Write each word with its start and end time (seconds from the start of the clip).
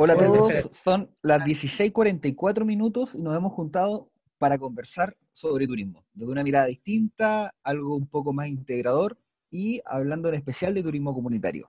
Hola 0.00 0.12
a 0.12 0.16
todos, 0.16 0.70
son 0.70 1.10
las 1.24 1.40
16:44 1.40 2.64
minutos 2.64 3.16
y 3.16 3.22
nos 3.22 3.34
hemos 3.34 3.52
juntado 3.52 4.12
para 4.38 4.56
conversar 4.56 5.16
sobre 5.32 5.66
turismo, 5.66 6.04
desde 6.14 6.30
una 6.30 6.44
mirada 6.44 6.66
distinta, 6.66 7.52
algo 7.64 7.96
un 7.96 8.06
poco 8.06 8.32
más 8.32 8.46
integrador 8.46 9.18
y 9.50 9.80
hablando 9.84 10.28
en 10.28 10.36
especial 10.36 10.72
de 10.72 10.84
turismo 10.84 11.12
comunitario. 11.12 11.68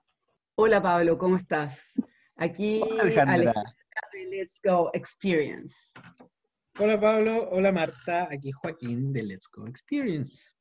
Hola 0.57 0.79
Pablo, 0.79 1.18
¿cómo 1.18 1.38
estás? 1.38 2.00
Aquí 2.36 2.84
Alejandra. 3.02 3.52
de 4.13 4.25
Let's 4.27 4.59
Go 4.64 4.91
Experience. 4.93 5.75
Hola 6.77 7.02
Pablo, 7.02 7.50
hola 7.50 7.71
Marta, 7.71 8.27
aquí 8.30 8.52
Joaquín 8.52 9.11
de 9.11 9.23
Let's 9.23 9.50
Go 9.52 9.66
Experience. 9.66 10.54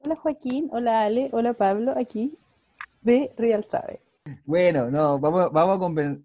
Hola 0.00 0.16
Joaquín, 0.16 0.68
hola 0.70 1.04
Ale, 1.04 1.30
hola 1.32 1.54
Pablo, 1.54 1.94
aquí 1.96 2.36
de 3.00 3.32
Real 3.38 3.66
Sabe. 3.70 4.02
Bueno, 4.44 4.90
no, 4.90 5.18
vamos, 5.18 5.50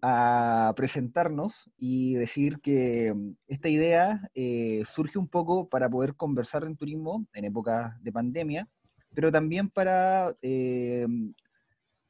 a, 0.02 0.74
presentarnos 0.76 1.70
y 1.78 2.14
decir 2.16 2.60
que 2.62 3.14
mm, 3.14 3.32
esta 3.48 3.70
idea 3.70 4.30
eh, 4.36 4.84
surge 4.86 5.18
un 5.18 5.28
poco 5.28 5.68
para 5.68 5.90
poder 5.90 6.16
conversar 6.16 6.64
en 6.64 6.76
turismo 6.76 7.26
en 7.34 7.46
épocas 7.46 7.94
de 8.04 8.12
pandemia, 8.12 8.70
pero 9.16 9.32
también 9.32 9.70
para 9.70 10.36
eh, 10.44 11.08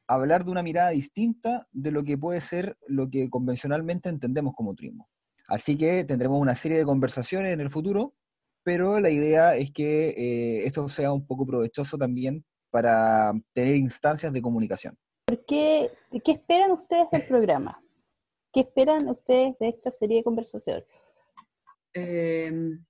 hablar 0.06 0.44
de 0.44 0.50
una 0.50 0.62
mirada 0.62 0.90
distinta 0.90 1.66
de 1.72 1.90
lo 1.90 2.04
que 2.04 2.18
puede 2.18 2.40
ser 2.42 2.76
lo 2.86 3.08
que 3.08 3.30
convencionalmente 3.30 4.10
entendemos 4.10 4.54
como 4.54 4.74
turismo. 4.74 5.08
Así 5.48 5.78
que 5.78 6.04
tendremos 6.04 6.40
una 6.40 6.54
serie 6.54 6.78
de 6.78 6.84
conversaciones 6.84 7.52
en 7.52 7.60
el 7.60 7.70
futuro, 7.70 8.14
pero 8.62 9.00
la 9.00 9.10
idea 9.10 9.56
es 9.56 9.70
que 9.72 10.10
eh, 10.10 10.66
esto 10.66 10.88
sea 10.90 11.12
un 11.12 11.26
poco 11.26 11.46
provechoso 11.46 11.96
también 11.96 12.44
para 12.70 13.32
tener 13.54 13.76
instancias 13.76 14.32
de 14.32 14.42
comunicación. 14.42 14.98
¿Por 15.48 15.56
qué, 15.56 16.32
esperan 16.32 16.72
ustedes 16.72 17.10
del 17.10 17.22
programa? 17.22 17.82
¿Qué 18.52 18.60
esperan 18.60 19.08
ustedes 19.08 19.58
de 19.58 19.68
esta 19.68 19.90
serie 19.90 20.18
de 20.18 20.24
conversaciones? 20.24 20.84
Em, 21.94 22.84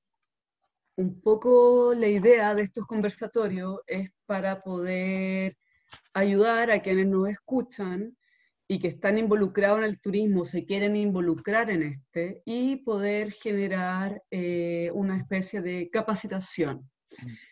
un 0.96 1.20
poco 1.20 1.94
la 1.94 2.08
idea 2.08 2.56
de 2.56 2.62
estos 2.62 2.84
conversatorios 2.84 3.78
es 3.86 4.10
para 4.26 4.60
poder 4.60 5.56
ayudar 6.12 6.72
a 6.72 6.82
quienes 6.82 7.06
nos 7.06 7.28
escuchan 7.28 8.16
y 8.66 8.80
que 8.80 8.88
están 8.88 9.18
involucrados 9.18 9.78
en 9.78 9.84
el 9.84 10.00
turismo, 10.00 10.44
se 10.44 10.64
quieren 10.64 10.96
involucrar 10.96 11.70
en 11.70 11.84
este 11.84 12.42
y 12.44 12.76
poder 12.78 13.30
generar 13.34 14.20
eh, 14.32 14.90
una 14.94 15.16
especie 15.16 15.60
de 15.60 15.88
capacitación. 15.90 16.90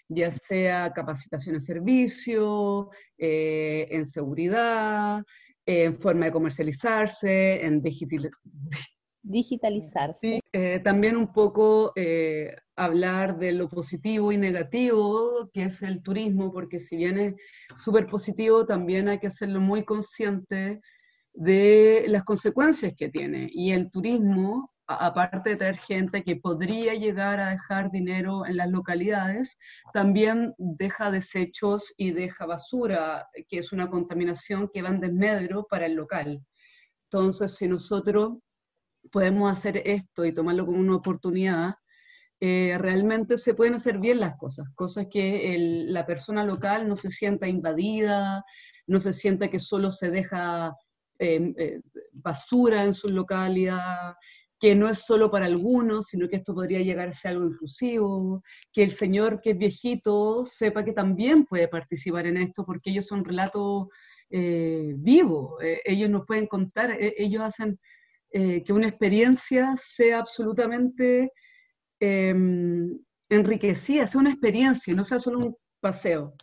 Ya 0.09 0.31
sea 0.31 0.93
capacitación 0.93 1.57
en 1.57 1.61
servicio, 1.61 2.91
eh, 3.19 3.89
en 3.91 4.07
seguridad, 4.07 5.25
en 5.67 5.99
forma 5.99 6.27
de 6.27 6.33
comercializarse, 6.33 7.65
en 7.65 7.83
digitalizarse. 7.83 8.41
Eh, 10.53 10.81
también 10.85 11.17
un 11.17 11.33
poco 11.33 11.93
eh, 11.97 12.55
hablar 12.77 13.39
de 13.39 13.53
lo 13.53 13.69
positivo 13.69 14.31
y 14.31 14.37
negativo 14.37 15.51
que 15.53 15.65
es 15.65 15.83
el 15.83 16.03
turismo, 16.03 16.53
porque 16.53 16.79
si 16.79 16.97
bien 16.97 17.19
es 17.19 17.35
súper 17.77 18.07
positivo, 18.07 18.65
también 18.65 19.09
hay 19.09 19.19
que 19.19 19.27
hacerlo 19.27 19.61
muy 19.61 19.85
consciente 19.85 20.81
de 21.33 22.05
las 22.09 22.25
consecuencias 22.25 22.95
que 22.97 23.09
tiene. 23.09 23.49
Y 23.53 23.73
el 23.73 23.91
turismo 23.91 24.71
aparte 24.87 25.51
de 25.51 25.57
traer 25.57 25.79
gente 25.79 26.23
que 26.23 26.37
podría 26.37 26.95
llegar 26.95 27.41
a 27.41 27.51
dejar 27.51 27.91
dinero 27.91 28.47
en 28.47 28.57
las 28.57 28.71
localidades, 28.71 29.59
también 29.93 30.55
deja 30.59 31.11
desechos 31.11 31.93
y 31.97 32.13
deja 32.13 32.47
basura, 32.47 33.29
que 33.49 33.59
es 33.59 33.73
una 33.73 33.91
contaminación 33.91 34.71
que 34.73 34.83
va 34.83 34.91
en 34.91 35.01
desmedro 35.01 35.67
para 35.69 35.87
el 35.87 35.95
local. 35.95 36.41
Entonces, 37.11 37.55
si 37.55 37.69
nosotros 37.69 38.39
podemos 39.11 39.51
hacer 39.51 39.83
esto 39.85 40.25
y 40.25 40.35
tomarlo 40.35 40.67
como 40.67 40.79
una 40.79 40.97
oportunidad, 40.97 41.75
eh, 42.41 42.77
realmente 42.79 43.39
se 43.39 43.55
pueden 43.55 43.75
hacer 43.75 43.99
bien 43.99 44.21
las 44.21 44.37
cosas, 44.37 44.69
cosas 44.75 45.07
que 45.11 45.57
la 45.89 46.05
persona 46.05 46.45
local 46.45 46.87
no 46.87 46.95
se 46.97 47.09
sienta 47.11 47.49
invadida, 47.49 48.45
no 48.87 49.01
se 49.01 49.13
sienta 49.13 49.49
que 49.49 49.59
solo 49.59 49.91
se 49.91 50.11
deja 50.11 50.75
eh, 51.19 51.55
eh, 51.57 51.81
basura 52.13 52.85
en 52.85 52.93
su 52.93 53.09
localidad, 53.09 54.15
que 54.59 54.75
no 54.75 54.89
es 54.89 55.01
solo 55.01 55.31
para 55.31 55.47
algunos, 55.47 56.07
sino 56.07 56.29
que 56.29 56.37
esto 56.37 56.55
podría 56.55 56.81
llegar 56.81 57.09
a 57.09 57.13
ser 57.13 57.33
algo 57.33 57.47
inclusivo, 57.47 58.43
que 58.73 58.85
el 58.85 58.93
señor 58.93 59.41
que 59.41 59.51
es 59.51 59.59
viejito 59.59 60.45
sepa 60.47 60.85
que 60.85 60.93
también 60.93 61.45
puede 61.45 61.69
participar 61.69 62.27
en 62.27 62.39
esto, 62.39 62.65
porque 62.65 62.91
ellos 62.91 63.07
son 63.07 63.25
relatos 63.25 63.89
eh, 64.31 64.95
vivos, 64.97 65.63
eh, 65.63 65.81
ellos 65.85 66.11
nos 66.11 66.27
pueden 66.27 66.47
contar, 66.47 66.91
eh, 66.91 67.15
ellos 67.19 67.43
hacen 67.43 67.79
que 68.29 68.71
una 68.71 68.89
experiencia 68.89 69.75
sea 69.79 70.19
absolutamente 70.19 71.33
em, 72.01 72.99
enriquecida, 73.31 74.07
sea 74.07 74.21
una 74.21 74.33
experiencia, 74.33 74.95
no 74.95 75.05
sea 75.05 75.19
solo 75.19 75.39
un 75.39 75.57
paseo. 75.81 76.35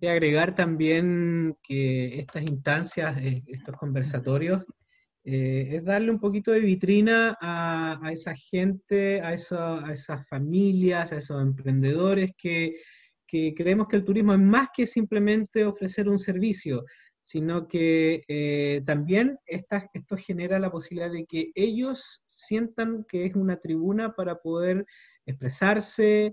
Y 0.00 0.06
agregar 0.06 0.54
también 0.54 1.56
que 1.62 2.20
estas 2.20 2.42
instancias, 2.42 3.18
eh, 3.18 3.42
estos 3.46 3.76
conversatorios, 3.76 4.64
eh, 5.22 5.76
es 5.76 5.84
darle 5.84 6.10
un 6.10 6.18
poquito 6.18 6.50
de 6.52 6.60
vitrina 6.60 7.36
a, 7.40 8.00
esa 8.10 8.34
gente, 8.34 9.20
a, 9.20 9.28
a, 9.28 9.92
esas 9.92 10.26
familias, 10.28 11.12
a 11.12 11.18
esos 11.18 11.42
emprendedores 11.42 12.30
que, 12.38 12.76
creemos 13.26 13.86
que 13.88 13.96
el 13.96 14.04
turismo 14.04 14.32
es 14.32 14.40
más 14.40 14.68
que 14.74 14.86
simplemente 14.86 15.64
ofrecer 15.64 16.08
un 16.08 16.18
servicio, 16.18 16.84
sino 17.22 17.68
que 17.68 18.24
eh, 18.26 18.82
también 18.86 19.36
esto 19.46 20.16
genera 20.16 20.58
la 20.58 20.72
posibilidad 20.72 21.12
de 21.12 21.26
que 21.26 21.52
ellos 21.54 22.22
sientan 22.26 23.04
que 23.06 23.26
es 23.26 23.36
una 23.36 23.58
tribuna 23.58 24.14
para 24.14 24.36
poder 24.36 24.84
expresarse, 25.26 26.32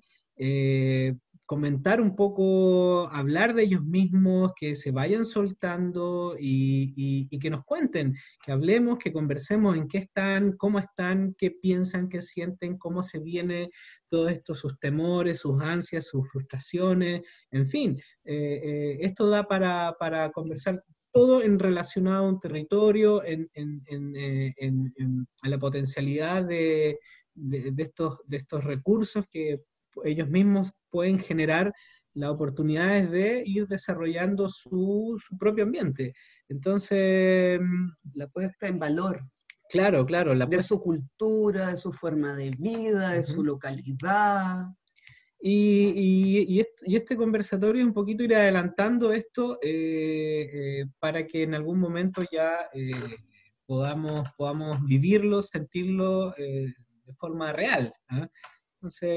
comentar 1.48 2.02
un 2.02 2.14
poco, 2.14 3.08
hablar 3.08 3.56
de 3.56 3.64
ellos 3.64 3.82
mismos, 3.82 4.52
que 4.54 4.76
se 4.76 4.92
vayan 4.92 5.24
soltando 5.24 6.36
y, 6.38 7.26
que 7.40 7.50
nos 7.50 7.64
cuenten, 7.64 8.16
que 8.46 8.52
hablemos, 8.52 9.00
que 9.00 9.14
conversemos 9.14 9.78
en 9.78 9.88
qué 9.88 10.00
están, 10.00 10.58
cómo 10.58 10.78
están, 10.78 11.34
qué 11.40 11.52
piensan, 11.52 12.10
qué 12.10 12.22
sienten, 12.22 12.78
cómo 12.78 13.02
se 13.02 13.20
viene 13.20 13.70
todo 14.10 14.28
esto, 14.28 14.54
sus 14.56 14.78
temores, 14.80 15.40
sus 15.40 15.62
ansias, 15.62 16.08
sus 16.08 16.30
frustraciones, 16.30 17.22
en 17.52 17.70
fin, 17.70 17.98
eh, 18.26 18.62
eh, 18.64 18.98
esto 19.02 19.30
da 19.30 19.48
para, 19.48 20.32
conversar 20.34 20.84
todo 21.14 21.42
en 21.42 21.60
relacionado 21.60 22.26
a 22.26 22.30
un 22.30 22.42
territorio, 22.42 23.24
en, 23.24 23.50
eh, 23.56 24.54
la 25.44 25.58
potencialidad 25.58 26.44
de, 26.44 27.00
estos, 27.78 28.20
de 28.26 28.38
estos 28.38 28.66
recursos 28.66 29.24
que 29.32 29.62
ellos 30.04 30.30
mismos 30.30 30.72
pueden 30.90 31.20
generar 31.20 31.74
las 32.18 32.32
oportunidades 32.32 33.12
de 33.12 33.44
ir 33.46 33.68
desarrollando 33.68 34.50
su, 34.50 35.20
propio 35.40 35.64
ambiente. 35.64 36.14
Entonces, 36.50 37.60
mm, 37.62 37.90
la 38.16 38.28
puesta 38.28 38.68
en 38.68 38.80
valor. 38.80 39.22
Claro, 39.70 40.06
claro. 40.06 40.34
La 40.34 40.46
de 40.46 40.64
su 40.64 40.82
cultura, 40.82 41.72
de 41.72 41.78
su 41.78 41.92
forma 41.92 42.36
de 42.36 42.52
vida, 42.58 43.12
de 43.12 43.24
su 43.24 43.44
localidad. 43.44 44.66
Y, 45.40 46.60
este, 46.60 47.16
conversatorio 47.16 47.82
es 47.82 47.88
un 47.88 47.94
poquito 47.94 48.24
ir 48.24 48.36
adelantando 48.36 49.12
esto 49.12 49.60
eh, 49.62 50.50
eh, 50.82 50.86
para 51.00 51.28
que 51.28 51.44
en 51.44 51.54
algún 51.54 51.80
momento 51.80 52.24
ya 52.32 52.70
eh, 52.74 52.92
podamos, 53.66 54.28
podamos 54.36 54.84
vivirlo, 54.84 55.44
sentirlo 55.44 56.32
de 56.32 57.14
forma 57.20 57.54
real. 57.54 57.94
Entonces, 58.78 59.10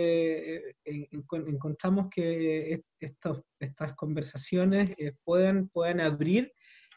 eh, 0.84 1.09
encontramos 1.12 2.09
que 2.10 2.82
estos, 2.98 3.43
estas 3.59 3.94
conversaciones 3.94 4.94
eh, 4.97 5.12
pueden, 5.22 5.69
pueden 5.69 6.00
abrir 6.00 6.50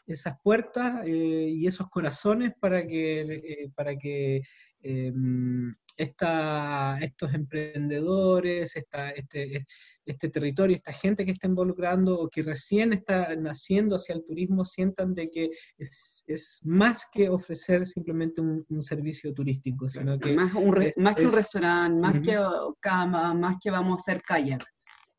esas 0.06 0.38
puertas 0.42 1.06
eh, 1.06 1.48
y 1.50 1.66
esos 1.66 1.90
corazones 1.90 2.54
para 2.58 2.86
que, 2.86 3.70
para 3.74 3.96
que 3.96 4.42
em, 4.80 5.74
estos 5.96 7.34
emprendedores, 7.34 8.74
esta, 8.76 9.10
este, 9.10 9.66
este 10.06 10.28
territorio, 10.28 10.76
esta 10.76 10.92
gente 10.92 11.24
que 11.24 11.32
está 11.32 11.46
involucrando 11.46 12.20
o 12.20 12.28
que 12.28 12.42
recién 12.42 12.92
está 12.92 13.34
naciendo 13.36 13.96
hacia 13.96 14.14
el 14.14 14.24
turismo 14.24 14.64
sientan 14.64 15.14
de 15.14 15.30
que 15.30 15.50
es, 15.78 16.60
más 16.64 17.04
que 17.12 17.28
ofrecer 17.28 17.86
simplemente 17.86 18.40
un, 18.40 18.64
servicio 18.82 19.32
turístico, 19.32 19.88
sino 19.88 20.18
que... 20.18 20.32
Más, 20.32 20.54
un 20.54 20.74
más 20.96 21.16
que 21.16 21.26
un 21.26 21.32
restaurante, 21.32 22.00
más 22.00 22.20
que 22.20 22.38
cama, 22.80 23.32
más 23.34 23.56
que 23.62 23.70
vamos 23.70 23.92
a 23.92 24.00
hacer 24.00 24.22
kayak. 24.22 24.62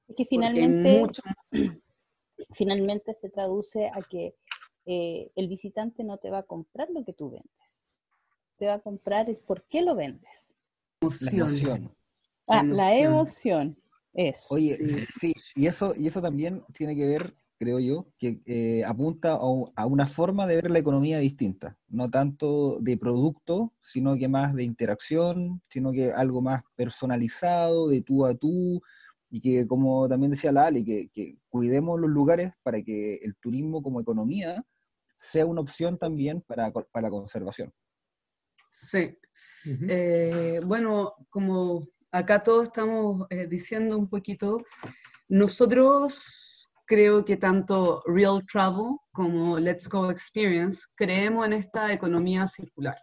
Es 0.07 0.15
que 0.15 0.25
finalmente, 0.25 1.03
finalmente 2.53 3.13
se 3.15 3.29
traduce 3.29 3.87
a 3.87 4.01
que 4.07 4.35
eh, 4.85 5.31
el 5.35 5.47
visitante 5.47 6.03
no 6.03 6.17
te 6.17 6.29
va 6.29 6.39
a 6.39 6.43
comprar 6.43 6.89
lo 6.91 7.03
que 7.03 7.13
tú 7.13 7.31
vendes, 7.31 7.85
te 8.57 8.67
va 8.67 8.75
a 8.75 8.79
comprar 8.79 9.29
el 9.29 9.37
por 9.37 9.63
qué 9.63 9.81
lo 9.81 9.95
vendes. 9.95 10.53
La 11.21 11.31
emoción. 11.31 11.95
Ah, 12.47 12.63
la 12.63 12.95
emoción. 12.95 13.77
Oye, 14.49 14.77
sí. 15.19 15.33
y 15.55 15.67
eso, 15.67 15.93
y 15.95 16.07
eso 16.07 16.21
también 16.21 16.63
tiene 16.73 16.95
que 16.95 17.05
ver 17.05 17.35
creo 17.57 17.79
yo, 17.79 18.07
que 18.17 18.41
eh, 18.45 18.83
apunta 18.85 19.33
a, 19.33 19.85
una 19.85 20.07
forma 20.07 20.47
de 20.47 20.55
ver 20.55 20.71
la 20.71 20.79
economía 20.79 21.19
distinta, 21.19 21.77
no 21.87 22.09
tanto 22.09 22.79
de 22.81 22.97
producto, 22.97 23.73
sino 23.81 24.15
que 24.17 24.27
más 24.27 24.53
de 24.55 24.63
interacción, 24.63 25.61
sino 25.69 25.91
que 25.91 26.11
algo 26.11 26.41
más 26.41 26.63
personalizado, 26.75 27.87
de 27.87 28.01
tú 28.01 28.25
a 28.25 28.35
tú, 28.35 28.81
y 29.29 29.41
que 29.41 29.67
como 29.67 30.07
también 30.07 30.31
decía 30.31 30.51
la 30.51 30.67
Ali, 30.67 30.83
que, 30.83 31.39
cuidemos 31.49 31.99
los 31.99 32.09
lugares 32.09 32.51
para 32.63 32.81
que 32.81 33.15
el 33.15 33.35
turismo 33.37 33.81
como 33.81 34.01
economía 34.01 34.63
sea 35.17 35.45
una 35.45 35.61
opción 35.61 35.97
también 35.97 36.41
para, 36.41 36.71
la 36.93 37.09
conservación. 37.09 37.73
Sí. 38.71 39.17
Eh, 39.89 40.59
bueno, 40.63 41.15
como 41.29 41.87
acá 42.15 42.41
todos 42.41 42.67
estamos 42.67 43.27
eh, 43.29 43.45
diciendo 43.45 43.97
un 43.97 44.07
poquito, 44.07 44.63
nosotros 45.27 46.71
creo 46.85 47.25
que 47.25 47.35
tanto 47.35 48.03
Real 48.05 48.41
Travel 48.49 48.97
como 49.11 49.59
Let's 49.59 49.89
Go 49.89 50.09
Experience 50.09 50.81
creemos 50.95 51.45
en 51.45 51.53
esta 51.53 51.91
economía 51.91 52.47
circular. 52.47 52.97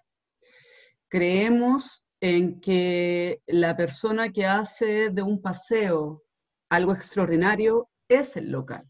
Creemos 1.09 2.07
en 2.21 2.61
que 2.61 3.43
la 3.47 3.77
persona 3.77 4.33
que 4.33 4.47
hace 4.47 5.11
de 5.11 5.23
un 5.23 5.43
paseo 5.43 6.23
algo 6.71 6.95
extraordinario 6.95 7.91
es 8.09 8.37
el 8.39 8.51
local. 8.51 8.89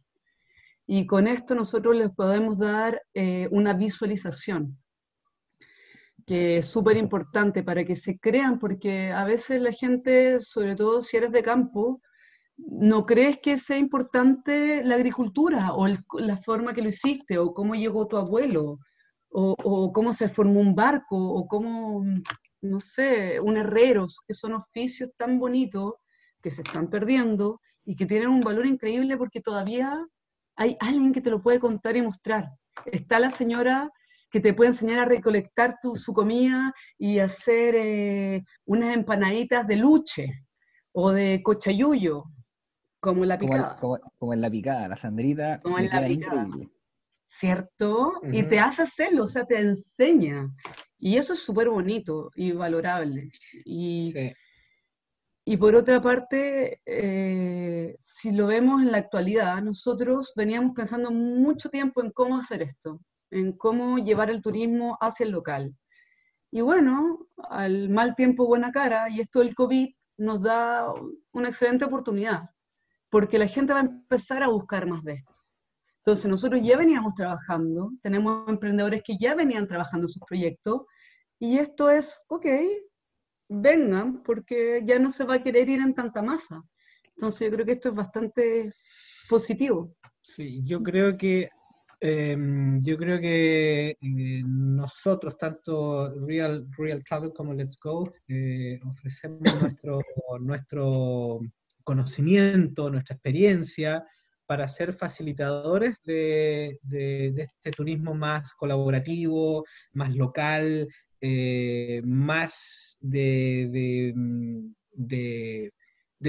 Y 0.86 1.06
con 1.06 1.26
esto 1.26 1.54
nosotros 1.56 1.96
les 1.96 2.10
podemos 2.10 2.58
dar 2.58 3.02
eh, 3.14 3.48
una 3.50 3.72
visualización 3.72 4.78
que 6.26 6.58
es 6.58 6.68
súper 6.68 6.96
importante 6.96 7.62
para 7.62 7.84
que 7.84 7.96
se 7.96 8.18
crean, 8.18 8.58
porque 8.58 9.10
a 9.10 9.24
veces 9.24 9.60
la 9.60 9.72
gente, 9.72 10.38
sobre 10.40 10.76
todo 10.76 11.02
si 11.02 11.16
eres 11.16 11.32
de 11.32 11.42
campo, 11.42 12.00
¿no 12.56 13.06
crees 13.06 13.38
que 13.38 13.58
sea 13.58 13.78
importante 13.78 14.84
la 14.84 14.94
agricultura 14.94 15.74
o 15.74 15.86
la 15.86 16.36
forma 16.38 16.74
que 16.74 16.82
lo 16.82 16.88
hiciste 16.88 17.38
o 17.38 17.52
cómo 17.54 17.74
llegó 17.74 18.06
tu 18.06 18.16
abuelo 18.16 18.78
o, 19.32 19.92
cómo 19.92 20.12
se 20.12 20.28
formó 20.28 20.60
un 20.60 20.74
barco 20.74 21.16
o 21.16 21.46
cómo, 21.46 22.04
no 22.60 22.80
sé, 22.80 23.40
un 23.40 23.56
herrero, 23.56 24.06
que 24.26 24.34
son 24.34 24.52
oficios 24.52 25.10
tan 25.16 25.38
bonitos 25.38 25.94
que 26.42 26.50
se 26.50 26.62
están 26.62 26.90
perdiendo 26.90 27.60
y 27.84 27.96
que 27.96 28.06
tienen 28.06 28.28
un 28.28 28.40
valor 28.40 28.66
increíble 28.66 29.16
porque 29.16 29.40
todavía 29.40 30.06
hay 30.56 30.76
alguien 30.80 31.12
que 31.12 31.22
te 31.22 31.30
lo 31.30 31.42
puede 31.42 31.60
contar 31.60 31.96
y 31.96 32.02
mostrar. 32.02 32.50
Está 32.86 33.18
la 33.18 33.30
señora 33.30 33.90
que 34.32 34.40
te 34.40 34.54
puede 34.54 34.70
enseñar 34.70 35.00
a 35.00 35.04
recolectar 35.04 35.78
tu, 35.82 35.94
su 35.94 36.12
comida 36.14 36.72
y 36.98 37.18
hacer 37.18 37.74
eh, 37.76 38.42
unas 38.64 38.94
empanaditas 38.96 39.66
de 39.66 39.76
luche 39.76 40.46
o 40.92 41.12
de 41.12 41.42
cochayuyo 41.42 42.24
como 42.98 43.24
en 43.24 43.28
la 43.28 43.38
picada. 43.38 43.76
Como, 43.78 44.32
en 44.32 44.40
la 44.40 44.50
picada, 44.50 44.88
la 44.88 44.96
Sandrita. 44.96 45.60
Como 45.60 45.78
en 45.78 45.88
la 45.90 46.06
picada. 46.06 46.48
¿Cierto? 47.28 48.12
Y 48.30 48.44
te 48.44 48.60
hace 48.60 48.82
hacerlo, 48.82 49.24
o 49.24 49.26
sea, 49.26 49.44
te 49.44 49.58
enseña. 49.58 50.48
Y 50.98 51.16
eso 51.16 51.32
es 51.32 51.40
súper 51.40 51.68
bonito 51.68 52.30
y 52.34 52.52
valorable. 52.52 53.30
Y, 53.64 54.14
y 55.44 55.56
por 55.56 55.74
otra 55.74 56.00
parte, 56.00 56.80
eh, 56.86 57.96
si 57.98 58.30
lo 58.30 58.46
vemos 58.46 58.82
en 58.82 58.92
la 58.92 58.98
actualidad, 58.98 59.60
nosotros 59.62 60.32
veníamos 60.36 60.72
pensando 60.74 61.10
mucho 61.10 61.68
tiempo 61.70 62.02
en 62.02 62.12
cómo 62.12 62.38
hacer 62.38 62.62
esto, 62.62 63.00
en 63.32 63.52
cómo 63.56 63.98
llevar 63.98 64.30
el 64.30 64.42
turismo 64.42 64.96
hacia 65.00 65.24
el 65.24 65.32
local. 65.32 65.74
Y 66.50 66.60
bueno, 66.60 67.26
al 67.50 67.88
mal 67.88 68.14
tiempo 68.14 68.46
buena 68.46 68.70
cara, 68.70 69.08
y 69.10 69.20
esto 69.20 69.40
del 69.40 69.54
COVID 69.54 69.88
nos 70.18 70.42
da 70.42 70.92
una 71.32 71.48
excelente 71.48 71.84
oportunidad 71.84 72.50
porque 73.10 73.38
la 73.38 73.46
gente 73.46 73.74
va 73.74 73.80
a 73.80 73.82
empezar 73.82 74.42
a 74.42 74.48
buscar 74.48 74.86
más 74.86 75.02
de 75.04 75.14
esto. 75.14 75.40
Entonces 75.98 76.30
nosotros 76.30 76.60
ya 76.64 76.76
veníamos 76.76 77.14
trabajando, 77.14 77.92
tenemos 78.02 78.48
emprendedores 78.48 79.02
que 79.04 79.16
ya 79.20 79.34
venían 79.34 79.68
trabajando 79.68 80.08
sus 80.08 80.22
proyectos 80.26 80.82
y 81.38 81.58
esto 81.58 81.90
es, 81.90 82.18
ok, 82.28 82.46
vengan 83.48 84.22
porque 84.22 84.82
ya 84.84 84.98
no 84.98 85.10
se 85.10 85.24
va 85.24 85.34
a 85.34 85.42
querer 85.42 85.68
ir 85.68 85.80
en 85.80 85.94
tanta 85.94 86.22
masa. 86.22 86.62
Entonces 87.04 87.50
yo 87.50 87.54
creo 87.54 87.66
que 87.66 87.72
esto 87.72 87.90
es 87.90 87.94
bastante 87.94 88.72
positivo. 89.28 89.94
Sí, 90.22 90.62
yo 90.64 90.82
creo 90.82 91.16
que 91.16 91.50
em, 92.02 92.82
yo 92.82 92.96
creo 92.96 93.20
que 93.20 93.90
eh, 93.90 94.42
nosotros, 94.44 95.36
tanto 95.38 96.14
Real, 96.26 96.66
Real 96.76 97.02
Travel 97.04 97.32
como 97.32 97.54
Let's 97.54 97.78
Go, 97.82 98.12
eh, 98.28 98.80
ofrecemos 98.84 99.40
nuestro, 99.62 100.00
nuestro 100.40 101.40
conocimiento, 101.84 102.90
nuestra 102.90 103.14
experiencia, 103.14 104.04
para 104.46 104.68
ser 104.68 104.92
facilitadores 104.92 105.96
de, 106.04 106.78
este 106.90 107.70
turismo 107.70 108.12
más 108.14 108.52
colaborativo, 108.52 109.64
más 109.92 110.14
local, 110.14 110.88
eh, 111.20 112.02
más 112.04 112.98
de, 113.00 114.12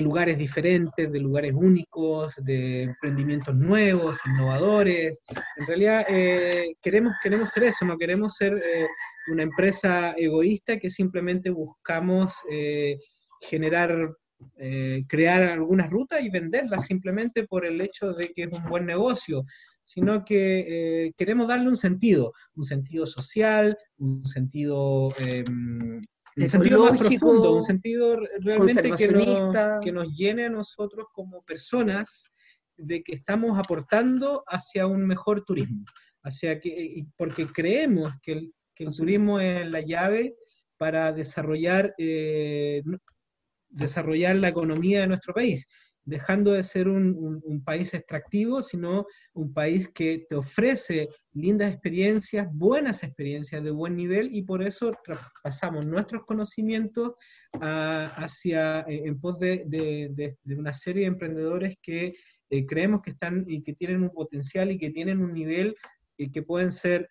lugares 0.01 0.37
diferentes, 0.37 1.11
de 1.11 1.19
lugares 1.19 1.53
únicos, 1.53 2.33
de 2.43 2.83
emprendimientos 2.83 3.55
nuevos, 3.55 4.17
innovadores. 4.25 5.19
En 5.57 5.67
realidad 5.67 6.05
eh, 6.09 6.75
queremos, 6.81 7.13
queremos 7.21 7.51
ser 7.51 7.65
eso, 7.65 7.85
no 7.85 7.97
queremos 7.97 8.35
ser 8.35 8.53
eh, 8.53 8.87
una 9.31 9.43
empresa 9.43 10.13
egoísta 10.17 10.77
que 10.79 10.89
simplemente 10.89 11.49
buscamos 11.49 12.33
generar 13.41 14.15
eh, 14.57 15.03
crear 15.07 15.43
algunas 15.43 15.89
rutas 15.89 16.21
y 16.21 16.29
venderlas 16.29 16.85
simplemente 16.85 17.45
por 17.45 17.65
el 17.65 17.79
hecho 17.79 18.13
de 18.13 18.33
que 18.33 18.43
es 18.43 18.51
un 18.51 18.65
buen 18.65 18.85
negocio, 18.85 19.45
sino 19.81 20.25
que 20.25 21.13
queremos 21.17 21.47
darle 21.47 21.69
un 21.69 21.77
sentido, 21.77 22.33
un 22.55 22.65
sentido 22.65 23.05
social, 23.05 23.77
un 23.97 24.25
sentido, 24.25 25.09
em, 26.35 26.43
un 26.43 26.49
sentido 26.49 26.83
más 26.85 26.99
profundo, 26.99 27.55
un 27.55 27.63
sentido 27.63 28.19
realmente 28.39 28.91
que 28.91 29.07
nos, 29.07 29.81
que 29.83 29.91
nos 29.91 30.15
llene 30.15 30.45
a 30.45 30.49
nosotros 30.49 31.07
como 31.13 31.43
personas 31.43 32.23
de 32.77 33.03
que 33.03 33.13
estamos 33.13 33.57
aportando 33.57 34.43
hacia 34.47 34.87
un 34.87 35.05
mejor 35.05 35.43
turismo, 35.45 35.85
hacia 36.23 36.59
que, 36.59 37.05
porque 37.17 37.47
creemos 37.47 38.11
que 38.21 38.31
el, 38.33 38.53
que 38.75 38.85
el 38.85 38.95
turismo 38.95 39.39
es 39.39 39.69
la 39.69 39.81
llave 39.81 40.35
para 40.77 41.11
desarrollar 41.11 41.93
eh, 41.97 42.81
desarrollar 43.69 44.35
la 44.35 44.49
economía 44.49 45.01
de 45.01 45.07
nuestro 45.07 45.33
país, 45.33 45.67
dejando 46.05 46.51
de 46.51 46.63
ser 46.63 46.87
un, 46.87 47.63
país 47.65 47.93
extractivo, 47.93 48.61
sino 48.61 49.05
un 49.33 49.53
país 49.53 49.87
que 49.87 50.25
te 50.29 50.35
ofrece 50.35 51.09
lindas 51.33 51.71
experiencias, 51.71 52.47
buenas 52.51 53.03
experiencias 53.03 53.63
de 53.63 53.71
buen 53.71 53.95
nivel, 53.95 54.35
y 54.35 54.43
por 54.43 54.63
eso 54.63 54.91
pasamos 55.43 55.85
nuestros 55.85 56.25
conocimientos 56.25 57.13
hacia, 57.61 58.81
eh, 58.81 59.03
en 59.05 59.19
pos 59.19 59.39
de, 59.39 60.35
una 60.45 60.73
serie 60.73 61.01
de 61.01 61.07
emprendedores 61.07 61.77
que 61.81 62.13
eh, 62.49 62.65
creemos 62.65 63.01
que 63.01 63.11
están 63.11 63.45
y 63.47 63.63
que 63.63 63.73
tienen 63.73 64.03
un 64.03 64.09
potencial 64.09 64.71
y 64.71 64.77
que 64.77 64.91
tienen 64.91 65.21
un 65.21 65.33
nivel 65.33 65.75
y 66.17 66.31
que 66.31 66.43
pueden 66.43 66.71
ser 66.71 67.09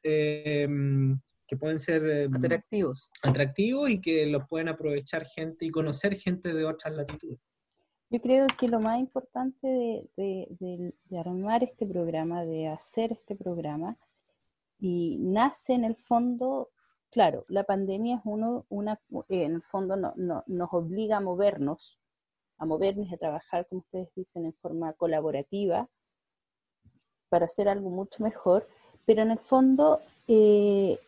que 1.53 1.59
pueden 1.59 1.79
ser 1.79 2.03
em, 2.09 2.35
atractivos. 2.35 3.11
atractivos 3.23 3.91
y 3.91 4.01
que 4.01 4.25
los 4.25 4.49
pueden 4.49 4.69
aprovechar 4.69 5.27
gente 5.27 5.67
y 5.67 5.71
conocer 5.71 6.17
gente 6.17 6.55
de 6.55 6.65
otras 6.65 6.95
latitudes. 6.95 7.41
Yo 8.13 8.21
creo 8.21 8.47
que 8.59 8.69
lo 8.69 8.79
más 8.79 9.01
importante 9.01 10.07
de, 10.19 10.95
armar 11.19 11.65
este 11.65 11.87
programa, 11.87 12.45
de 12.45 12.69
hacer 12.69 13.11
este 13.13 13.35
programa, 13.35 13.97
y 14.79 15.17
nace 15.19 15.73
en 15.73 15.87
el 15.87 15.97
fondo, 15.97 16.69
claro, 17.11 17.47
la 17.49 17.65
pandemia 17.65 18.17
es 18.17 18.23
uno, 18.27 18.67
una, 18.69 19.01
en 19.31 19.55
el 19.55 19.63
fondo 19.63 19.97
no, 19.97 20.45
nos 20.47 20.69
obliga 20.75 21.17
a 21.17 21.21
movernos, 21.21 21.99
a 22.59 22.67
movernos 22.67 23.09
y 23.09 23.15
a 23.15 23.17
trabajar, 23.17 23.67
como 23.67 23.81
ustedes 23.81 24.11
dicen, 24.15 24.45
en 24.45 24.53
forma 24.53 24.93
colaborativa 24.93 25.89
para 27.31 27.47
hacer 27.47 27.67
algo 27.67 27.89
mucho 27.89 28.23
mejor, 28.23 28.69
pero 29.07 29.23
en 29.23 29.31
el 29.31 29.39
fondo 29.39 30.01
eh, 30.29 30.99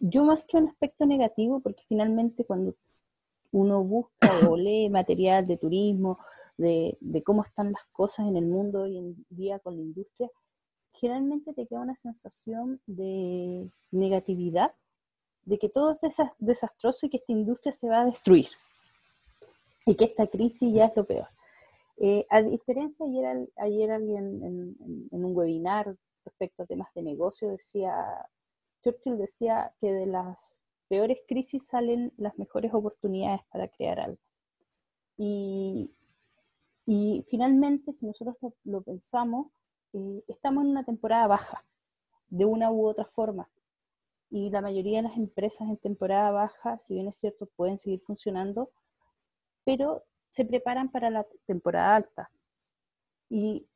yo 0.00 0.24
más 0.24 0.42
que 0.48 0.56
un 0.56 0.66
aspecto 0.66 1.06
negativo, 1.06 1.60
porque 1.60 1.84
finalmente 1.86 2.44
cuando 2.44 2.74
uno 3.54 3.84
busca 3.84 4.48
o 4.48 4.56
lee 4.56 4.90
material 4.90 5.46
de 5.46 5.56
turismo, 5.56 6.18
de, 6.58 6.98
cómo 7.24 7.44
están 7.44 7.70
las 7.72 7.84
cosas 7.92 8.26
en 8.26 8.36
el 8.36 8.46
mundo 8.46 8.82
hoy 8.82 8.98
en 8.98 9.26
día 9.30 9.60
con 9.60 9.76
la 9.76 9.82
industria, 9.82 10.28
generalmente 10.92 11.52
te 11.52 11.66
queda 11.66 11.80
una 11.80 11.94
sensación 11.94 12.80
de 12.86 13.70
negatividad, 13.92 14.72
de 15.44 15.58
que 15.58 15.68
todo 15.68 15.92
es 15.92 16.16
desastroso 16.38 17.06
y 17.06 17.10
que 17.10 17.18
esta 17.18 17.32
industria 17.32 17.72
se 17.72 17.88
va 17.88 18.00
a 18.00 18.06
destruir 18.06 18.48
y 19.86 19.94
que 19.94 20.06
esta 20.06 20.26
crisis 20.26 20.72
ya 20.72 20.86
es 20.86 20.96
lo 20.96 21.04
peor. 21.04 21.28
Eh, 21.98 22.26
a 22.30 22.42
diferencia, 22.42 23.06
ayer, 23.06 23.48
ayer 23.56 23.90
alguien 23.92 24.42
en, 24.42 25.08
en, 25.12 25.24
un 25.24 25.36
webinar 25.36 25.94
respecto 26.24 26.64
a 26.64 26.66
temas 26.66 26.92
de 26.94 27.02
negocio 27.02 27.50
decía, 27.50 27.94
Churchill 28.82 29.16
decía 29.16 29.72
que 29.80 29.92
de 29.92 30.06
las 30.06 30.58
peores 30.88 31.18
crisis 31.26 31.66
salen 31.66 32.12
las 32.16 32.38
mejores 32.38 32.72
oportunidades 32.74 33.40
para 33.50 33.68
crear 33.68 34.00
algo. 34.00 34.18
Y, 35.16 35.90
finalmente, 37.28 37.92
si 37.92 38.06
nosotros 38.06 38.36
lo, 38.64 38.82
pensamos, 38.82 39.48
eh, 39.92 40.22
estamos 40.28 40.64
en 40.64 40.70
una 40.70 40.84
temporada 40.84 41.26
baja, 41.26 41.64
de 42.28 42.44
una 42.44 42.70
u 42.70 42.86
otra 42.86 43.04
forma. 43.04 43.48
Y 44.30 44.50
la 44.50 44.60
mayoría 44.60 44.98
de 44.98 45.08
las 45.08 45.16
empresas 45.16 45.68
en 45.68 45.76
temporada 45.76 46.30
baja, 46.30 46.78
si 46.78 46.94
bien 46.94 47.08
es 47.08 47.16
cierto, 47.16 47.46
pueden 47.56 47.78
seguir 47.78 48.00
funcionando, 48.00 48.70
pero 49.64 50.04
se 50.30 50.44
preparan 50.44 50.90
para 50.90 51.10
la 51.10 51.26
temporada 51.46 51.96
alta. 51.96 52.30
Y 53.30 53.66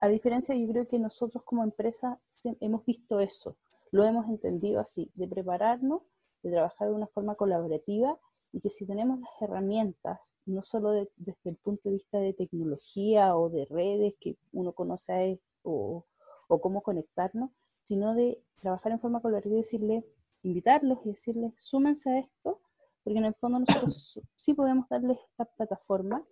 a 0.00 0.08
diferencia, 0.08 0.54
yo 0.54 0.68
creo 0.68 0.86
que 0.86 0.98
nosotros 0.98 1.42
como 1.42 1.64
empresa 1.64 2.20
hemos 2.60 2.84
visto 2.84 3.18
eso, 3.18 3.56
lo 3.90 4.04
hemos 4.04 4.28
entendido 4.28 4.80
así, 4.80 5.10
de 5.14 5.26
prepararnos, 5.26 6.02
de 6.42 6.50
trabajar 6.50 6.88
de 6.88 6.94
una 6.94 7.06
forma 7.08 7.34
colaborativa 7.34 8.18
y 8.52 8.60
que 8.60 8.70
si 8.70 8.86
tenemos 8.86 9.20
las 9.20 9.42
herramientas, 9.42 10.20
no 10.46 10.62
solo 10.62 10.92
desde 10.92 11.50
el 11.50 11.56
punto 11.56 11.88
de 11.88 11.96
vista 11.96 12.18
de 12.18 12.32
tecnología 12.32 13.36
o 13.36 13.50
de 13.50 13.66
redes 13.66 14.14
que 14.20 14.36
uno 14.52 14.72
conoce 14.72 15.40
o, 15.62 16.04
o 16.48 16.60
cómo 16.60 16.82
conectarnos, 16.82 17.50
sino 17.84 18.14
de 18.14 18.42
trabajar 18.60 18.92
en 18.92 19.00
forma 19.00 19.20
colaborativa 19.20 19.54
y 19.54 19.58
decirle, 19.58 20.04
invitarlos 20.42 20.98
y 21.04 21.10
decirles, 21.10 21.52
súmense 21.58 22.10
a 22.10 22.18
esto, 22.18 22.60
porque 23.04 23.18
en 23.18 23.26
el 23.26 23.34
fondo 23.34 23.60
nosotros 23.60 24.20
sí 24.36 24.54
podemos 24.54 24.88
darles 24.88 25.18
esta 25.30 25.44
plataforma, 25.44 26.24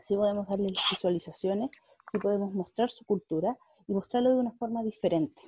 sí 0.00 0.16
podemos 0.16 0.46
darles 0.48 0.72
visualizaciones, 0.90 1.70
sí 2.10 2.18
podemos 2.18 2.52
mostrar 2.52 2.90
su 2.90 3.04
cultura 3.04 3.56
y 3.86 3.92
mostrarlo 3.92 4.30
de 4.30 4.36
una 4.36 4.52
forma 4.52 4.82
diferente. 4.82 5.40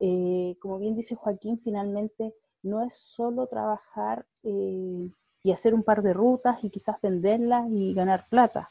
Eh, 0.00 0.56
como 0.60 0.78
bien 0.78 0.94
dice 0.94 1.16
Joaquín, 1.16 1.60
finalmente 1.62 2.34
no 2.62 2.84
es 2.84 2.94
solo 2.94 3.46
trabajar 3.46 4.26
eh, 4.42 5.10
y 5.42 5.52
hacer 5.52 5.74
un 5.74 5.82
par 5.82 6.02
de 6.02 6.12
rutas 6.12 6.62
y 6.64 6.70
quizás 6.70 7.00
venderlas 7.00 7.68
y 7.70 7.94
ganar 7.94 8.24
plata. 8.28 8.70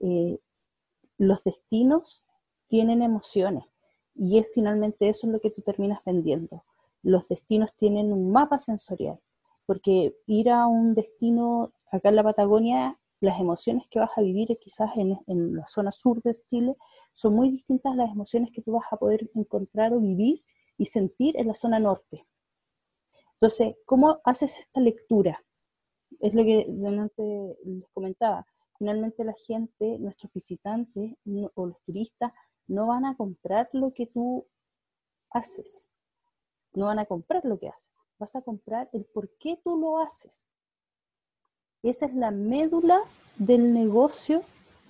Eh, 0.00 0.38
los 1.18 1.44
destinos 1.44 2.22
tienen 2.68 3.02
emociones 3.02 3.64
y 4.14 4.38
es 4.38 4.46
finalmente 4.54 5.08
eso 5.08 5.26
lo 5.26 5.40
que 5.40 5.50
tú 5.50 5.62
terminas 5.62 6.00
vendiendo. 6.04 6.64
Los 7.02 7.28
destinos 7.28 7.70
tienen 7.76 8.12
un 8.12 8.30
mapa 8.30 8.58
sensorial, 8.58 9.18
porque 9.66 10.16
ir 10.26 10.50
a 10.50 10.66
un 10.66 10.94
destino 10.94 11.72
acá 11.90 12.10
en 12.10 12.16
la 12.16 12.24
Patagonia, 12.24 12.98
las 13.20 13.38
emociones 13.38 13.86
que 13.90 13.98
vas 13.98 14.10
a 14.16 14.22
vivir 14.22 14.56
quizás 14.60 14.90
en, 14.96 15.18
en 15.26 15.56
la 15.56 15.66
zona 15.66 15.92
sur 15.92 16.22
de 16.22 16.34
Chile 16.46 16.76
son 17.14 17.34
muy 17.34 17.50
distintas 17.50 17.92
a 17.92 17.96
las 17.96 18.10
emociones 18.10 18.50
que 18.52 18.62
tú 18.62 18.72
vas 18.72 18.86
a 18.90 18.96
poder 18.96 19.30
encontrar 19.34 19.92
o 19.92 20.00
vivir 20.00 20.42
y 20.78 20.86
sentir 20.86 21.36
en 21.36 21.48
la 21.48 21.54
zona 21.54 21.78
norte. 21.78 22.26
Entonces, 23.40 23.76
¿cómo 23.86 24.20
haces 24.24 24.60
esta 24.60 24.80
lectura? 24.80 25.42
Es 26.20 26.34
lo 26.34 26.44
que 26.44 26.66
antes 26.86 27.56
les 27.64 27.88
comentaba. 27.94 28.46
Finalmente 28.76 29.24
la 29.24 29.34
gente, 29.46 29.98
nuestros 29.98 30.30
visitantes 30.34 31.14
o 31.54 31.66
los 31.66 31.80
turistas, 31.86 32.32
no 32.66 32.86
van 32.88 33.06
a 33.06 33.16
comprar 33.16 33.70
lo 33.72 33.94
que 33.94 34.06
tú 34.06 34.46
haces. 35.30 35.86
No 36.74 36.86
van 36.86 36.98
a 36.98 37.06
comprar 37.06 37.42
lo 37.46 37.58
que 37.58 37.68
haces. 37.68 37.90
Vas 38.18 38.36
a 38.36 38.42
comprar 38.42 38.90
el 38.92 39.06
por 39.06 39.30
qué 39.38 39.58
tú 39.64 39.78
lo 39.78 39.98
haces. 40.00 40.44
Esa 41.82 42.06
es 42.06 42.14
la 42.14 42.30
médula 42.30 43.00
del 43.38 43.72
negocio 43.72 44.42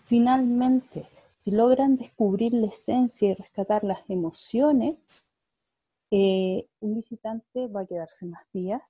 finalmente. 0.07 1.07
Si 1.45 1.53
logran 1.53 1.97
descubrir 1.97 2.53
la 2.53 2.67
esencia 2.67 3.31
y 3.31 3.35
rescatar 3.35 3.85
las 3.85 4.01
emociones, 4.11 4.99
eh, 6.11 6.69
un 6.81 6.97
visitante 6.97 7.69
va 7.69 7.83
a 7.83 7.87
quedarse 7.87 8.27
más 8.27 8.43
días, 8.53 8.83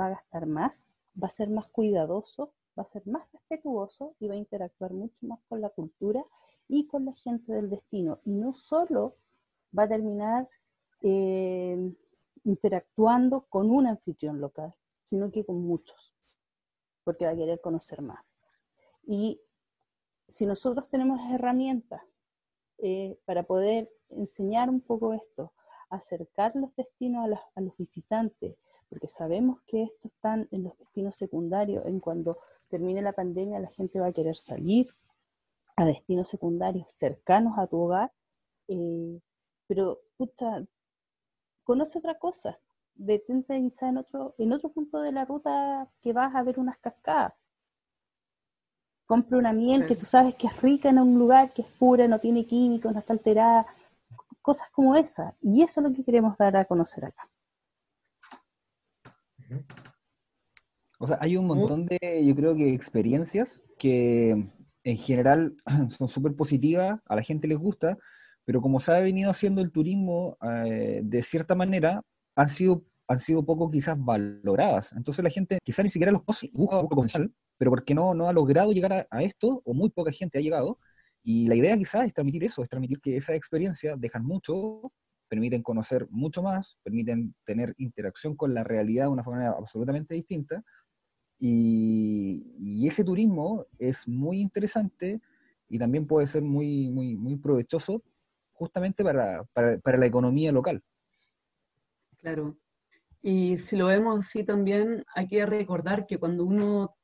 va 0.00 0.06
a 0.06 0.10
gastar 0.10 0.46
más, 0.46 0.82
va 1.20 1.28
a 1.28 1.30
ser 1.30 1.50
más 1.50 1.68
cuidadoso, 1.68 2.52
va 2.78 2.82
a 2.82 2.86
ser 2.90 3.06
más 3.06 3.30
respetuoso 3.32 4.16
y 4.18 4.28
va 4.28 4.34
a 4.34 4.38
interactuar 4.38 4.92
mucho 4.92 5.16
más 5.26 5.40
con 5.48 5.60
la 5.60 5.68
cultura 5.70 6.24
y 6.68 6.86
con 6.86 7.04
la 7.04 7.12
gente 7.14 7.52
del 7.52 7.70
destino. 7.70 8.20
Y 8.24 8.32
no 8.32 8.54
solo 8.54 9.16
va 9.76 9.84
a 9.84 9.88
terminar 9.88 10.48
eh, 11.02 11.92
interactuando 12.44 13.42
con 13.48 13.70
un 13.70 13.86
anfitrión 13.86 14.40
local, 14.40 14.74
sino 15.04 15.30
que 15.30 15.44
con 15.44 15.62
muchos, 15.62 16.14
porque 17.04 17.26
va 17.26 17.32
a 17.32 17.36
querer 17.36 17.60
conocer 17.60 18.02
más. 18.02 18.24
Y 19.04 19.40
si 20.28 20.46
nosotros 20.46 20.88
tenemos 20.88 21.20
herramientas 21.30 22.02
eh, 22.78 23.18
para 23.24 23.42
poder 23.42 23.92
enseñar 24.08 24.70
un 24.70 24.80
poco 24.80 25.12
esto, 25.12 25.52
acercar 25.92 26.56
los 26.56 26.74
destinos 26.74 27.28
a, 27.54 27.60
los 27.60 27.76
visitantes, 27.76 28.56
porque 28.88 29.08
sabemos 29.08 29.60
que 29.66 29.84
estos 29.84 30.12
están 30.12 30.48
en 30.50 30.64
los 30.64 30.76
destinos 30.78 31.16
secundarios, 31.16 31.84
en 31.86 32.00
cuando 32.00 32.38
termine 32.68 33.02
la 33.02 33.12
pandemia 33.12 33.60
la 33.60 33.70
gente 33.70 34.00
va 34.00 34.06
a 34.06 34.12
querer 34.12 34.36
salir 34.36 34.88
a 35.76 35.84
destinos 35.84 36.28
secundarios 36.28 36.86
cercanos 36.92 37.58
a 37.58 37.66
tu 37.66 37.76
hogar, 37.78 38.10
eh, 38.68 39.20
pero 39.66 40.00
puta, 40.16 40.64
conoce 41.64 41.98
otra 41.98 42.18
cosa, 42.18 42.58
detente 42.94 43.60
quizá 43.60 43.88
en 43.88 43.98
otro, 43.98 44.34
en 44.38 44.52
otro 44.52 44.70
punto 44.70 45.00
de 45.00 45.12
la 45.12 45.24
ruta 45.24 45.88
que 46.00 46.12
vas 46.12 46.34
a 46.34 46.42
ver 46.42 46.58
unas 46.58 46.78
cascadas. 46.78 47.34
Compre 49.06 49.36
una 49.36 49.52
miel 49.52 49.84
que 49.86 49.96
tú 49.96 50.06
sabes 50.06 50.34
que 50.36 50.46
es 50.46 50.62
rica 50.62 50.88
en 50.88 50.98
un 50.98 51.18
lugar, 51.18 51.52
que 51.52 51.62
es 51.62 51.68
pura, 51.68 52.08
no 52.08 52.18
tiene 52.18 52.46
químicos, 52.46 52.92
no 52.92 53.00
está 53.00 53.12
alterada, 53.12 53.66
cosas 54.42 54.68
como 54.70 54.96
esa. 54.96 55.34
Y 55.40 55.62
eso 55.62 55.80
es 55.80 55.86
lo 55.86 55.92
que 55.94 56.04
queremos 56.04 56.36
dar 56.36 56.56
a 56.56 56.64
conocer 56.64 57.04
acá. 57.04 57.28
O 60.98 61.06
sea, 61.06 61.18
hay 61.20 61.36
un 61.36 61.46
montón 61.46 61.86
de, 61.86 62.22
yo 62.24 62.34
creo 62.34 62.54
que 62.54 62.72
experiencias 62.72 63.62
que 63.78 64.30
en 64.84 64.96
general 64.96 65.56
son 65.90 66.08
súper 66.08 66.34
positivas, 66.34 67.00
a 67.06 67.16
la 67.16 67.22
gente 67.22 67.48
les 67.48 67.58
gusta, 67.58 67.98
pero 68.44 68.60
como 68.60 68.80
se 68.80 68.92
ha 68.92 69.00
venido 69.00 69.30
haciendo 69.30 69.62
el 69.62 69.70
turismo 69.70 70.36
eh, 70.42 71.00
de 71.02 71.22
cierta 71.22 71.54
manera, 71.54 72.02
han 72.36 72.48
sido, 72.48 72.84
han 73.08 73.18
sido 73.18 73.44
poco 73.44 73.70
quizás 73.70 73.96
valoradas. 73.98 74.92
Entonces 74.92 75.22
la 75.22 75.30
gente 75.30 75.58
quizás 75.62 75.84
ni 75.84 75.90
siquiera 75.90 76.12
los 76.12 76.22
busca 76.24 76.80
poco 76.80 76.96
potencial, 76.96 77.32
pero 77.58 77.70
porque 77.70 77.94
no, 77.94 78.14
no 78.14 78.28
ha 78.28 78.32
logrado 78.32 78.72
llegar 78.72 79.06
a, 79.08 79.22
esto, 79.22 79.62
o 79.64 79.74
muy 79.74 79.90
poca 79.90 80.12
gente 80.12 80.38
ha 80.38 80.42
llegado, 80.42 80.78
y 81.22 81.48
la 81.48 81.54
idea 81.54 81.76
quizás 81.76 82.06
es 82.06 82.14
transmitir 82.14 82.44
eso, 82.44 82.62
es 82.62 82.68
transmitir 82.68 83.00
que 83.00 83.16
esa 83.16 83.34
experiencia 83.34 83.96
dejan 83.96 84.24
mucho, 84.24 84.92
permiten 85.28 85.62
conocer 85.62 86.06
mucho 86.10 86.42
más, 86.42 86.78
permiten 86.82 87.34
tener 87.44 87.74
interacción 87.78 88.36
con 88.36 88.52
la 88.52 88.64
realidad 88.64 89.04
de 89.04 89.12
una 89.12 89.24
forma 89.24 89.48
absolutamente 89.48 90.14
distinta. 90.14 90.62
Y, 91.38 92.86
ese 92.86 93.04
turismo 93.04 93.64
es 93.78 94.06
muy 94.06 94.40
interesante 94.40 95.20
y 95.68 95.78
también 95.78 96.06
puede 96.06 96.26
ser 96.26 96.42
muy, 96.42 96.90
muy, 96.90 97.16
muy 97.16 97.36
provechoso 97.36 98.02
justamente 98.52 99.02
para, 99.04 99.44
para 99.54 99.98
la 99.98 100.06
economía 100.06 100.52
local. 100.52 100.82
Claro. 102.18 102.56
Y 103.22 103.58
si 103.58 103.76
lo 103.76 103.86
vemos 103.86 104.26
así 104.26 104.44
también, 104.44 105.04
hay 105.14 105.28
que 105.28 105.46
recordar 105.46 106.06
que 106.06 106.18
cuando 106.18 106.44
uno 106.44 106.96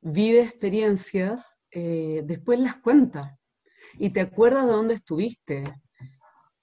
vive 0.00 0.42
experiencias, 0.42 1.58
eh, 1.70 2.22
después 2.24 2.60
las 2.60 2.76
cuenta 2.76 3.37
y 3.94 4.10
te 4.10 4.20
acuerdas 4.20 4.66
de 4.66 4.72
dónde 4.72 4.94
estuviste. 4.94 5.64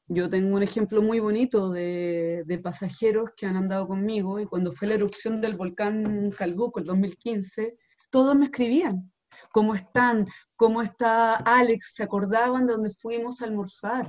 Yo 0.07 0.29
tengo 0.29 0.55
un 0.55 0.63
ejemplo 0.63 1.01
muy 1.01 1.19
bonito 1.19 1.71
de, 1.71 2.43
de, 2.45 2.59
pasajeros 2.59 3.31
que 3.35 3.47
han 3.47 3.55
andado 3.55 3.87
conmigo 3.87 4.39
y 4.39 4.45
cuando 4.45 4.71
fue 4.71 4.87
la 4.87 4.93
erupción 4.93 5.41
del 5.41 5.55
volcán 5.55 6.31
Calbuco 6.31 6.79
el 6.79 6.85
2015, 6.85 7.75
todos 8.11 8.35
me 8.35 8.45
escribían, 8.45 9.11
¿cómo 9.51 9.73
están? 9.73 10.27
¿Cómo 10.55 10.81
está 10.81 11.35
Alex? 11.35 11.93
¿Se 11.95 12.03
acordaban 12.03 12.67
de 12.67 12.73
dónde 12.73 12.91
fuimos 12.91 13.41
a 13.41 13.45
almorzar? 13.45 14.07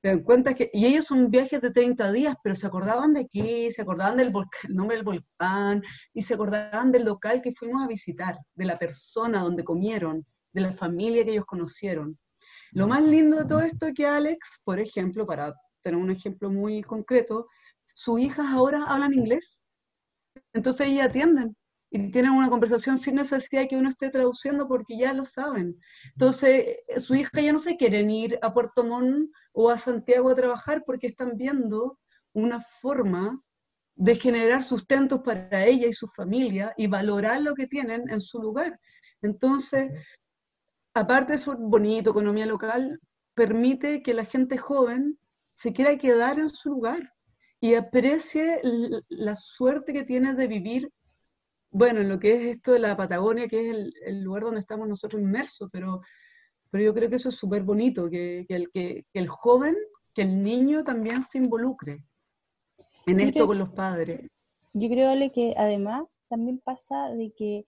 Te 0.00 0.08
dan 0.08 0.22
cuenta 0.22 0.54
que, 0.54 0.70
y 0.72 0.86
ellos 0.86 1.06
son 1.06 1.30
viajes 1.30 1.60
de 1.60 1.72
30 1.72 2.12
días, 2.12 2.36
pero 2.42 2.54
se 2.54 2.66
acordaban 2.66 3.12
de 3.14 3.20
aquí, 3.20 3.70
se 3.70 3.82
acordaban 3.82 4.16
del 4.18 4.30
volcán, 4.30 4.74
nombre 4.74 4.96
del 4.96 5.04
volcán, 5.04 5.82
y 6.14 6.22
se 6.22 6.34
acordaban 6.34 6.92
del 6.92 7.04
local 7.04 7.42
que 7.42 7.54
fuimos 7.54 7.82
a 7.82 7.88
visitar, 7.88 8.38
de 8.54 8.64
la 8.64 8.78
persona 8.78 9.40
donde 9.40 9.64
comieron, 9.64 10.24
de 10.56 10.62
la 10.62 10.72
familia 10.72 11.22
que 11.22 11.32
ellos 11.32 11.44
conocieron. 11.44 12.18
Lo 12.72 12.88
más 12.88 13.02
lindo 13.02 13.36
de 13.36 13.44
todo 13.44 13.60
esto 13.60 13.86
es 13.86 13.94
que 13.94 14.06
Alex, 14.06 14.60
por 14.64 14.80
ejemplo, 14.80 15.26
para 15.26 15.54
tener 15.82 16.00
un 16.00 16.10
ejemplo 16.10 16.50
muy 16.50 16.82
concreto, 16.82 17.46
sus 17.94 18.18
hijas 18.20 18.46
ahora 18.50 18.82
hablan 18.86 19.12
inglés. 19.12 19.62
Entonces 20.54 20.88
ellas 20.88 21.08
atienden 21.08 21.54
y 21.90 22.10
tienen 22.10 22.32
una 22.32 22.48
conversación 22.48 22.96
sin 22.96 23.16
necesidad 23.16 23.62
de 23.62 23.68
que 23.68 23.76
uno 23.76 23.90
esté 23.90 24.08
traduciendo 24.08 24.66
porque 24.66 24.96
ya 24.96 25.12
lo 25.12 25.24
saben. 25.24 25.78
Entonces, 26.12 26.78
su 26.98 27.14
hija 27.14 27.40
ya 27.42 27.52
no 27.52 27.58
se 27.58 27.76
quieren 27.76 28.10
ir 28.10 28.38
a 28.40 28.52
Puerto 28.52 28.82
Montt 28.82 29.30
o 29.52 29.70
a 29.70 29.76
Santiago 29.76 30.30
a 30.30 30.34
trabajar 30.34 30.84
porque 30.86 31.08
están 31.08 31.36
viendo 31.36 31.98
una 32.32 32.62
forma 32.80 33.40
de 33.94 34.14
generar 34.16 34.64
sustentos 34.64 35.20
para 35.20 35.64
ella 35.66 35.86
y 35.86 35.92
su 35.92 36.08
familia 36.08 36.72
y 36.78 36.86
valorar 36.86 37.42
lo 37.42 37.54
que 37.54 37.66
tienen 37.66 38.08
en 38.08 38.20
su 38.22 38.40
lugar. 38.40 38.78
Entonces, 39.22 39.90
aparte 40.96 41.32
de 41.32 41.38
su 41.38 41.52
bonito, 41.52 42.10
economía 42.10 42.46
local, 42.46 42.98
permite 43.34 44.02
que 44.02 44.14
la 44.14 44.24
gente 44.24 44.56
joven 44.56 45.18
se 45.54 45.74
quiera 45.74 45.98
quedar 45.98 46.38
en 46.38 46.48
su 46.48 46.70
lugar 46.70 47.12
y 47.60 47.74
aprecie 47.74 48.60
la 49.08 49.36
suerte 49.36 49.92
que 49.92 50.04
tiene 50.04 50.34
de 50.34 50.46
vivir, 50.46 50.90
bueno, 51.70 52.00
en 52.00 52.08
lo 52.08 52.18
que 52.18 52.34
es 52.34 52.56
esto 52.56 52.72
de 52.72 52.78
la 52.78 52.96
Patagonia, 52.96 53.46
que 53.46 53.68
es 53.68 53.76
el, 54.06 54.22
lugar 54.22 54.44
donde 54.44 54.60
estamos 54.60 54.88
nosotros 54.88 55.20
inmersos, 55.20 55.68
pero 55.70 56.00
pero 56.70 56.82
yo 56.82 56.94
creo 56.94 57.10
que 57.10 57.16
eso 57.16 57.28
es 57.28 57.36
súper 57.36 57.62
bonito, 57.62 58.10
que, 58.10 58.46
el, 58.48 58.70
que, 58.72 59.04
el 59.12 59.28
joven, 59.28 59.76
que 60.14 60.22
el 60.22 60.42
niño 60.42 60.82
también 60.82 61.24
se 61.24 61.38
involucre 61.38 62.02
en 63.06 63.20
esto 63.20 63.46
con 63.46 63.58
los 63.58 63.70
padres. 63.70 64.28
Yo 64.72 64.88
creo, 64.88 65.10
Ale, 65.10 65.30
que 65.30 65.54
además 65.56 66.20
también 66.28 66.58
pasa 66.58 67.10
de 67.10 67.32
que, 67.36 67.64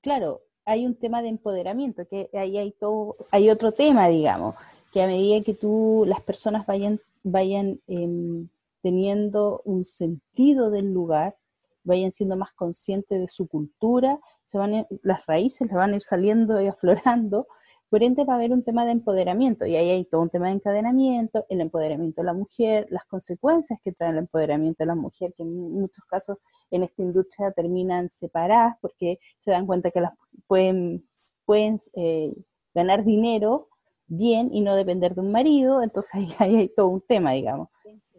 claro, 0.00 0.42
hay 0.64 0.86
un 0.86 0.94
tema 0.94 1.22
de 1.22 1.28
empoderamiento, 1.28 2.06
que 2.06 2.30
ahí 2.32 2.56
hay 2.56 2.72
todo, 2.72 3.16
hay 3.30 3.50
otro 3.50 3.72
tema, 3.72 4.08
digamos, 4.08 4.54
que 4.92 5.02
a 5.02 5.06
medida 5.06 5.42
que 5.44 5.54
tú, 5.54 6.04
las 6.06 6.20
personas 6.20 6.66
vayan, 6.66 7.00
vayan 7.22 7.80
em, 7.86 8.48
teniendo 8.82 9.62
un 9.64 9.84
sentido 9.84 10.70
del 10.70 10.92
lugar, 10.92 11.36
vayan 11.82 12.10
siendo 12.10 12.36
más 12.36 12.52
conscientes 12.52 13.20
de 13.20 13.28
su 13.28 13.46
cultura, 13.46 14.18
se 14.44 14.58
van 14.58 14.86
las 15.02 15.26
raíces 15.26 15.66
les 15.66 15.76
van 15.76 15.92
a 15.92 15.96
ir 15.96 16.02
saliendo 16.02 16.60
y 16.60 16.66
aflorando, 16.68 17.46
por 17.94 18.02
ende 18.02 18.24
va 18.24 18.32
a 18.32 18.36
haber 18.38 18.50
un 18.50 18.64
tema 18.64 18.84
de 18.84 18.90
empoderamiento 18.90 19.66
y 19.66 19.76
ahí 19.76 19.88
hay 19.88 20.04
todo 20.04 20.22
un 20.22 20.28
tema 20.28 20.48
de 20.48 20.54
encadenamiento, 20.54 21.46
el 21.48 21.60
empoderamiento 21.60 22.22
de 22.22 22.26
la 22.26 22.32
mujer, 22.32 22.88
las 22.90 23.04
consecuencias 23.04 23.78
que 23.84 23.92
trae 23.92 24.10
el 24.10 24.18
empoderamiento 24.18 24.82
de 24.82 24.86
la 24.86 24.96
mujer, 24.96 25.32
que 25.36 25.44
en 25.44 25.56
muchos 25.70 26.04
casos 26.06 26.38
en 26.72 26.82
esta 26.82 27.02
industria 27.02 27.52
terminan 27.52 28.10
separadas 28.10 28.74
porque 28.80 29.20
se 29.38 29.52
dan 29.52 29.64
cuenta 29.64 29.92
que 29.92 30.00
las 30.00 30.12
pueden, 30.48 31.08
pueden 31.44 31.78
eh, 31.94 32.34
ganar 32.74 33.04
dinero 33.04 33.68
bien 34.08 34.52
y 34.52 34.62
no 34.62 34.74
depender 34.74 35.14
de 35.14 35.20
un 35.20 35.30
marido, 35.30 35.80
entonces 35.80 36.10
ahí, 36.14 36.34
hay 36.40 36.68
todo 36.70 36.88
un 36.88 37.00
tema, 37.00 37.30
digamos. 37.30 37.68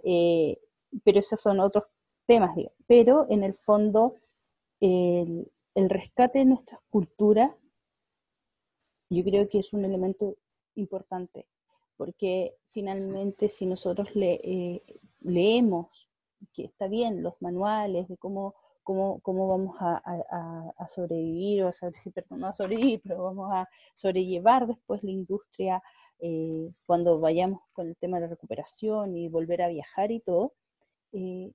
Eh, 0.06 0.58
pero 1.04 1.20
esos 1.20 1.42
son 1.42 1.60
otros 1.60 1.84
temas, 2.26 2.56
digamos. 2.56 2.78
Pero 2.88 3.28
en 3.30 3.44
el 3.44 3.56
fondo, 3.56 4.16
el, 4.80 5.52
el 5.74 5.90
rescate 5.90 6.40
de 6.40 6.46
nuestras 6.46 6.80
culturas 6.90 7.52
yo 9.16 9.24
creo 9.24 9.48
que 9.50 9.60
es 9.60 9.74
un 9.74 9.86
elemento 9.86 10.36
importante, 10.76 11.46
porque 11.98 12.56
finalmente 12.72 13.50
si 13.50 13.66
nosotros 13.66 14.14
le, 14.16 14.34
eh, 14.44 14.84
leemos, 15.22 16.10
que 16.54 16.66
está 16.66 16.88
bien, 16.88 17.24
los 17.24 17.42
manuales 17.42 18.08
de 18.10 18.18
cómo, 18.18 18.56
cómo, 18.84 19.20
cómo 19.22 19.48
vamos 19.48 19.78
a, 19.80 20.88
sobrevivir, 20.90 21.64
o 21.64 21.70
a 21.70 21.74
perdón, 22.14 22.40
no 22.42 22.48
a 22.48 22.54
sobrevivir, 22.54 23.02
pero 23.04 23.24
vamos 23.24 23.50
a 23.52 23.68
sobrellevar 23.96 24.68
después 24.68 25.04
la 25.04 25.12
industria 25.12 25.82
eh, 26.20 26.72
cuando 26.86 27.20
vayamos 27.20 27.62
con 27.74 27.88
el 27.88 27.98
tema 27.98 28.18
de 28.18 28.22
la 28.22 28.30
recuperación 28.30 29.16
y 29.16 29.30
volver 29.30 29.62
a 29.62 29.70
viajar 29.70 30.12
y 30.12 30.20
todo, 30.20 30.54
eh, 31.14 31.52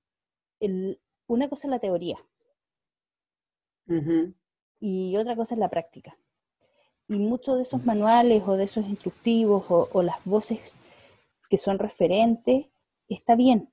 una 1.27 1.49
cosa 1.49 1.67
es 1.67 1.71
la 1.71 1.79
teoría 1.79 2.17
y 4.79 5.15
otra 5.17 5.35
cosa 5.35 5.55
es 5.55 5.59
la 5.59 5.69
práctica. 5.69 6.17
Y 7.11 7.19
muchos 7.19 7.57
de 7.57 7.63
esos 7.63 7.85
manuales 7.85 8.41
o 8.47 8.55
de 8.55 8.63
esos 8.63 8.87
instructivos 8.87 9.65
o, 9.67 10.01
las 10.01 10.23
voces 10.23 10.79
que 11.49 11.57
son 11.57 11.77
referentes, 11.77 12.67
está 13.09 13.35
bien. 13.35 13.69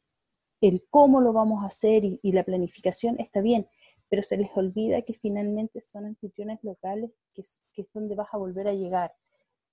El 0.61 0.85
cómo 0.91 1.21
lo 1.21 1.33
vamos 1.33 1.63
a 1.63 1.69
hacer 1.69 2.03
y, 2.05 2.33
la 2.33 2.43
planificación 2.43 3.21
está 3.21 3.41
bien, 3.41 3.69
pero 4.09 4.25
se 4.25 4.37
les 4.37 4.51
olvida 4.57 5.03
que 5.03 5.15
finalmente 5.15 5.81
son 5.83 6.07
anfitriones 6.07 6.59
locales, 6.65 7.13
que 7.33 7.43
es, 7.43 7.63
que 7.73 7.83
es 7.83 7.93
donde 7.95 8.17
vas 8.17 8.27
a 8.33 8.39
volver 8.39 8.67
a 8.67 8.75
llegar, 8.75 9.15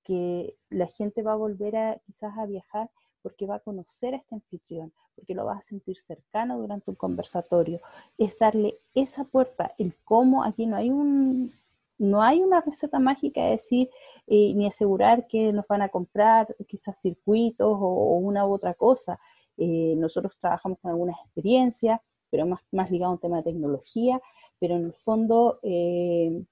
que 0.03 0.59
la 0.69 0.85
gente 0.85 1.23
va 1.23 1.31
a 1.31 1.37
volver 1.37 1.75
a 1.75 1.99
quizás 2.05 2.37
a 2.37 2.45
viajar 2.45 2.91
porque 3.23 3.47
va 3.47 3.55
a 3.55 3.61
conocer 3.61 4.13
a 4.13 4.17
este 4.17 4.35
anfitrión, 4.35 4.93
porque 5.15 5.33
lo 5.33 5.43
vas 5.43 5.57
a 5.57 5.67
sentir 5.67 5.97
cercano 5.99 6.59
durante 6.59 6.91
un 6.91 6.97
conversatorio. 6.97 7.81
Es 8.19 8.37
darle 8.37 8.77
esa 8.93 9.23
puerta, 9.23 9.73
el 9.79 9.95
cómo, 10.03 10.43
aquí 10.43 10.67
no 10.67 10.75
hay 10.75 10.91
un, 10.91 11.51
no 11.97 12.21
hay 12.21 12.41
una 12.41 12.61
receta 12.61 12.99
mágica 12.99 13.43
de 13.43 13.51
decir 13.51 13.89
eh, 14.27 14.53
ni 14.53 14.67
asegurar 14.67 15.27
que 15.27 15.53
nos 15.53 15.67
van 15.67 15.81
a 15.81 15.89
comprar 15.89 16.55
quizás 16.67 16.99
circuitos 16.99 17.77
o, 17.79 18.17
una 18.17 18.45
u 18.45 18.53
otra 18.53 18.73
cosa. 18.73 19.19
Eh, 19.57 19.93
nosotros 19.97 20.35
trabajamos 20.39 20.79
con 20.79 20.91
algunas 20.91 21.19
experiencias, 21.25 21.99
pero 22.29 22.45
más, 22.45 22.61
más 22.71 22.91
ligado 22.91 23.11
a 23.11 23.15
un 23.15 23.21
tema 23.21 23.37
de 23.37 23.43
tecnología, 23.43 24.21
pero 24.59 24.75
en 24.75 24.85
el 24.85 24.93
fondo 24.93 25.59
eh, 25.63 26.43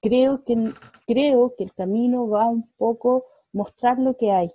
creo, 0.00 0.42
que, 0.44 0.72
creo 1.06 1.54
que 1.56 1.64
el 1.64 1.74
camino 1.74 2.28
va 2.28 2.46
un 2.46 2.68
poco 2.76 3.26
mostrar 3.52 3.98
lo 3.98 4.16
que 4.16 4.32
hay, 4.32 4.52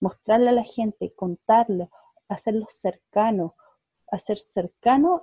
mostrarle 0.00 0.48
a 0.48 0.52
la 0.52 0.64
gente, 0.64 1.12
contarlo, 1.14 1.90
hacerlo 2.28 2.66
cercano, 2.68 3.54
hacer 4.10 4.38
cercano 4.38 5.22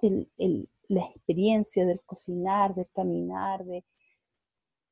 la 0.88 1.02
experiencia 1.02 1.86
del 1.86 2.02
cocinar, 2.02 2.74
del 2.74 2.88
caminar, 2.94 3.66
de, 3.66 3.84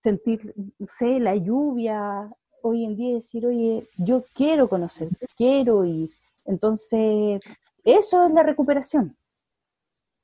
sentir, 0.06 0.54
sé, 0.88 1.20
la 1.20 1.36
lluvia, 1.36 2.30
hoy 2.62 2.86
en 2.86 2.96
día 2.96 3.16
decir, 3.16 3.46
oye, 3.46 3.88
yo 3.98 4.24
quiero 4.36 4.70
conocer, 4.70 5.10
quiero 5.36 5.84
ir. 5.84 6.12
Entonces, 6.46 7.42
eso 7.84 8.26
es 8.28 8.34
la 8.34 8.44
recuperación. 8.44 9.18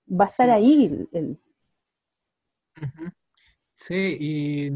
Va 0.08 0.26
a 0.26 0.28
estar 0.28 0.50
ahí. 0.52 1.08
Sí, 3.76 4.18
y 4.20 4.72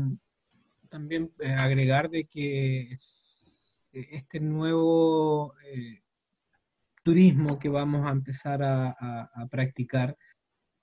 también 0.90 1.32
eh, 1.40 1.54
agregar 1.54 2.10
de 2.10 2.26
que 2.26 2.94
eh, 2.94 2.98
este 3.92 4.40
nuevo 4.40 5.54
eh, 5.66 6.02
turismo 7.04 7.60
que 7.60 7.70
vamos 7.70 8.08
a 8.08 8.12
empezar 8.12 8.64
a, 8.64 9.48
practicar 9.52 10.18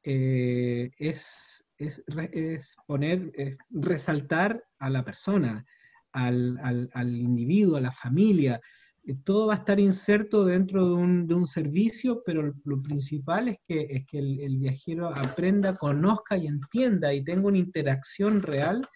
es 0.04 1.66
es, 1.84 2.76
poner, 2.86 3.32
resaltar 3.70 4.62
a 4.78 4.90
la 4.90 5.04
persona, 5.04 5.64
al, 6.12 7.16
individuo, 7.16 7.76
a 7.76 7.80
la 7.80 7.92
familia. 7.92 8.60
Eh, 9.04 9.14
todo 9.24 9.48
va 9.48 9.54
a 9.54 9.58
estar 9.58 9.80
inserto 9.80 10.44
dentro 10.44 10.88
de 10.88 11.34
un, 11.34 11.46
servicio, 11.46 12.22
pero 12.24 12.52
lo 12.64 12.82
principal 12.82 13.48
es 13.48 13.56
que, 13.66 13.86
es 13.90 14.06
que 14.06 14.18
el, 14.18 14.58
viajero 14.58 15.08
aprenda, 15.08 15.76
conozca 15.76 16.36
y 16.36 16.46
entienda 16.46 17.12
y 17.12 17.24
tenga 17.24 17.48
una 17.48 17.58
interacción 17.58 18.42
real 18.42 18.86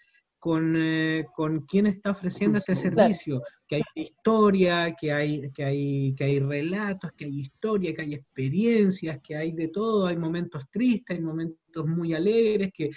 con, 0.47 0.77
eh, 0.77 1.27
con 1.35 1.63
quien 1.63 1.89
está 1.89 2.13
ofreciendo 2.13 2.59
este 2.59 2.77
servicio, 2.77 3.43
que 3.67 3.75
hay 3.77 3.83
historia, 3.97 4.95
que 4.95 5.11
hay, 5.11 5.51
que, 5.51 5.65
hay, 5.65 6.15
que 6.15 6.23
hay 6.23 6.39
relatos, 6.39 7.11
que 7.17 7.25
hay 7.25 7.41
historia, 7.41 7.93
que 7.93 8.03
hay 8.03 8.15
experiencias, 8.15 9.19
que 9.25 9.35
hay 9.35 9.51
de 9.51 9.67
todo, 9.67 10.07
hay 10.07 10.17
momentos 10.17 10.63
tristes, 10.71 11.17
hay 11.17 11.21
momentos 11.21 11.89
muy 11.89 12.15
alegres, 12.15 12.71
que 12.73 12.91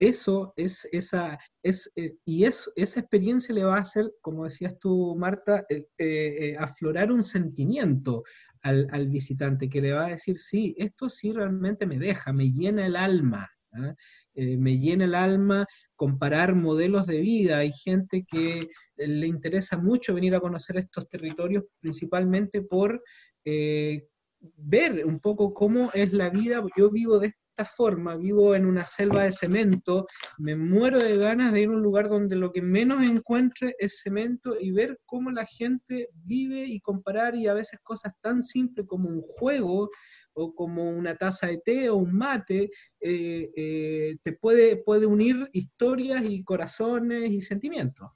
eso 0.00 0.54
es 0.56 0.88
esa, 0.92 1.38
es, 1.62 1.92
eh, 1.94 2.14
y 2.24 2.44
es, 2.44 2.72
esa 2.74 3.00
experiencia 3.00 3.54
le 3.54 3.64
va 3.64 3.76
a 3.76 3.82
hacer, 3.82 4.10
como 4.22 4.44
decías 4.44 4.78
tú, 4.78 5.14
Marta, 5.14 5.66
eh, 5.98 6.56
aflorar 6.58 7.12
un 7.12 7.22
sentimiento 7.22 8.22
al, 8.62 8.88
al, 8.92 9.08
visitante 9.08 9.68
que 9.68 9.82
le 9.82 9.92
va 9.92 10.06
a 10.06 10.10
decir, 10.12 10.38
sí, 10.38 10.74
esto 10.78 11.10
sí 11.10 11.32
realmente 11.34 11.84
me 11.84 11.98
deja, 11.98 12.32
me 12.32 12.50
llena 12.50 12.86
el 12.86 12.96
alma. 12.96 13.53
¿Ah? 13.74 13.94
Eh, 14.34 14.56
me 14.56 14.78
llena 14.78 15.04
el 15.04 15.14
alma 15.14 15.66
comparar 15.96 16.54
modelos 16.54 17.06
de 17.06 17.20
vida. 17.20 17.58
Hay 17.58 17.72
gente 17.72 18.24
que 18.30 18.58
eh, 18.58 19.06
le 19.06 19.26
interesa 19.26 19.76
mucho 19.76 20.14
venir 20.14 20.34
a 20.34 20.40
conocer 20.40 20.76
estos 20.78 21.08
territorios 21.08 21.64
principalmente 21.80 22.62
por 22.62 23.02
eh, 23.44 24.06
ver 24.40 25.04
un 25.04 25.20
poco 25.20 25.54
cómo 25.54 25.90
es 25.94 26.12
la 26.12 26.30
vida. 26.30 26.62
Yo 26.76 26.90
vivo 26.90 27.18
de 27.18 27.28
esta 27.28 27.64
forma, 27.64 28.16
vivo 28.16 28.56
en 28.56 28.66
una 28.66 28.84
selva 28.84 29.22
de 29.22 29.32
cemento, 29.32 30.08
me 30.38 30.56
muero 30.56 30.98
de 30.98 31.16
ganas 31.16 31.52
de 31.52 31.60
ir 31.60 31.68
a 31.68 31.72
un 31.72 31.82
lugar 31.82 32.08
donde 32.08 32.34
lo 32.34 32.52
que 32.52 32.60
menos 32.60 33.02
encuentre 33.02 33.76
es 33.78 34.00
cemento 34.02 34.56
y 34.58 34.72
ver 34.72 34.98
cómo 35.06 35.30
la 35.30 35.46
gente 35.46 36.08
vive 36.12 36.64
y 36.66 36.80
comparar 36.80 37.36
y 37.36 37.46
a 37.46 37.54
veces 37.54 37.78
cosas 37.84 38.12
tan 38.20 38.42
simples 38.42 38.86
como 38.88 39.08
un 39.08 39.22
juego 39.22 39.88
o 40.34 40.54
como 40.54 40.90
una 40.90 41.16
taza 41.16 41.46
de 41.46 41.58
té 41.58 41.88
o 41.88 41.96
un 41.96 42.12
mate, 42.12 42.70
eh, 43.00 43.50
eh, 43.56 44.16
te 44.22 44.32
puede, 44.32 44.76
puede 44.76 45.06
unir 45.06 45.48
historias 45.52 46.24
y 46.24 46.42
corazones 46.44 47.30
y 47.30 47.40
sentimientos. 47.40 48.10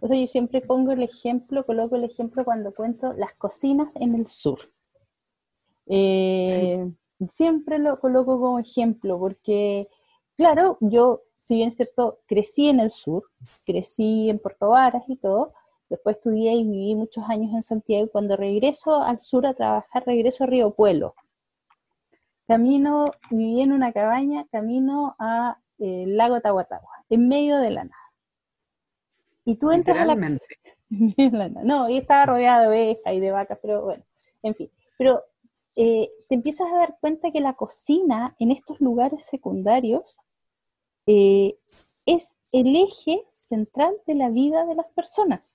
O 0.00 0.08
sea, 0.08 0.18
yo 0.18 0.26
siempre 0.26 0.60
pongo 0.60 0.92
el 0.92 1.02
ejemplo, 1.02 1.64
coloco 1.64 1.96
el 1.96 2.04
ejemplo 2.04 2.44
cuando 2.44 2.74
cuento 2.74 3.12
las 3.14 3.34
cocinas 3.34 3.88
en 3.96 4.14
el 4.14 4.26
sur. 4.26 4.72
Eh, 5.86 6.88
siempre 7.28 7.78
lo 7.78 7.98
coloco 7.98 8.40
como 8.40 8.58
ejemplo 8.58 9.18
porque, 9.18 9.88
claro, 10.36 10.78
yo, 10.80 11.22
si 11.46 11.56
bien 11.56 11.68
es 11.68 11.76
cierto, 11.76 12.20
crecí 12.26 12.68
en 12.68 12.80
el 12.80 12.90
sur, 12.90 13.24
crecí 13.64 14.30
en 14.30 14.38
Puerto 14.38 14.70
Varas 14.70 15.04
y 15.08 15.16
todo, 15.16 15.52
después 15.88 16.16
estudié 16.16 16.54
y 16.54 16.64
viví 16.64 16.94
muchos 16.94 17.24
años 17.28 17.52
en 17.54 17.62
Santiago 17.62 18.06
y 18.06 18.10
cuando 18.10 18.36
regreso 18.36 19.02
al 19.02 19.18
sur 19.18 19.46
a 19.46 19.54
trabajar, 19.54 20.04
regreso 20.06 20.44
a 20.44 20.46
Río 20.46 20.72
Pueblo 20.74 21.14
camino, 22.50 23.04
viví 23.30 23.60
en 23.60 23.72
una 23.72 23.92
cabaña, 23.92 24.44
camino 24.50 25.14
a 25.20 25.60
eh, 25.78 26.04
lago 26.08 26.40
Tahuatahua, 26.40 27.04
en 27.08 27.28
medio 27.28 27.58
de 27.58 27.70
la 27.70 27.84
nada. 27.84 28.12
Y 29.44 29.54
tú 29.54 29.70
entras 29.70 29.98
a 29.98 30.04
la 30.04 30.16
No, 31.62 31.88
y 31.88 31.98
estaba 31.98 32.26
rodeada 32.26 32.62
de 32.62 32.66
ovejas 32.66 33.14
y 33.14 33.20
de 33.20 33.30
vacas, 33.30 33.56
pero 33.62 33.84
bueno, 33.84 34.02
en 34.42 34.56
fin. 34.56 34.68
Pero 34.98 35.22
eh, 35.76 36.10
te 36.28 36.34
empiezas 36.34 36.72
a 36.72 36.76
dar 36.76 36.98
cuenta 37.00 37.30
que 37.30 37.40
la 37.40 37.52
cocina 37.52 38.34
en 38.40 38.50
estos 38.50 38.80
lugares 38.80 39.24
secundarios 39.26 40.18
eh, 41.06 41.56
es 42.04 42.34
el 42.50 42.74
eje 42.74 43.24
central 43.30 43.94
de 44.08 44.16
la 44.16 44.28
vida 44.28 44.66
de 44.66 44.74
las 44.74 44.90
personas. 44.90 45.54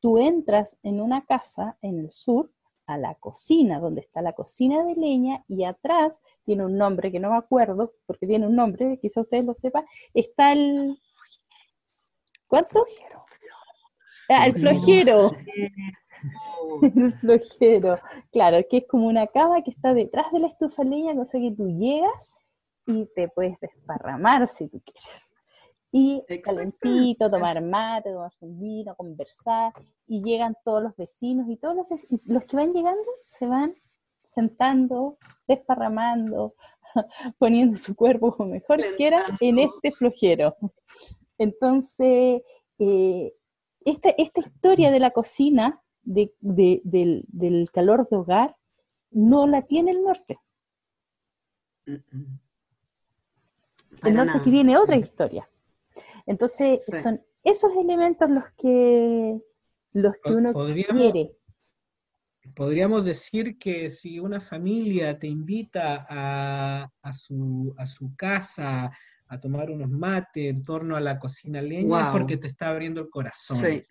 Tú 0.00 0.18
entras 0.18 0.76
en 0.82 1.00
una 1.00 1.24
casa 1.24 1.78
en 1.82 2.00
el 2.00 2.10
sur 2.10 2.50
a 2.94 2.98
la 2.98 3.14
cocina, 3.14 3.80
donde 3.80 4.00
está 4.00 4.22
la 4.22 4.32
cocina 4.32 4.84
de 4.84 4.94
leña, 4.94 5.44
y 5.48 5.64
atrás 5.64 6.20
tiene 6.44 6.64
un 6.64 6.76
nombre 6.76 7.10
que 7.10 7.20
no 7.20 7.30
me 7.30 7.36
acuerdo, 7.36 7.94
porque 8.06 8.26
tiene 8.26 8.46
un 8.46 8.56
nombre, 8.56 8.98
quizá 9.00 9.20
ustedes 9.20 9.44
lo 9.44 9.54
sepan, 9.54 9.84
está 10.14 10.52
el... 10.52 10.98
¿Cuánto? 12.46 12.84
Ah, 14.28 14.46
el 14.46 14.54
flojero. 14.54 15.32
el 16.82 17.14
flojero. 17.14 17.98
Claro, 18.30 18.58
que 18.68 18.78
es 18.78 18.84
como 18.88 19.08
una 19.08 19.26
cama 19.26 19.62
que 19.62 19.70
está 19.70 19.94
detrás 19.94 20.30
de 20.32 20.40
la 20.40 20.48
estufa 20.48 20.84
leña, 20.84 21.14
cosa 21.14 21.38
que 21.38 21.52
tú 21.56 21.68
llegas 21.68 22.30
y 22.86 23.06
te 23.14 23.28
puedes 23.28 23.58
desparramar 23.60 24.48
si 24.48 24.68
tú 24.68 24.80
quieres. 24.84 25.31
Y 25.94 26.24
calentito, 26.42 27.30
tomar 27.30 27.62
mate, 27.62 28.10
tomar 28.10 28.32
un 28.40 28.58
vino, 28.58 28.96
conversar, 28.96 29.74
y 30.06 30.22
llegan 30.22 30.56
todos 30.64 30.82
los 30.82 30.96
vecinos 30.96 31.46
y 31.50 31.58
todos 31.58 31.76
los, 31.76 31.86
los 32.24 32.44
que 32.44 32.56
van 32.56 32.72
llegando 32.72 33.04
se 33.26 33.46
van 33.46 33.74
sentando, 34.24 35.18
desparramando, 35.46 36.54
poniendo 37.38 37.76
su 37.76 37.94
cuerpo 37.94 38.34
como 38.34 38.50
mejor 38.50 38.80
quiera 38.96 39.24
en 39.40 39.58
este 39.58 39.92
flojero. 39.92 40.56
Entonces, 41.38 42.42
eh, 42.78 43.34
esta, 43.84 44.10
esta 44.16 44.40
historia 44.40 44.90
de 44.90 45.00
la 45.00 45.10
cocina, 45.10 45.82
de, 46.02 46.32
del, 46.40 47.70
calor 47.72 48.08
de 48.08 48.16
hogar, 48.16 48.56
no 49.10 49.46
la 49.46 49.62
tiene 49.62 49.92
el 49.92 50.02
norte. 50.02 50.38
El 51.86 52.04
norte 54.14 54.40
tiene 54.40 54.76
otra 54.76 54.96
historia. 54.96 55.48
Entonces, 56.26 56.82
son 57.02 57.20
esos 57.44 57.72
elementos 57.76 58.28
los 58.30 58.44
que, 58.56 59.40
los 59.92 60.14
que 60.22 60.32
uno 60.32 60.52
quiere. 60.90 61.36
Podríamos 62.54 63.04
decir 63.04 63.56
que 63.58 63.88
si 63.88 64.18
una 64.18 64.40
familia 64.40 65.18
te 65.18 65.28
invita 65.28 66.06
a, 66.08 66.90
a, 67.02 67.12
su, 67.12 67.74
a 67.78 67.86
su 67.86 68.14
casa 68.16 68.90
a 69.28 69.40
tomar 69.40 69.70
unos 69.70 69.88
mates 69.88 70.50
en 70.50 70.64
torno 70.64 70.96
a 70.96 71.00
la 71.00 71.18
cocina 71.18 71.62
leña 71.62 72.08
es 72.08 72.12
porque 72.12 72.36
te 72.36 72.48
está 72.48 72.68
abriendo 72.68 73.00
el 73.00 73.08
corazón. 73.08 73.82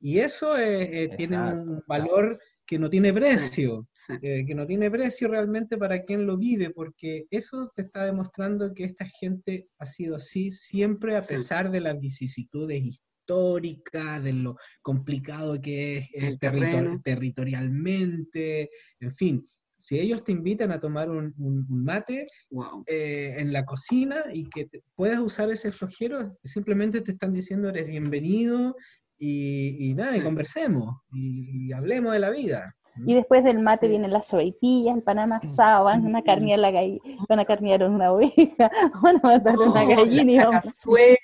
Y 0.00 0.20
eso 0.20 0.56
eh, 0.56 1.04
eh, 1.04 1.08
tiene 1.16 1.36
un 1.36 1.82
valor 1.86 2.38
que 2.66 2.78
no 2.78 2.90
tiene 2.90 3.12
precio, 3.12 3.86
eh, 4.20 4.44
que 4.44 4.54
no 4.54 4.66
tiene 4.66 4.90
precio 4.90 5.28
realmente 5.28 5.78
para 5.78 6.02
quien 6.02 6.26
lo 6.26 6.36
vive, 6.36 6.70
porque 6.70 7.26
eso 7.30 7.70
te 7.74 7.82
está 7.82 8.04
demostrando 8.04 8.74
que 8.74 8.84
esta 8.84 9.06
gente 9.06 9.68
ha 9.78 9.86
sido 9.86 10.16
así 10.16 10.50
siempre 10.50 11.16
a 11.16 11.22
pesar 11.22 11.70
de 11.70 11.80
las 11.80 12.00
vicisitudes 12.00 12.82
históricas, 12.82 14.22
de 14.22 14.32
lo 14.32 14.56
complicado 14.82 15.60
que 15.60 15.98
es 15.98 16.08
el, 16.14 16.38
territorialmente, 16.38 18.70
en 19.00 19.14
fin. 19.14 19.48
Si 19.78 20.00
ellos 20.00 20.24
te 20.24 20.32
invitan 20.32 20.72
a 20.72 20.80
tomar 20.80 21.10
un, 21.10 21.34
mate 21.68 22.26
eh, 22.86 23.36
en 23.38 23.52
la 23.52 23.64
cocina 23.64 24.24
y 24.32 24.48
que 24.48 24.68
puedas 24.96 25.20
usar 25.20 25.50
ese 25.50 25.70
flojero, 25.70 26.36
simplemente 26.42 27.02
te 27.02 27.12
están 27.12 27.32
diciendo 27.32 27.68
eres 27.68 27.86
bienvenido 27.86 28.74
y, 29.18 29.94
nada, 29.94 30.16
y 30.16 30.20
conversemos 30.20 30.96
y, 31.12 31.72
hablemos 31.72 32.12
de 32.12 32.18
la 32.18 32.30
vida. 32.30 32.76
Y 33.04 33.14
después 33.14 33.44
del 33.44 33.58
mate 33.58 33.88
vienen 33.88 34.10
las 34.10 34.26
sopaipillas, 34.26 34.96
el 34.96 35.02
pan 35.02 35.18
amasado, 35.18 35.84
van 35.84 36.16
a 36.16 36.22
carnear 36.22 36.58
la 36.58 36.72
van 37.28 37.38
a 37.38 37.44
carnear 37.44 37.84
una 37.84 38.12
oveja, 38.12 38.70
van 39.02 39.16
a 39.16 39.20
matar 39.20 39.58
una 39.58 39.82
oh, 39.82 39.88
gallina 39.88 40.32
y 40.32 40.38
vamos. 40.38 40.62
cazuela, 40.62 41.18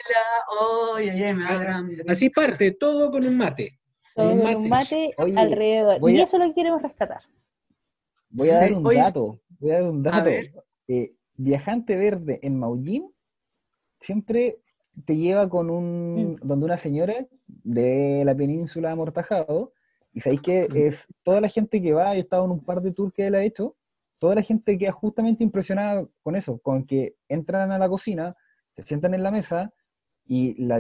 oh, 0.51 0.97
me 0.99 1.47
ah, 1.49 1.83
Así 2.09 2.29
parte, 2.29 2.73
todo 2.73 3.11
con 3.11 3.27
un 3.27 3.37
mate. 3.39 3.79
Todo 4.15 4.31
con 4.43 4.57
un 4.57 4.69
mate, 4.69 5.15
alrededor. 5.17 6.11
Y 6.11 6.21
eso 6.21 6.37
es 6.37 6.43
lo 6.43 6.49
que 6.49 6.55
queremos 6.55 6.83
rescatar. 6.83 7.23
Voy 8.29 8.51
a 8.51 8.57
dar 8.57 8.73
un 8.75 8.85
dato. 8.85 9.41
Voy 9.59 9.71
a 9.71 9.81
dar 9.81 9.91
un 9.91 10.03
dato. 10.03 10.31
Eh, 10.89 11.15
viajante 11.37 11.97
verde 11.97 12.39
en 12.43 12.59
Maullín 12.59 13.13
siempre 14.03 14.59
te 15.05 15.17
lleva 15.17 15.49
con 15.49 15.71
un. 15.71 16.35
Mm. 16.35 16.37
donde 16.43 16.67
una 16.67 16.77
señora 16.77 17.15
de 17.47 18.23
la 18.25 18.35
península 18.35 18.89
de 18.89 18.93
Amortajado. 18.93 19.73
Y 20.13 20.21
sabéis 20.21 20.43
que 20.43 20.69
mm. 20.69 20.77
es 20.77 21.07
toda 21.23 21.41
la 21.41 21.49
gente 21.49 21.81
que 21.81 21.93
va, 21.93 22.13
yo 22.13 22.19
he 22.19 22.21
estado 22.21 22.45
en 22.45 22.53
un 22.53 22.65
par 22.65 22.83
de 22.83 22.93
tours 22.93 23.13
que 23.15 23.27
él 23.27 23.35
ha 23.35 23.45
hecho, 23.45 23.77
toda 24.19 24.35
la 24.35 24.43
gente 24.43 24.77
queda 24.79 24.93
justamente 24.93 25.43
impresionada 25.43 26.07
con 26.23 26.37
eso, 26.37 26.59
con 26.59 26.87
que 26.87 27.17
entran 27.29 27.73
a 27.73 27.79
la 27.79 27.89
cocina, 27.89 28.37
se 28.73 28.83
sientan 28.83 29.15
en 29.15 29.23
la 29.23 29.31
mesa 29.31 29.73
y 30.25 30.63
la, 30.63 30.79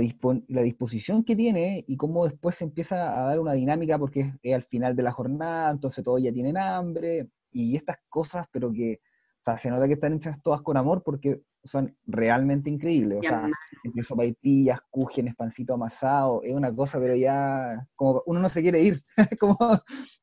la 0.49 0.63
disposición 0.63 1.25
que 1.25 1.35
tiene 1.35 1.85
y 1.89 1.97
cómo 1.97 2.25
después 2.25 2.57
se 2.57 2.65
empieza 2.65 3.21
a 3.21 3.27
dar 3.29 3.41
una 3.41 3.55
dinámica 3.55 3.99
porque 3.99 4.33
es, 4.43 4.55
al 4.55 4.63
final 4.63 4.95
de 4.95 5.03
la 5.03 5.13
jornada, 5.13 5.71
entonces 5.71 6.05
todos 6.05 6.23
ya 6.23 6.33
tienen 6.33 6.57
hambre, 6.57 7.31
y 7.53 7.77
estas 7.77 7.99
cosas, 8.09 8.47
pero 8.51 8.73
que, 8.73 9.01
o 9.41 9.45
sea, 9.45 9.59
se 9.59 9.71
nota 9.71 9.87
que 9.87 9.95
están 9.95 10.15
hechas 10.15 10.41
todas 10.43 10.63
con 10.63 10.77
amor 10.77 11.03
porque 11.05 11.43
son 11.65 11.97
realmente 12.07 12.71
increíbles. 12.71 13.19
O 13.19 13.23
sea, 13.23 13.49
entre 13.85 14.03
sopaipillas, 14.03 14.81
cúgenes, 14.91 15.35
pancito 15.35 15.75
amasado, 15.75 16.43
es 16.43 16.53
una 16.53 16.75
cosa, 16.75 16.99
pero 17.01 17.15
ya 17.15 17.87
como 17.95 18.23
uno 18.27 18.41
no 18.41 18.49
se 18.49 18.63
quiere 18.63 18.81
ir, 18.81 19.03
como 19.41 19.57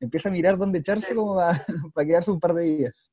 empieza 0.00 0.28
a 0.28 0.32
mirar 0.32 0.56
dónde 0.56 0.80
echarse 0.80 1.14
como 1.14 1.36
para, 1.36 2.06
quedarse 2.06 2.30
un 2.30 2.40
par 2.40 2.54
de 2.54 2.64
días. 2.64 3.10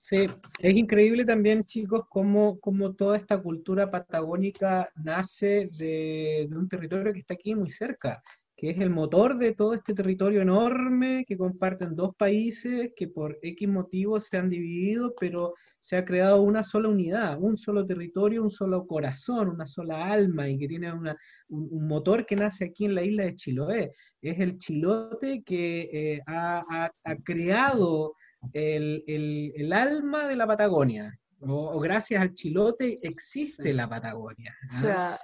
Sí, 0.00 0.28
es 0.58 0.76
increíble 0.76 1.24
también, 1.24 1.64
chicos, 1.64 2.06
cómo, 2.08 2.58
cómo 2.58 2.92
toda 2.92 3.16
esta 3.16 3.40
cultura 3.40 3.90
patagónica 3.90 4.90
nace 4.96 5.68
de, 5.78 6.48
de, 6.50 6.56
un 6.56 6.68
territorio 6.68 7.12
que 7.12 7.20
está 7.20 7.34
aquí 7.34 7.54
muy 7.54 7.70
cerca 7.70 8.20
que 8.62 8.70
es 8.70 8.78
el 8.78 8.90
motor 8.90 9.38
de 9.38 9.56
todo 9.56 9.74
este 9.74 9.92
territorio 9.92 10.40
enorme 10.40 11.24
que 11.26 11.36
comparten 11.36 11.96
dos 11.96 12.14
países 12.14 12.92
que 12.94 13.08
por 13.08 13.36
X 13.42 13.68
motivos 13.68 14.26
se 14.26 14.36
han 14.36 14.48
dividido, 14.48 15.14
pero 15.18 15.54
se 15.80 15.96
ha 15.96 16.04
creado 16.04 16.40
una 16.42 16.62
sola 16.62 16.88
unidad, 16.88 17.42
un 17.42 17.56
solo 17.56 17.84
territorio, 17.84 18.40
un 18.40 18.52
solo 18.52 18.86
corazón, 18.86 19.48
una 19.48 19.66
sola 19.66 20.06
alma 20.06 20.48
y 20.48 20.58
que 20.58 20.68
tiene 20.68 20.92
un, 20.92 21.12
motor 21.88 22.24
que 22.24 22.36
nace 22.36 22.66
aquí 22.66 22.84
en 22.84 22.94
la 22.94 23.02
isla 23.02 23.24
de 23.24 23.34
Chiloé. 23.34 23.92
Es 24.20 24.38
el 24.38 24.56
chilote 24.58 25.42
que 25.44 25.88
eh, 25.92 26.20
ha, 26.28 26.88
creado 27.24 28.14
el, 28.52 29.72
alma 29.72 30.28
de 30.28 30.36
la 30.36 30.46
Patagonia. 30.46 31.18
O, 31.40 31.80
gracias 31.80 32.22
al 32.22 32.32
chilote 32.34 33.00
existe 33.02 33.74
la 33.74 33.88
Patagonia. 33.88 34.54
O 34.72 34.76
sea, 34.78 35.20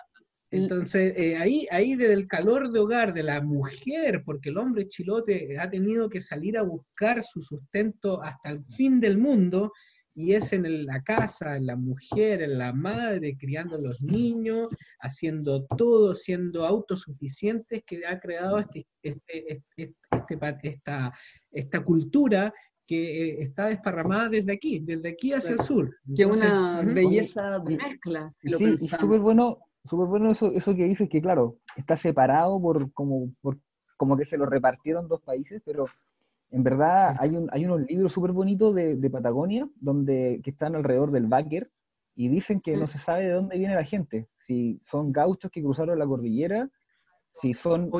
entonces, 0.50 1.12
eh, 1.16 1.36
ahí, 1.36 1.66
ahí 1.70 1.94
desde 1.94 2.14
el 2.14 2.26
calor 2.26 2.72
de 2.72 2.80
hogar 2.80 3.12
de 3.12 3.22
la 3.22 3.40
mujer, 3.42 4.22
porque 4.24 4.48
el 4.48 4.58
hombre 4.58 4.88
chilote 4.88 5.58
ha 5.58 5.68
tenido 5.68 6.08
que 6.08 6.20
salir 6.20 6.56
a 6.56 6.62
buscar 6.62 7.22
su 7.22 7.42
sustento 7.42 8.22
hasta 8.22 8.50
el 8.50 8.64
fin 8.76 8.98
del 8.98 9.18
mundo, 9.18 9.72
y 10.14 10.32
es 10.32 10.52
en 10.52 10.86
la 10.86 11.00
casa, 11.02 11.56
en 11.56 11.66
la 11.66 11.76
mujer, 11.76 12.42
en 12.42 12.58
la 12.58 12.72
madre, 12.72 13.36
criando 13.38 13.76
a 13.76 13.80
los 13.80 14.02
niños, 14.02 14.68
haciendo 15.00 15.64
todo, 15.76 16.16
siendo 16.16 16.66
autosuficientes, 16.66 17.84
que 17.86 18.04
ha 18.04 18.18
creado 18.18 18.58
este, 18.58 18.86
este, 19.00 19.52
este, 19.52 19.94
este 20.10 20.68
esta, 20.68 21.12
esta 21.52 21.84
cultura 21.84 22.52
que 22.84 23.28
eh, 23.28 23.42
está 23.42 23.66
desparramada 23.66 24.30
desde 24.30 24.52
aquí, 24.52 24.80
desde 24.80 25.10
aquí 25.10 25.34
hacia 25.34 25.52
el 25.52 25.60
sur. 25.60 25.94
que 26.16 26.26
una 26.26 26.82
belleza 26.82 27.60
de 27.60 27.76
mezcla. 27.76 28.34
sí, 28.42 28.76
y 28.80 28.88
súper 28.88 29.20
bueno 29.20 29.58
súper 29.88 30.06
bueno 30.06 30.30
eso, 30.30 30.50
eso 30.52 30.74
que 30.74 30.84
dices, 30.84 31.08
que 31.08 31.20
claro, 31.20 31.56
está 31.76 31.96
separado 31.96 32.60
por 32.60 32.92
como, 32.92 33.32
por 33.40 33.58
como 33.96 34.16
que 34.16 34.24
se 34.24 34.38
lo 34.38 34.46
repartieron 34.46 35.08
dos 35.08 35.20
países, 35.22 35.60
pero 35.64 35.86
en 36.50 36.62
verdad 36.62 37.16
hay, 37.18 37.30
un, 37.30 37.48
hay 37.52 37.66
unos 37.66 37.80
libros 37.82 38.12
súper 38.12 38.32
bonitos 38.32 38.74
de, 38.74 38.96
de, 38.96 39.10
Patagonia 39.10 39.68
donde, 39.80 40.40
que 40.42 40.50
están 40.50 40.74
alrededor 40.76 41.10
del 41.10 41.26
Báquer 41.26 41.70
y 42.14 42.28
dicen 42.28 42.60
que 42.60 42.76
no 42.76 42.86
se 42.86 42.98
sabe 42.98 43.24
de 43.24 43.32
dónde 43.32 43.58
viene 43.58 43.74
la 43.74 43.84
gente, 43.84 44.28
si 44.36 44.80
son 44.82 45.12
gauchos 45.12 45.50
que 45.50 45.62
cruzaron 45.62 45.98
la 45.98 46.06
cordillera, 46.06 46.70
si 47.32 47.54
son 47.54 47.90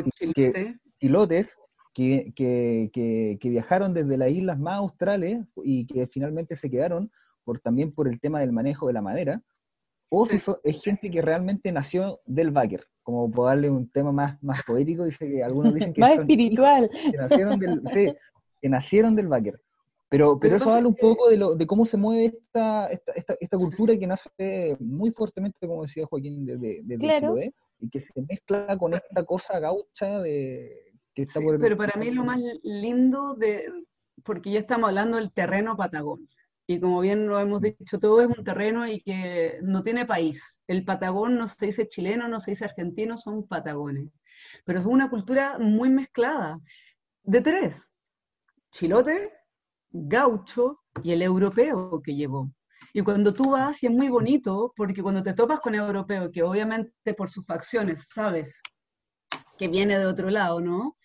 pilotes 0.99 1.57
que, 1.95 2.33
que, 2.35 2.91
que, 2.93 3.39
que, 3.41 3.51
viajaron 3.51 3.95
desde 3.95 4.17
las 4.17 4.31
islas 4.31 4.59
más 4.59 4.79
australes 4.79 5.45
y 5.63 5.87
que 5.87 6.07
finalmente 6.07 6.57
se 6.57 6.71
quedaron 6.71 7.11
por, 7.45 7.61
también 7.61 7.93
por 7.93 8.09
el 8.09 8.21
tema 8.21 8.41
del 8.41 8.53
manejo 8.53 8.87
de 8.87 8.93
la 8.93 9.03
madera, 9.03 9.43
o 10.11 10.27
si 10.27 10.37
es 10.65 10.83
gente 10.83 11.11
que 11.11 11.23
realmente 11.23 11.71
nació 11.73 12.21
del 12.25 12.51
Baker, 12.51 12.85
como 13.03 13.31
por 13.31 13.47
darle 13.47 13.71
un 13.71 13.89
tema 13.91 14.13
más, 14.13 14.43
más 14.43 14.63
poético, 14.65 15.05
dice 15.05 15.29
que 15.29 15.43
algunos 15.43 15.75
dicen 15.75 15.93
que 15.93 16.01
más 16.01 16.19
espiritual. 16.19 16.91
Que 16.91 17.17
nacieron 17.17 17.59
del, 17.59 17.83
sí, 17.93 18.15
que 18.61 18.69
nacieron 18.69 19.17
del 19.17 19.29
Baker. 19.29 19.61
Pero, 20.11 20.39
pero 20.41 20.57
eso 20.57 20.71
habla 20.71 20.89
un 20.89 20.95
poco 20.95 21.29
de, 21.29 21.37
lo, 21.37 21.55
de 21.55 21.67
cómo 21.67 21.85
se 21.85 21.99
mueve 21.99 22.27
esta, 22.27 22.87
esta, 22.87 23.13
esta, 23.13 23.37
esta 23.39 23.59
cultura 23.59 23.95
que 23.99 24.07
nace 24.07 24.77
muy 24.81 25.11
fuertemente, 25.11 25.67
como 25.67 25.83
decía 25.83 26.07
Joaquín, 26.07 26.47
desde 26.47 26.83
de, 26.83 26.97
de 26.97 27.53
y 27.81 27.91
que 27.91 28.01
se 28.01 28.13
mezcla 28.23 28.77
con 28.79 28.95
esta 28.95 29.23
cosa 29.25 29.61
gaucha 29.61 30.21
de, 30.21 30.93
que 31.15 31.23
está 31.23 31.41
por 31.41 31.61
Pero 31.61 31.77
para 31.77 31.99
mí 31.99 32.11
lo 32.11 32.25
más 32.25 32.41
lindo 32.63 33.35
de, 33.35 33.67
porque 34.25 34.51
ya 34.51 34.61
estamos 34.61 34.89
hablando 34.89 35.17
del 35.17 35.33
terreno 35.33 35.77
Patagonia. 35.77 36.29
Y 36.71 36.79
como 36.81 37.01
bien 37.01 37.27
lo 37.27 37.41
hemos 37.41 37.63
dicho, 37.63 37.99
todo 37.99 38.21
es 38.21 38.29
un 38.29 38.45
terreno 38.45 38.87
y 38.87 39.01
que 39.01 39.59
no 39.63 39.83
tiene 39.83 40.05
país. 40.05 40.61
El 40.67 40.85
patagón 40.85 41.39
no 41.39 41.47
se 41.47 41.65
dice 41.65 41.89
chileno, 41.89 42.29
no 42.29 42.41
se 42.41 42.51
dice 42.51 42.67
argentino, 42.67 43.17
son 43.17 43.49
patagones. 43.49 44.11
Pero 44.67 44.81
es 44.81 44.85
una 44.85 45.09
cultura 45.09 45.59
muy 45.59 45.89
mezclada, 45.89 46.61
de 47.23 47.41
tres, 47.41 47.91
chilote, 48.71 49.33
gaucho 49.91 50.81
y 51.03 51.13
el 51.13 51.23
europeo 51.23 52.03
que 52.05 52.15
llegó. 52.15 52.51
Y 52.93 53.01
cuando 53.01 53.33
tú 53.33 53.53
vas, 53.53 53.83
y 53.83 53.87
es 53.87 53.93
muy 53.93 54.11
bonito, 54.11 54.75
porque 54.77 55.03
cuando 55.03 55.23
te 55.23 55.33
topas 55.33 55.61
con 55.61 55.75
europeo, 55.75 56.31
que 56.31 56.43
obviamente 56.43 57.15
por 57.15 57.31
sus 57.31 57.47
facciones 57.47 58.07
sabes 58.13 58.61
que 59.59 59.69
viene 59.69 59.99
de 59.99 60.05
otro 60.05 60.29
lado, 60.29 60.61
¿no? 60.61 60.99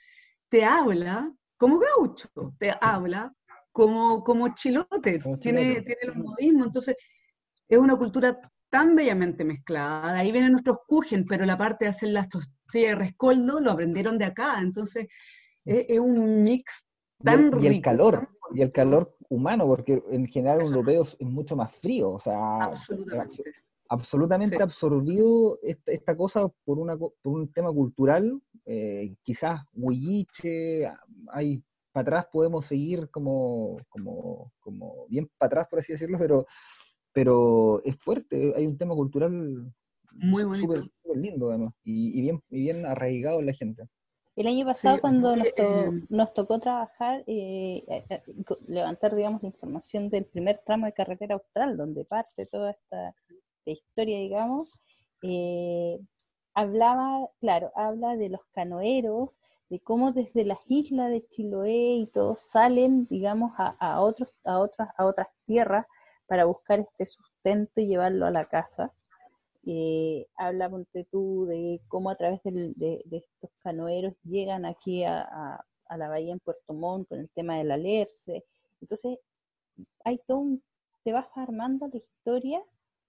Te 0.49 0.65
habla 0.65 1.31
como 1.55 1.79
gaucho, 1.79 2.27
te 2.59 2.75
habla 2.81 3.33
como, 3.73 4.23
como 4.23 4.53
chilote, 4.53 5.19
tiene, 5.41 5.81
tiene 5.81 6.01
los 6.05 6.15
modismos, 6.15 6.67
entonces 6.67 6.95
es 7.67 7.77
una 7.77 7.97
cultura 7.97 8.39
tan 8.69 8.95
bellamente 8.95 9.43
mezclada, 9.43 10.17
ahí 10.17 10.31
vienen 10.31 10.51
nuestros 10.51 10.77
kuchen, 10.87 11.25
pero 11.25 11.45
la 11.45 11.57
parte 11.57 11.85
de 11.85 11.89
hacer 11.89 12.09
las 12.09 12.29
tostillas 12.29 12.53
de 12.73 12.95
rescoldo 12.95 13.59
lo 13.59 13.71
aprendieron 13.71 14.17
de 14.17 14.25
acá, 14.25 14.59
entonces 14.59 15.07
es, 15.65 15.99
un 15.99 16.43
mix 16.43 16.83
tan 17.23 17.51
y 17.61 17.67
el, 17.67 17.81
calor, 17.81 18.29
y 18.53 18.61
el 18.61 18.71
calor 18.71 19.15
humano, 19.29 19.65
porque 19.65 20.01
en 20.11 20.27
general 20.27 20.59
un 20.59 20.73
europeo 20.73 21.03
es 21.03 21.19
mucho 21.21 21.55
más 21.55 21.71
frío, 21.73 22.11
o 22.11 22.19
sea, 22.19 22.71
absolutamente, 23.89 24.61
absorbido 24.61 25.57
esta, 25.61 26.15
cosa 26.15 26.47
por, 26.63 26.77
una, 26.79 26.95
por 26.97 27.13
un 27.23 27.51
tema 27.51 27.71
cultural, 27.71 28.39
eh, 28.65 29.15
quizás 29.23 29.61
huilliche, 29.73 30.91
hay 31.31 31.63
para 31.93 32.01
atrás 32.01 32.27
podemos 32.31 32.65
seguir 32.65 33.09
como, 33.09 33.77
como, 33.87 34.51
como 34.59 35.05
bien 35.07 35.29
para 35.37 35.47
atrás, 35.47 35.67
por 35.69 35.79
así 35.79 35.93
decirlo, 35.93 36.17
pero, 36.19 36.45
pero 37.13 37.81
es 37.85 37.95
fuerte, 37.95 38.53
hay 38.57 38.65
un 38.65 38.77
tema 38.77 38.95
cultural 38.95 39.71
muy 40.11 40.59
súper 40.59 40.83
lindo 41.15 41.49
además, 41.49 41.73
y, 41.83 42.19
bien, 42.21 42.41
y 42.49 42.59
bien 42.59 42.85
arraigado 42.85 43.39
en 43.39 43.45
la 43.45 43.53
gente. 43.53 43.83
El 44.35 44.47
año 44.47 44.65
pasado, 44.65 44.99
cuando 44.99 45.35
nos, 45.35 45.47
nos, 46.09 46.33
tocó 46.33 46.59
trabajar, 46.59 47.23
eh, 47.27 47.83
eh, 47.87 48.03
eh, 48.09 48.21
levantar, 48.67 49.15
digamos, 49.15 49.43
la 49.43 49.49
información 49.49 50.09
del 50.09 50.25
primer 50.25 50.59
tramo 50.65 50.87
de 50.87 50.93
carretera 50.93 51.35
austral, 51.35 51.77
donde 51.77 52.03
parte 52.03 52.47
toda 52.47 52.71
esta 52.71 53.13
historia, 53.65 54.17
digamos, 54.17 54.71
hablaba, 56.55 57.29
claro, 57.39 57.71
habla 57.75 58.15
de 58.15 58.29
los 58.29 58.41
canoeros, 58.53 59.29
de 59.73 59.79
cómo 59.79 60.11
desde 60.11 60.45
las 60.45 60.59
islas 60.67 61.09
de 61.09 61.27
Chiloé 61.29 61.95
y 61.95 62.05
todos 62.05 62.41
salen, 62.41 63.07
digamos, 63.07 63.53
a, 63.57 64.01
otros, 64.01 64.31
a, 64.43 64.59
otras, 64.59 64.89
a 64.95 65.03
otras 65.03 65.29
tierras 65.47 65.87
para 66.27 66.45
buscar 66.45 66.81
este 66.81 67.07
sustento 67.07 67.81
y 67.81 67.87
llevarlo 67.87 68.27
a 68.27 68.29
la 68.29 68.45
casa. 68.45 68.93
Eh, 69.65 70.27
habla 70.35 70.69
ponte 70.69 71.05
tú 71.05 71.47
de 71.47 71.81
cómo 71.87 72.11
a 72.11 72.15
través 72.15 72.39
de, 72.43 73.03
estos 73.09 73.49
canoeros 73.63 74.13
llegan 74.23 74.63
aquí 74.65 75.05
a, 75.05 75.65
la 75.89 76.07
bahía 76.07 76.33
en 76.33 76.39
Puerto 76.39 76.75
Montt 76.75 77.09
con 77.09 77.19
el 77.21 77.29
tema 77.31 77.57
del 77.57 77.71
alerce. 77.71 78.45
Entonces, 78.79 79.17
hay 80.05 80.19
todo 80.27 80.37
un, 80.37 80.63
te 81.03 81.13
vas 81.13 81.29
armando 81.35 81.87
la 81.87 81.97
historia 81.97 82.61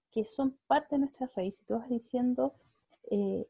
que 0.09 0.25
son 0.25 0.57
parte 0.65 0.95
de 0.95 0.99
nuestra 1.01 1.29
raíz 1.35 1.61
y 1.61 1.65
tú 1.65 1.75
vas 1.75 1.89
diciendo, 1.89 2.55
eh, 3.11 3.45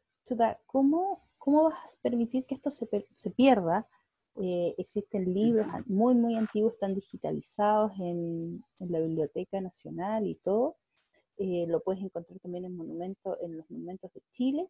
¿cómo, 0.65 1.23
¿cómo 1.45 1.65
vas 1.65 1.93
a 1.93 2.01
permitir 2.01 2.43
que 2.45 2.55
esto 2.55 2.71
se, 2.71 2.87
se 3.15 3.29
pierda? 3.29 3.87
Eh, 4.41 4.73
existen 4.79 5.31
libros 5.31 5.67
muy, 5.85 6.15
muy 6.15 6.35
antiguos, 6.35 6.73
están 6.73 6.95
digitalizados 6.95 7.93
en, 7.99 8.65
en 8.79 8.91
la 8.91 8.99
Biblioteca 8.99 9.61
Nacional 9.61 10.27
y 10.27 10.35
todo, 10.35 10.75
eh, 11.37 11.65
lo 11.67 11.81
puedes 11.81 12.03
encontrar 12.03 12.39
también 12.39 12.65
en, 12.65 12.75
monumento, 12.75 13.37
en 13.41 13.57
los 13.57 13.69
monumentos 13.69 14.11
de 14.13 14.21
Chile, 14.31 14.67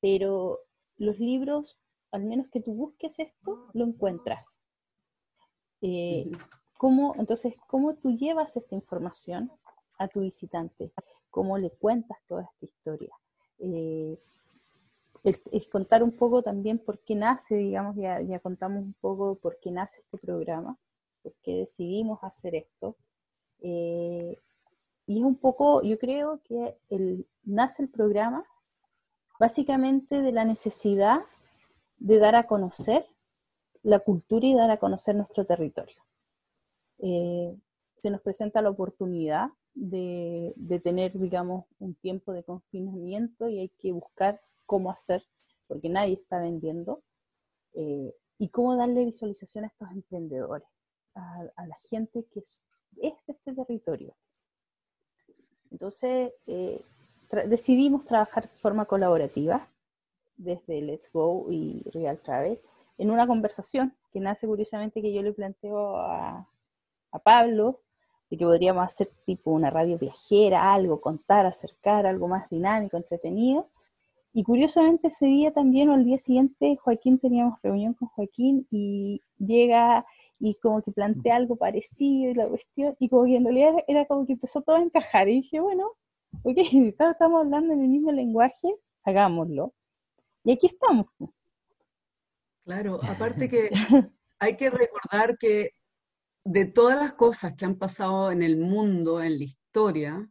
pero 0.00 0.60
los 0.96 1.20
libros, 1.20 1.78
al 2.12 2.24
menos 2.24 2.48
que 2.48 2.60
tú 2.60 2.72
busques 2.72 3.18
esto, 3.18 3.68
lo 3.74 3.84
encuentras. 3.84 4.58
Eh, 5.82 6.32
¿cómo, 6.78 7.14
entonces, 7.18 7.54
¿cómo 7.68 7.94
tú 7.94 8.16
llevas 8.16 8.56
esta 8.56 8.74
información 8.74 9.52
a 9.98 10.08
tu 10.08 10.20
visitante? 10.20 10.90
¿Cómo 11.30 11.58
le 11.58 11.70
cuentas 11.70 12.18
toda 12.26 12.42
esta 12.42 12.64
historia? 12.64 13.14
El, 15.24 15.68
contar 15.70 16.02
un 16.02 16.12
poco 16.12 16.42
también 16.42 16.78
por 16.78 17.00
qué 17.00 17.14
nace, 17.14 17.56
digamos, 17.56 17.96
ya, 17.96 18.20
ya 18.20 18.38
contamos 18.40 18.82
un 18.82 18.94
poco 18.94 19.36
por 19.36 19.58
qué 19.60 19.70
nace 19.70 20.00
este 20.00 20.18
programa, 20.18 20.78
por 21.22 21.34
qué 21.42 21.56
decidimos 21.56 22.20
hacer 22.22 22.54
esto. 22.54 22.96
Eh, 23.60 24.36
y 25.06 25.18
es 25.18 25.24
un 25.24 25.36
poco, 25.36 25.82
yo 25.82 25.98
creo 25.98 26.40
que 26.44 26.76
el, 26.90 27.26
nace 27.42 27.82
el 27.82 27.88
programa 27.88 28.44
básicamente 29.40 30.22
de 30.22 30.32
la 30.32 30.44
necesidad 30.44 31.20
de 31.96 32.18
dar 32.18 32.36
a 32.36 32.46
conocer 32.46 33.06
la 33.82 34.00
cultura 34.00 34.46
y 34.46 34.54
dar 34.54 34.70
a 34.70 34.78
conocer 34.78 35.14
nuestro 35.14 35.44
territorio. 35.46 36.02
Eh, 36.98 37.56
se 37.98 38.10
nos 38.10 38.20
presenta 38.20 38.62
la 38.62 38.70
oportunidad 38.70 39.48
de, 39.80 40.80
tener, 40.82 41.18
digamos, 41.18 41.64
un 41.78 41.94
tiempo 41.94 42.32
de 42.32 42.42
confinamiento 42.42 43.48
y 43.48 43.60
hay 43.60 43.68
que 43.80 43.92
buscar 43.92 44.40
cómo 44.66 44.90
hacer, 44.90 45.24
porque 45.66 45.88
nadie 45.88 46.14
está 46.14 46.40
vendiendo, 46.40 47.02
eh, 47.74 48.14
y 48.38 48.48
cómo 48.48 48.76
darle 48.76 49.04
visualización 49.04 49.64
a 49.64 49.68
estos 49.68 49.90
emprendedores, 49.90 50.68
a, 51.14 51.42
a 51.56 51.66
la 51.66 51.76
gente 51.90 52.24
que 52.32 52.40
es 52.40 52.62
de 52.92 53.08
este 53.08 53.34
territorio, 53.54 54.14
entonces, 55.70 56.32
eh, 56.46 56.82
decidimos 57.46 58.04
trabajar 58.04 58.48
de 58.48 58.56
forma 58.56 58.86
colaborativa 58.86 59.68
desde 60.36 60.80
Let's 60.80 61.10
Go 61.12 61.50
y 61.50 61.82
Real 61.92 62.18
Travel 62.20 62.60
en 62.96 63.10
una 63.10 63.26
conversación 63.26 63.94
que 64.12 64.20
nace 64.20 64.46
curiosamente 64.46 65.02
que 65.02 65.12
yo 65.12 65.22
le 65.22 65.32
planteo 65.32 65.96
a, 65.96 66.48
Pablo 67.24 67.80
de 68.30 68.36
que 68.36 68.44
podríamos 68.44 68.84
hacer 68.84 69.10
tipo 69.24 69.50
una 69.50 69.70
radio 69.70 69.98
viajera, 69.98 70.72
algo, 70.72 71.00
contar, 71.00 71.46
acercar, 71.46 72.06
algo 72.06 72.28
más 72.28 72.48
dinámico, 72.50 72.96
entretenido. 72.96 73.68
Y 74.32 74.44
curiosamente 74.44 75.08
ese 75.08 75.26
día 75.26 75.52
también 75.52 75.88
o 75.88 75.94
el 75.94 76.04
día 76.04 76.18
siguiente 76.18 76.76
Joaquín 76.76 77.18
teníamos 77.18 77.60
reunión 77.62 77.94
con 77.94 78.08
Joaquín 78.08 78.66
y 78.70 79.22
llega 79.38 80.04
y 80.40 80.54
como 80.56 80.82
que 80.82 80.92
planteé 80.92 81.32
algo 81.32 81.56
parecido 81.56 82.30
y 82.30 82.34
la 82.34 82.46
cuestión, 82.46 82.96
y 82.98 83.08
como 83.08 83.24
que 83.24 83.36
en 83.36 83.44
realidad 83.44 83.74
era 83.88 84.04
como 84.06 84.26
que 84.26 84.34
empezó 84.34 84.62
todo 84.62 84.76
a 84.76 84.82
encajar, 84.82 85.28
y 85.28 85.36
dije, 85.36 85.60
bueno, 85.60 85.92
ok, 86.42 86.56
estamos 86.98 87.44
hablando 87.44 87.72
en 87.72 87.82
el 87.82 87.88
mismo 87.88 88.12
lenguaje, 88.12 88.68
hagámoslo. 89.04 89.72
Y 90.44 90.52
aquí 90.52 90.68
estamos. 90.68 91.06
Claro, 92.64 93.00
aparte 93.02 93.48
que 93.48 93.70
hay 94.38 94.56
que 94.56 94.70
recordar 94.70 95.36
que 95.38 95.72
de 96.48 96.64
todas 96.64 96.96
las 96.96 97.12
cosas 97.12 97.54
que 97.54 97.66
han 97.66 97.74
pasado 97.74 98.32
en 98.32 98.42
el 98.42 98.56
mundo, 98.56 99.22
en 99.22 99.38
la 99.38 99.44
historia, 99.44 100.30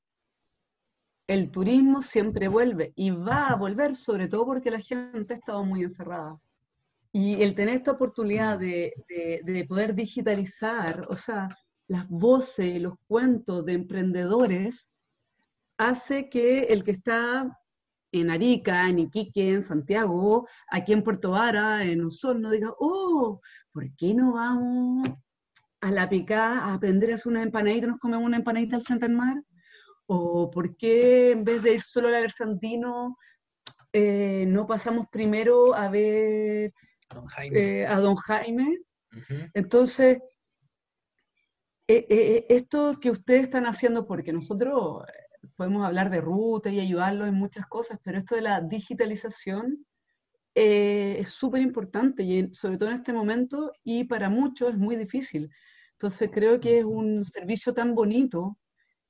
el 1.28 1.52
turismo 1.52 2.02
siempre 2.02 2.48
vuelve 2.48 2.92
y 2.96 3.12
va 3.12 3.50
a 3.50 3.56
volver, 3.56 3.96
sobre 3.96 4.28
todo 4.28 4.46
porque 4.46 4.72
la 4.72 4.80
gente 4.80 5.34
ha 5.34 5.38
estado 5.38 5.64
muy 5.64 5.84
encerrada. 5.84 6.40
Y 7.12 7.44
el 7.44 7.54
tener 7.54 7.76
esta 7.78 7.92
oportunidad 7.92 8.58
de, 8.58 8.94
poder 9.70 9.94
digitalizar, 9.94 11.06
o 11.08 11.16
sea, 11.16 11.50
las 11.88 12.10
voces, 12.10 12.82
los 12.82 12.96
cuentos 13.08 13.64
de 13.66 13.74
emprendedores, 13.74 14.90
hace 15.78 16.30
que 16.30 16.64
el 16.64 16.84
que 16.84 16.92
está 16.92 17.60
en 18.12 18.32
Arica, 18.32 18.90
en 18.90 19.00
Iquique, 19.00 19.52
en 19.52 19.62
Santiago, 19.62 20.48
aquí 20.68 20.94
en 20.94 21.04
Puerto 21.04 21.32
Vara, 21.32 21.84
en 21.84 22.04
Osorno, 22.04 22.50
diga, 22.50 22.74
oh, 22.80 23.40
¿por 23.72 23.96
qué 23.96 24.16
no 24.16 24.34
vamos 24.34 25.10
a 25.82 25.92
la 25.92 26.10
pica 26.10 26.60
a 26.60 26.74
aprender 26.74 27.12
a 27.12 27.16
hacer 27.16 27.32
una 27.32 27.44
empanadita, 27.44 27.88
nos 27.88 28.00
comemos 28.00 28.26
una 28.26 28.38
empanadita 28.38 28.76
al 28.76 28.84
frente 28.84 29.08
del 29.08 29.16
mar? 29.16 29.42
¿O 30.06 30.50
por 30.50 30.76
qué 30.78 31.32
en 31.32 31.44
vez 31.44 31.62
de 31.62 31.74
ir 31.74 31.82
solo 31.82 32.08
al 32.08 32.32
Santino, 32.32 33.18
eh, 33.94 34.46
no 34.48 34.66
pasamos 34.68 35.08
primero 35.12 35.74
a 35.74 35.90
ver 35.90 36.74
eh, 37.52 37.86
a 37.86 38.00
don 38.00 38.16
Jaime. 38.16 38.78
Entonces, 39.54 40.20
eh, 41.88 42.06
eh, 42.10 42.46
esto 42.50 43.00
que 43.00 43.10
ustedes 43.10 43.44
están 43.44 43.66
haciendo, 43.66 44.06
porque 44.06 44.34
nosotros 44.34 45.04
podemos 45.56 45.86
hablar 45.86 46.10
de 46.10 46.22
ruta 46.22 46.70
y 46.70 46.80
ayudarlos 46.80 47.30
en 47.30 47.36
muchas 47.36 47.66
cosas, 47.68 48.00
pero 48.04 48.20
esto 48.20 48.36
de 48.36 48.42
la 48.42 48.62
digitalización 48.62 49.86
es 50.58 51.30
súper 51.30 51.62
importante, 51.62 52.24
y 52.24 52.54
sobre 52.54 52.78
todo 52.78 52.90
en 52.90 52.98
este 52.98 53.14
momento, 53.14 53.72
y 53.84 54.04
para 54.06 54.30
muchos 54.30 54.72
es 54.72 54.78
muy 54.78 54.96
difícil. 54.96 55.50
Entonces 55.94 56.30
creo 56.34 56.60
que 56.60 56.80
es 56.80 56.86
un 56.86 57.24
servicio 57.24 57.74
tan 57.74 57.96
bonito 57.96 58.58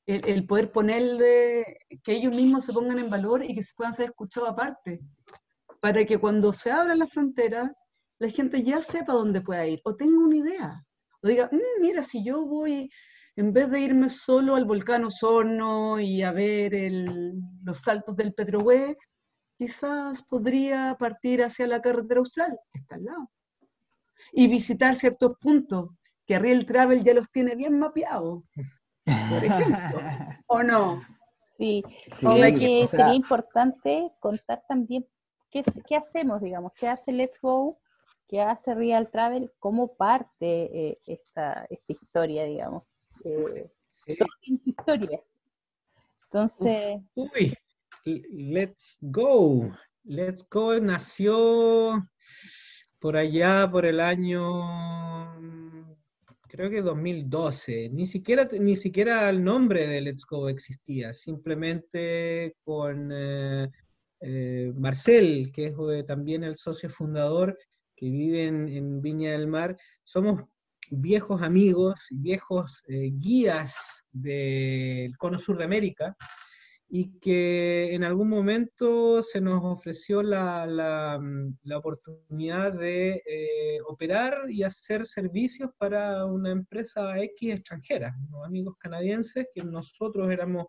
el, 0.06 0.26
el, 0.26 0.48
poder 0.48 0.72
ponerle, 0.72 1.80
que 2.04 2.14
ellos 2.14 2.34
mismos 2.34 2.66
se 2.66 2.74
pongan 2.74 3.00
en 3.00 3.10
valor 3.10 3.44
y 3.44 3.54
que 3.54 3.62
se 3.62 3.74
puedan 3.76 3.94
ser 3.94 4.10
escuchados 4.10 4.50
aparte, 4.50 5.02
para 5.82 6.06
que 6.06 6.18
cuando 6.18 6.54
se 6.54 6.72
abran 6.72 7.00
las 7.00 7.12
fronteras 7.12 7.72
la 8.20 8.30
gente 8.30 8.64
ya 8.64 8.82
sepa 8.82 9.14
dónde 9.14 9.42
pueda 9.42 9.66
ir 9.68 9.82
o 9.84 9.96
tenga 9.96 10.18
una 10.18 10.36
idea. 10.36 10.86
O 11.22 11.28
diga, 11.28 11.50
mm, 11.52 11.82
mira, 11.82 12.04
si 12.04 12.24
yo 12.24 12.46
voy 12.46 12.90
en 13.36 13.54
vez 13.54 13.70
de 13.70 13.80
irme 13.80 14.10
solo 14.10 14.56
al 14.56 14.66
volcán 14.66 15.06
Osorno 15.06 16.00
y 16.00 16.24
a 16.24 16.32
ver 16.32 16.74
los 17.64 17.78
saltos 17.80 18.16
del 18.16 18.34
Petrohue, 18.34 18.98
quizás 19.58 20.24
podría 20.24 20.96
partir 21.00 21.44
hacia 21.44 21.68
la 21.68 21.82
carretera 21.82 22.20
austral, 22.20 22.60
que 22.72 22.80
está 22.80 22.96
al 22.96 23.06
lado, 23.06 23.32
y 24.32 24.48
visitar 24.48 24.96
ciertos 24.96 25.38
puntos 25.40 25.90
que 26.26 26.40
Riel 26.40 26.66
Travel 26.66 27.04
ya 27.04 27.14
los 27.14 27.30
tiene 27.32 27.56
bien 27.56 27.80
mapeados, 27.80 28.44
por 29.30 29.44
ejemplo, 29.44 30.00
¿o 30.48 30.64
no? 30.64 31.02
Sí, 31.58 31.84
que 32.20 32.88
sería 32.88 33.14
importante 33.14 34.12
contar 34.20 34.64
también 34.68 35.08
qué, 35.50 35.64
qué 35.88 35.96
hacemos, 35.96 36.42
digamos, 36.42 36.72
qué 36.74 36.88
hace 36.88 37.12
Let's 37.12 37.40
Go 37.42 37.80
qué 38.28 38.42
hace 38.42 38.76
Real 38.76 39.10
Travel, 39.10 39.52
cómo 39.60 39.96
parte 39.96 40.90
eh, 40.90 41.00
esta, 41.08 41.66
esta, 41.70 41.94
historia, 41.94 42.44
digamos. 42.44 42.84
Eh, 43.24 43.70
todo 44.20 44.30
tiene 44.42 44.60
su 44.60 44.70
historia. 44.70 45.22
Entonces. 46.26 47.02
Uy, 47.16 47.58
Let's 48.08 48.98
Go. 49.02 49.72
Let's 50.06 50.46
Go 50.50 50.80
nació 50.80 52.08
por 53.00 53.18
allá 53.18 53.70
por 53.70 53.86
el 53.86 54.00
año 54.00 54.62
creo 56.48 56.70
que 56.70 56.82
2012. 56.82 57.90
Ni 57.90 58.06
siquiera, 58.06 58.48
ni 58.60 58.76
siquiera 58.76 59.30
el 59.30 59.44
nombre 59.44 59.88
de 59.88 60.02
Let's 60.02 60.26
Go 60.26 60.50
existía, 60.50 61.14
simplemente 61.14 62.56
con 62.64 63.10
eh, 63.12 64.74
Marcel, 64.76 65.52
que 65.54 65.68
es 65.68 66.06
también 66.08 66.44
el 66.44 66.56
socio 66.56 66.90
fundador, 66.90 67.58
que 67.96 68.10
viven 68.10 68.70
en 68.70 69.02
Viña 69.02 69.34
del 69.34 69.48
Mar, 69.48 69.78
somos 70.04 70.44
viejos 70.90 71.42
amigos, 71.42 72.00
viejos 72.10 72.82
eh, 72.88 73.12
guías 73.14 73.76
del 74.12 75.16
cono 75.18 75.40
sur 75.40 75.58
de 75.58 75.66
América, 75.66 76.16
y 76.90 77.20
que 77.20 77.94
en 77.94 78.04
algún 78.04 78.30
momento 78.30 79.22
se 79.22 79.42
nos 79.42 79.62
ofreció 79.64 80.24
la, 80.24 80.66
la, 80.66 81.78
oportunidad 81.78 82.72
de 82.72 83.22
eh, 83.26 83.80
operar 83.88 84.50
y 84.50 84.64
hacer 84.64 85.06
servicios 85.06 85.70
para 85.78 86.26
una 86.26 86.52
empresa 86.52 87.22
X 87.22 87.56
extranjera, 87.56 88.16
unos 88.30 88.46
amigos 88.46 88.76
canadienses 88.80 89.48
que 89.54 89.64
nosotros 89.64 90.32
éramos 90.32 90.68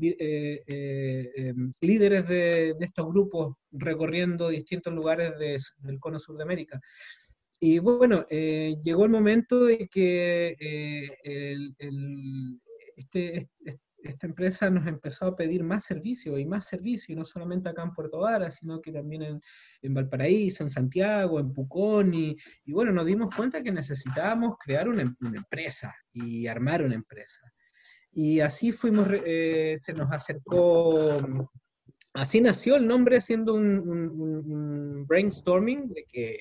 eh, 0.00 0.62
eh, 0.68 1.32
em, 1.34 1.72
líderes 1.80 2.28
de, 2.28 2.76
estos 2.80 3.08
grupos 3.08 3.56
recorriendo 3.72 4.48
distintos 4.48 4.92
lugares 4.92 5.32
del 5.38 5.98
cono 5.98 6.20
sur 6.20 6.36
de 6.36 6.44
América. 6.44 6.80
Y 7.60 7.80
bueno, 7.80 8.24
eh, 8.30 8.76
llegó 8.84 9.04
el 9.04 9.10
momento 9.10 9.64
de 9.64 9.88
que 9.88 10.56
este, 12.96 13.48
esta 14.10 14.26
empresa 14.26 14.70
nos 14.70 14.86
empezó 14.86 15.26
a 15.26 15.36
pedir 15.36 15.62
más 15.62 15.84
servicio 15.84 16.38
y 16.38 16.46
más 16.46 16.66
servicio, 16.66 17.12
y 17.12 17.16
no 17.16 17.24
solamente 17.24 17.68
acá 17.68 17.82
en 17.82 17.92
Puerto 17.92 18.20
Vara, 18.20 18.50
sino 18.50 18.80
que 18.80 18.92
también 18.92 19.22
en, 19.22 19.40
en 19.82 19.94
Valparaíso, 19.94 20.62
en 20.62 20.70
Santiago, 20.70 21.40
en 21.40 21.52
Pucón, 21.52 22.14
y, 22.14 22.36
bueno, 22.66 22.92
nos 22.92 23.06
dimos 23.06 23.34
cuenta 23.34 23.62
que 23.62 23.72
necesitábamos 23.72 24.56
crear 24.58 24.88
una, 24.88 25.14
una 25.20 25.36
empresa 25.36 25.94
y 26.12 26.46
armar 26.46 26.82
una 26.82 26.94
empresa. 26.94 27.40
Y 28.12 28.40
así 28.40 28.72
fuimos, 28.72 29.08
eh, 29.10 29.76
se 29.78 29.92
nos 29.92 30.10
acercó, 30.10 31.18
así 32.14 32.40
nació 32.40 32.76
el 32.76 32.86
nombre 32.86 33.20
siendo 33.20 33.54
un, 33.54 35.06
brainstorming 35.06 35.88
de 35.88 36.04
que, 36.04 36.38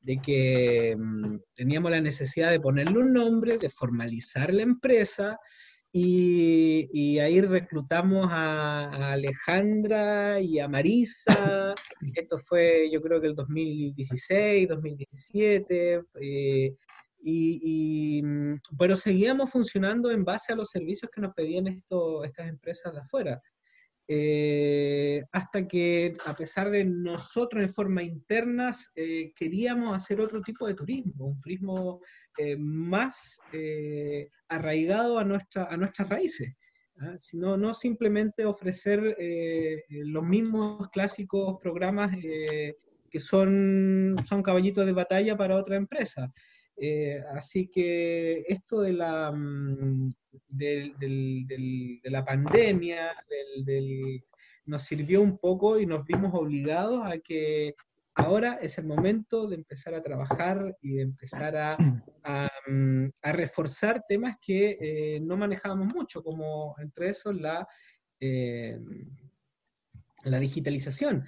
de 0.00 0.18
que 0.18 0.96
mm, 0.96 1.38
teníamos 1.54 1.90
la 1.90 2.00
necesidad 2.00 2.50
de 2.50 2.60
ponerle 2.60 2.98
un 2.98 3.12
nombre, 3.12 3.58
de 3.58 3.70
formalizar 3.70 4.52
la 4.54 4.62
empresa, 4.62 5.38
y, 5.94 7.18
ahí 7.18 7.40
reclutamos 7.42 8.26
a, 8.30 9.12
Alejandra 9.12 10.40
y 10.40 10.58
a 10.58 10.68
Marisa. 10.68 11.74
Esto 12.14 12.38
fue, 12.38 12.90
yo 12.90 13.02
creo 13.02 13.20
que 13.20 13.26
el 13.26 13.34
2016, 13.34 14.68
2017. 14.68 16.02
Eh, 16.20 16.74
y, 17.24 18.22
mm, 18.22 18.60
pero 18.78 18.96
seguíamos 18.96 19.50
funcionando 19.50 20.10
en 20.10 20.24
base 20.24 20.52
a 20.52 20.56
los 20.56 20.70
servicios 20.70 21.10
que 21.10 21.20
nos 21.20 21.34
pedían 21.34 21.68
esto, 21.68 22.24
estas 22.24 22.48
empresas 22.48 22.92
de 22.94 23.00
afuera. 23.00 23.40
Eh, 24.08 25.22
hasta 25.30 25.66
que, 25.66 26.14
a 26.26 26.34
pesar 26.34 26.70
de 26.70 26.84
nosotros 26.84 27.62
en 27.62 27.72
forma 27.72 28.02
interna, 28.02 28.70
eh, 28.94 29.32
queríamos 29.34 29.96
hacer 29.96 30.20
otro 30.20 30.42
tipo 30.42 30.66
de 30.66 30.74
turismo, 30.74 31.28
un 31.28 31.40
turismo 31.40 32.00
eh, 32.38 32.56
más 32.56 33.40
arraigado 34.48 35.18
a, 35.18 35.24
nuestra, 35.24 35.64
a 35.64 35.76
nuestras 35.76 36.08
raíces, 36.08 36.54
¿ah? 37.00 37.16
sino 37.18 37.56
no 37.56 37.74
simplemente 37.74 38.44
ofrecer 38.44 39.16
los 39.88 40.24
mismos 40.24 40.88
clásicos 40.90 41.58
programas 41.60 42.14
que 43.12 43.20
son, 43.20 44.16
son 44.26 44.42
caballitos 44.42 44.86
de 44.86 44.92
batalla 44.92 45.36
para 45.36 45.56
otra 45.56 45.76
empresa. 45.76 46.32
Eh, 46.76 47.22
así 47.34 47.68
que 47.68 48.44
esto 48.48 48.80
de 48.80 48.92
la, 48.92 49.30
mm, 49.30 50.10
de, 50.48 52.00
la 52.04 52.24
pandemia 52.24 53.12
nos 54.64 54.82
sirvió 54.82 55.20
un 55.20 55.38
poco 55.38 55.78
y 55.78 55.86
nos 55.86 56.04
vimos 56.06 56.32
obligados 56.34 57.04
a 57.04 57.18
que 57.18 57.74
ahora 58.14 58.58
es 58.60 58.78
el 58.78 58.86
momento 58.86 59.46
de 59.48 59.56
empezar 59.56 59.94
a 59.94 60.02
trabajar 60.02 60.76
y 60.80 60.94
de 60.94 61.02
empezar 61.02 61.56
a, 61.56 61.76
a, 62.24 62.48
mm, 62.68 63.08
reforzar 63.22 64.04
temas 64.06 64.36
que 64.40 64.78
eh, 64.80 65.20
no 65.20 65.36
manejábamos 65.36 65.88
mucho, 65.94 66.22
como 66.22 66.74
entre 66.78 67.10
esos 67.10 67.34
la, 67.40 67.66
eh, 68.20 68.78
la 70.24 70.38
digitalización. 70.38 71.24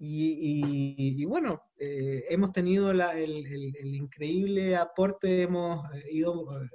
Y, 0.00 1.24
bueno, 1.24 1.60
eh, 1.76 2.24
hemos 2.28 2.52
tenido 2.52 2.90
el, 2.92 3.94
increíble 3.94 4.76
aporte, 4.76 5.42
hemos 5.42 5.92
eh, 5.92 6.04
ido 6.12 6.62
eh, 6.62 6.68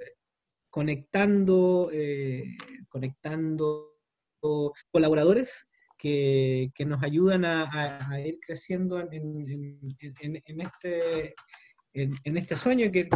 conectando, 0.68 1.90
conectando 2.88 3.94
colaboradores 4.90 5.66
que, 6.04 6.84
nos 6.84 7.02
ayudan 7.02 7.46
a, 7.46 8.20
ir 8.20 8.38
creciendo 8.44 9.00
en, 9.00 9.96
este, 10.60 11.34
en, 11.94 12.36
este 12.36 12.56
sueño 12.56 12.92
que, 12.92 13.08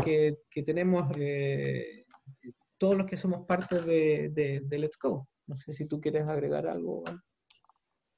tenemos 0.65 1.15
todos 2.79 2.97
los 2.97 3.07
que 3.07 3.19
somos 3.19 3.45
parte 3.47 3.83
de, 3.83 4.63
Let's 4.71 4.99
Go. 5.01 5.29
No 5.47 5.57
sé 5.59 5.73
si 5.73 5.87
tú 5.87 6.01
quieres 6.01 6.27
agregar 6.29 6.67
algo. 6.67 7.05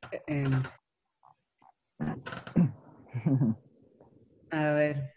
A 4.50 4.70
ver. 4.72 5.14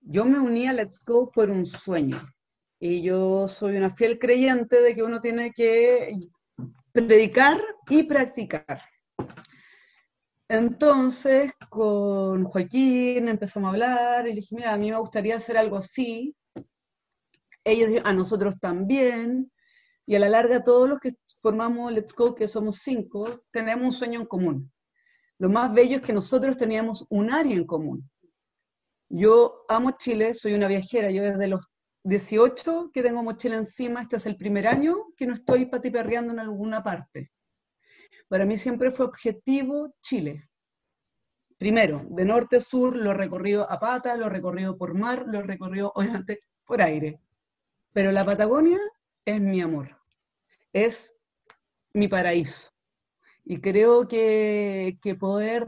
Yo 0.00 0.24
me 0.24 0.38
uní 0.38 0.68
a 0.68 0.72
Let's 0.72 1.04
Go 1.04 1.30
por 1.30 1.50
un 1.50 1.66
sueño. 1.66 2.26
Y 2.78 3.02
yo 3.02 3.48
soy 3.48 3.76
una 3.76 3.94
fiel 3.94 4.18
creyente 4.18 4.80
de 4.82 4.94
que 4.94 5.02
uno 5.02 5.20
tiene 5.20 5.52
que 5.52 6.16
predicar 6.96 7.62
y 7.90 8.04
practicar. 8.04 8.80
Entonces, 10.48 11.52
con 11.68 12.44
Joaquín 12.44 13.28
empezamos 13.28 13.68
a 13.68 13.70
hablar 13.72 14.26
y 14.26 14.30
le 14.30 14.40
dije, 14.40 14.54
mira, 14.54 14.72
a 14.72 14.78
mí 14.78 14.90
me 14.90 14.98
gustaría 14.98 15.36
hacer 15.36 15.58
algo 15.58 15.76
así. 15.76 16.34
Ellos 17.64 17.88
dijeron, 17.88 18.06
a 18.06 18.14
nosotros 18.14 18.54
también. 18.58 19.52
Y 20.06 20.14
a 20.14 20.20
la 20.20 20.30
larga, 20.30 20.64
todos 20.64 20.88
los 20.88 20.98
que 21.00 21.16
formamos 21.42 21.92
Let's 21.92 22.14
Go, 22.14 22.34
que 22.34 22.48
somos 22.48 22.78
cinco, 22.82 23.42
tenemos 23.50 23.84
un 23.84 23.92
sueño 23.92 24.20
en 24.20 24.26
común. 24.26 24.72
Lo 25.38 25.50
más 25.50 25.74
bello 25.74 25.96
es 25.96 26.02
que 26.02 26.14
nosotros 26.14 26.56
teníamos 26.56 27.04
un 27.10 27.30
área 27.30 27.54
en 27.54 27.66
común. 27.66 28.08
Yo 29.10 29.66
amo 29.68 29.98
Chile, 29.98 30.32
soy 30.32 30.54
una 30.54 30.66
viajera, 30.66 31.10
yo 31.10 31.22
desde 31.24 31.46
los 31.46 31.66
18 32.06 32.92
que 32.94 33.02
tengo 33.02 33.22
mochila 33.22 33.56
encima, 33.56 34.02
este 34.02 34.16
es 34.16 34.26
el 34.26 34.36
primer 34.36 34.68
año 34.68 34.96
que 35.16 35.26
no 35.26 35.34
estoy 35.34 35.66
patiperreando 35.66 36.32
en 36.32 36.38
alguna 36.38 36.82
parte. 36.82 37.32
Para 38.28 38.44
mí 38.44 38.56
siempre 38.56 38.92
fue 38.92 39.06
objetivo 39.06 39.92
Chile. 40.00 40.48
Primero, 41.58 42.02
de 42.10 42.24
norte 42.24 42.56
a 42.58 42.60
sur 42.60 42.94
lo 42.94 43.12
recorrido 43.12 43.68
a 43.68 43.80
pata, 43.80 44.16
lo 44.16 44.28
recorrido 44.28 44.78
por 44.78 44.94
mar, 44.94 45.24
lo 45.26 45.42
recorrido 45.42 45.90
obviamente 45.96 46.40
por 46.64 46.80
aire. 46.80 47.18
Pero 47.92 48.12
la 48.12 48.24
Patagonia 48.24 48.78
es 49.24 49.40
mi 49.40 49.60
amor, 49.60 49.96
es 50.72 51.12
mi 51.92 52.06
paraíso. 52.06 52.70
Y 53.44 53.60
creo 53.60 54.06
que, 54.06 54.96
poder 55.18 55.66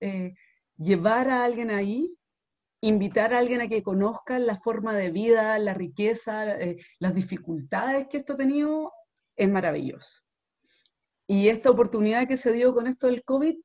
eh, 0.00 0.34
llevar 0.76 1.30
a 1.30 1.44
alguien 1.44 1.70
ahí, 1.70 2.17
invitar 2.80 3.34
a 3.34 3.38
alguien 3.38 3.60
a 3.60 3.68
que 3.68 3.82
conozca 3.82 4.38
la 4.38 4.60
forma 4.60 4.94
de 4.94 5.10
vida, 5.10 5.58
la 5.58 5.74
riqueza, 5.74 6.58
eh, 6.60 6.78
las 6.98 7.14
dificultades 7.14 8.08
que 8.08 8.18
esto 8.18 8.34
ha 8.34 8.36
tenido, 8.36 8.92
es 9.36 9.48
maravilloso. 9.48 10.22
Y 11.26 11.48
esta 11.48 11.70
oportunidad 11.70 12.26
que 12.26 12.36
se 12.36 12.52
dio 12.52 12.72
con 12.72 12.86
esto 12.86 13.06
del 13.06 13.24
COVID 13.24 13.56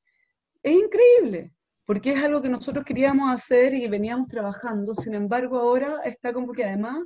es 0.63 0.73
increíble, 0.73 1.53
porque 1.85 2.13
es 2.13 2.23
algo 2.23 2.41
que 2.41 2.49
nosotros 2.49 2.85
queríamos 2.85 3.33
hacer 3.33 3.73
y 3.73 3.87
veníamos 3.87 4.27
trabajando, 4.27 4.93
sin 4.93 5.13
embargo 5.13 5.59
ahora 5.59 6.01
está 6.03 6.33
como 6.33 6.53
que 6.53 6.65
además 6.65 7.03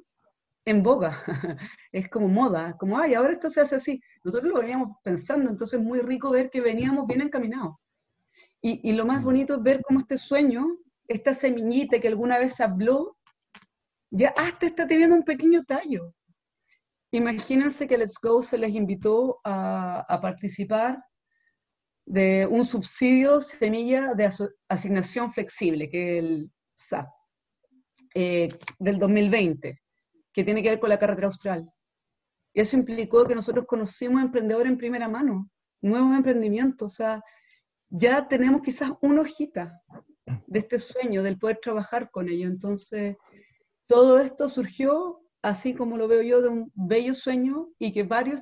en 0.66 0.84
boga, 0.84 1.24
es 1.92 2.10
como 2.10 2.28
moda, 2.28 2.76
como, 2.78 2.98
ay, 3.00 3.14
ahora 3.14 3.34
esto 3.34 3.50
se 3.50 3.62
hace 3.62 3.78
así. 3.78 4.02
Nosotros 4.24 4.52
lo 4.52 4.60
veníamos 4.60 4.98
pensando, 5.02 5.50
entonces 5.50 5.80
es 5.80 5.86
muy 5.86 6.00
rico 6.00 6.30
ver 6.30 6.50
que 6.50 6.60
veníamos 6.60 7.08
bien 7.08 7.22
encaminados. 7.22 7.76
Y, 8.62 8.90
y 8.90 8.94
lo 8.94 9.06
más 9.06 9.22
mm. 9.22 9.26
bonito 9.26 9.56
es 9.56 9.64
ver 9.64 9.82
cómo 9.82 10.02
este 10.02 10.18
sueño, 10.18 10.66
esta 11.08 11.34
semillita 11.34 12.00
que 12.00 12.08
alguna 12.08 12.38
vez 12.38 12.60
habló, 12.60 13.18
ya 14.12 14.34
hasta 14.38 14.68
está 14.68 14.88
teniendo 14.88 15.16
un 15.16 15.24
pequeño 15.24 15.64
tallo. 15.66 16.14
Imagínense 17.12 17.88
que 17.88 17.98
Let's 17.98 18.16
Go 18.22 18.42
se 18.42 18.58
les 18.58 18.74
invitó 18.74 19.40
a, 19.44 20.20
participar 20.22 21.04
de 22.06 22.48
un 22.48 22.66
subsidio 22.66 23.42
semilla 23.42 24.14
de 24.14 24.30
asignación 24.70 25.32
flexible, 25.32 25.90
que 25.90 26.18
es 26.18 26.24
el 26.24 26.52
SAT, 26.76 27.08
eh, 28.14 28.50
del 28.80 29.00
2020 29.00 29.82
que 30.38 30.44
tiene 30.44 30.62
que 30.62 30.70
ver 30.70 30.80
con 30.80 30.90
la 30.90 31.00
carretera 31.00 31.26
austral. 31.26 31.68
Y 32.54 32.62
eso 32.62 32.78
implicó 32.78 33.26
que 33.26 33.34
nosotros 33.34 33.66
conocimos 33.68 34.22
emprendedores 34.22 34.72
en 34.72 34.78
primera 34.78 35.10
mano, 35.10 35.50
nuevos 35.82 36.16
emprendimientos, 36.16 36.94
o 36.94 36.96
sea, 36.96 37.24
ya 37.90 38.28
tenemos 38.28 38.62
quizás 38.62 38.92
una 39.02 39.22
hojita 39.22 39.82
de 40.48 40.60
este 40.60 40.80
sueño, 40.80 41.24
del 41.24 41.38
poder 41.38 41.60
trabajar 41.62 42.10
con 42.12 42.30
ellos. 42.30 42.52
Entonces, 42.52 43.18
todo 43.88 44.20
esto 44.20 44.50
surgió, 44.50 45.22
así 45.42 45.74
como 45.74 45.98
lo 45.98 46.08
veo 46.08 46.22
yo, 46.22 46.42
de 46.42 46.50
un 46.50 46.72
bello 46.76 47.14
sueño 47.14 47.70
y 47.80 47.94
que 47.94 48.04
varios 48.04 48.42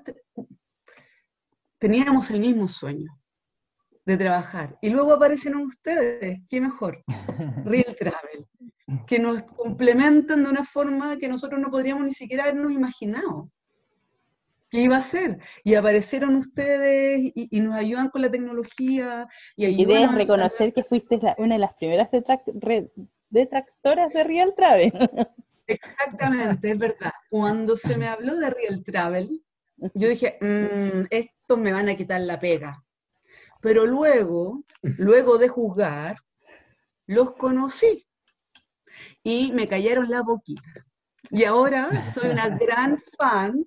teníamos 1.77 2.29
el 2.31 2.39
mismo 2.39 2.67
sueño 2.67 3.11
de 4.05 4.17
trabajar. 4.17 4.77
Y 4.81 4.89
luego 4.89 5.13
aparecieron 5.13 5.63
ustedes, 5.63 6.41
qué 6.49 6.61
mejor, 6.61 7.03
Real 7.65 7.95
Travel 7.97 8.47
que 9.07 9.19
nos 9.19 9.43
complementan 9.43 10.43
de 10.43 10.49
una 10.49 10.63
forma 10.63 11.17
que 11.17 11.27
nosotros 11.27 11.59
no 11.59 11.71
podríamos 11.71 12.05
ni 12.05 12.13
siquiera 12.13 12.43
habernos 12.43 12.71
imaginado 12.71 13.49
que 14.75 14.81
iba 14.81 14.97
a 14.97 15.01
ser. 15.01 15.39
Y 15.63 15.75
aparecieron 15.75 16.35
ustedes 16.35 17.31
y, 17.33 17.59
nos 17.61 17.75
ayudan 17.75 18.09
con 18.09 18.21
la 18.21 18.29
tecnología. 18.29 19.27
Y, 19.55 19.67
y 19.67 19.85
debes 19.85 20.13
reconocer 20.13 20.73
que 20.73 20.83
fuiste 20.83 21.19
una 21.37 21.55
de 21.55 21.59
las 21.59 21.73
primeras 21.75 22.09
detractoras 23.29 24.13
de 24.13 24.23
Real 24.23 24.53
Travel. 24.55 24.91
Exactamente, 25.67 26.71
es 26.71 26.77
verdad. 26.77 27.13
Cuando 27.29 27.77
se 27.77 27.97
me 27.97 28.07
habló 28.07 28.35
de 28.35 28.49
Real 28.49 28.83
Travel, 28.83 29.41
yo 29.93 30.09
dije, 30.09 30.37
mm, 30.41 31.07
estos 31.09 31.57
me 31.57 31.71
van 31.71 31.87
a 31.87 31.95
quitar 31.95 32.19
la 32.21 32.37
pega. 32.39 32.83
Pero 33.61 33.85
luego, 33.85 34.63
luego 34.81 35.37
de 35.37 35.47
juzgar, 35.47 36.17
los 37.07 37.33
conocí 37.35 38.05
y 39.23 39.53
me 39.53 39.67
cayeron 39.69 40.09
la 40.09 40.21
boquita. 40.21 40.85
Y 41.31 41.45
ahora 41.45 41.89
soy 42.11 42.29
una 42.29 42.49
gran 42.59 43.01
fan. 43.17 43.65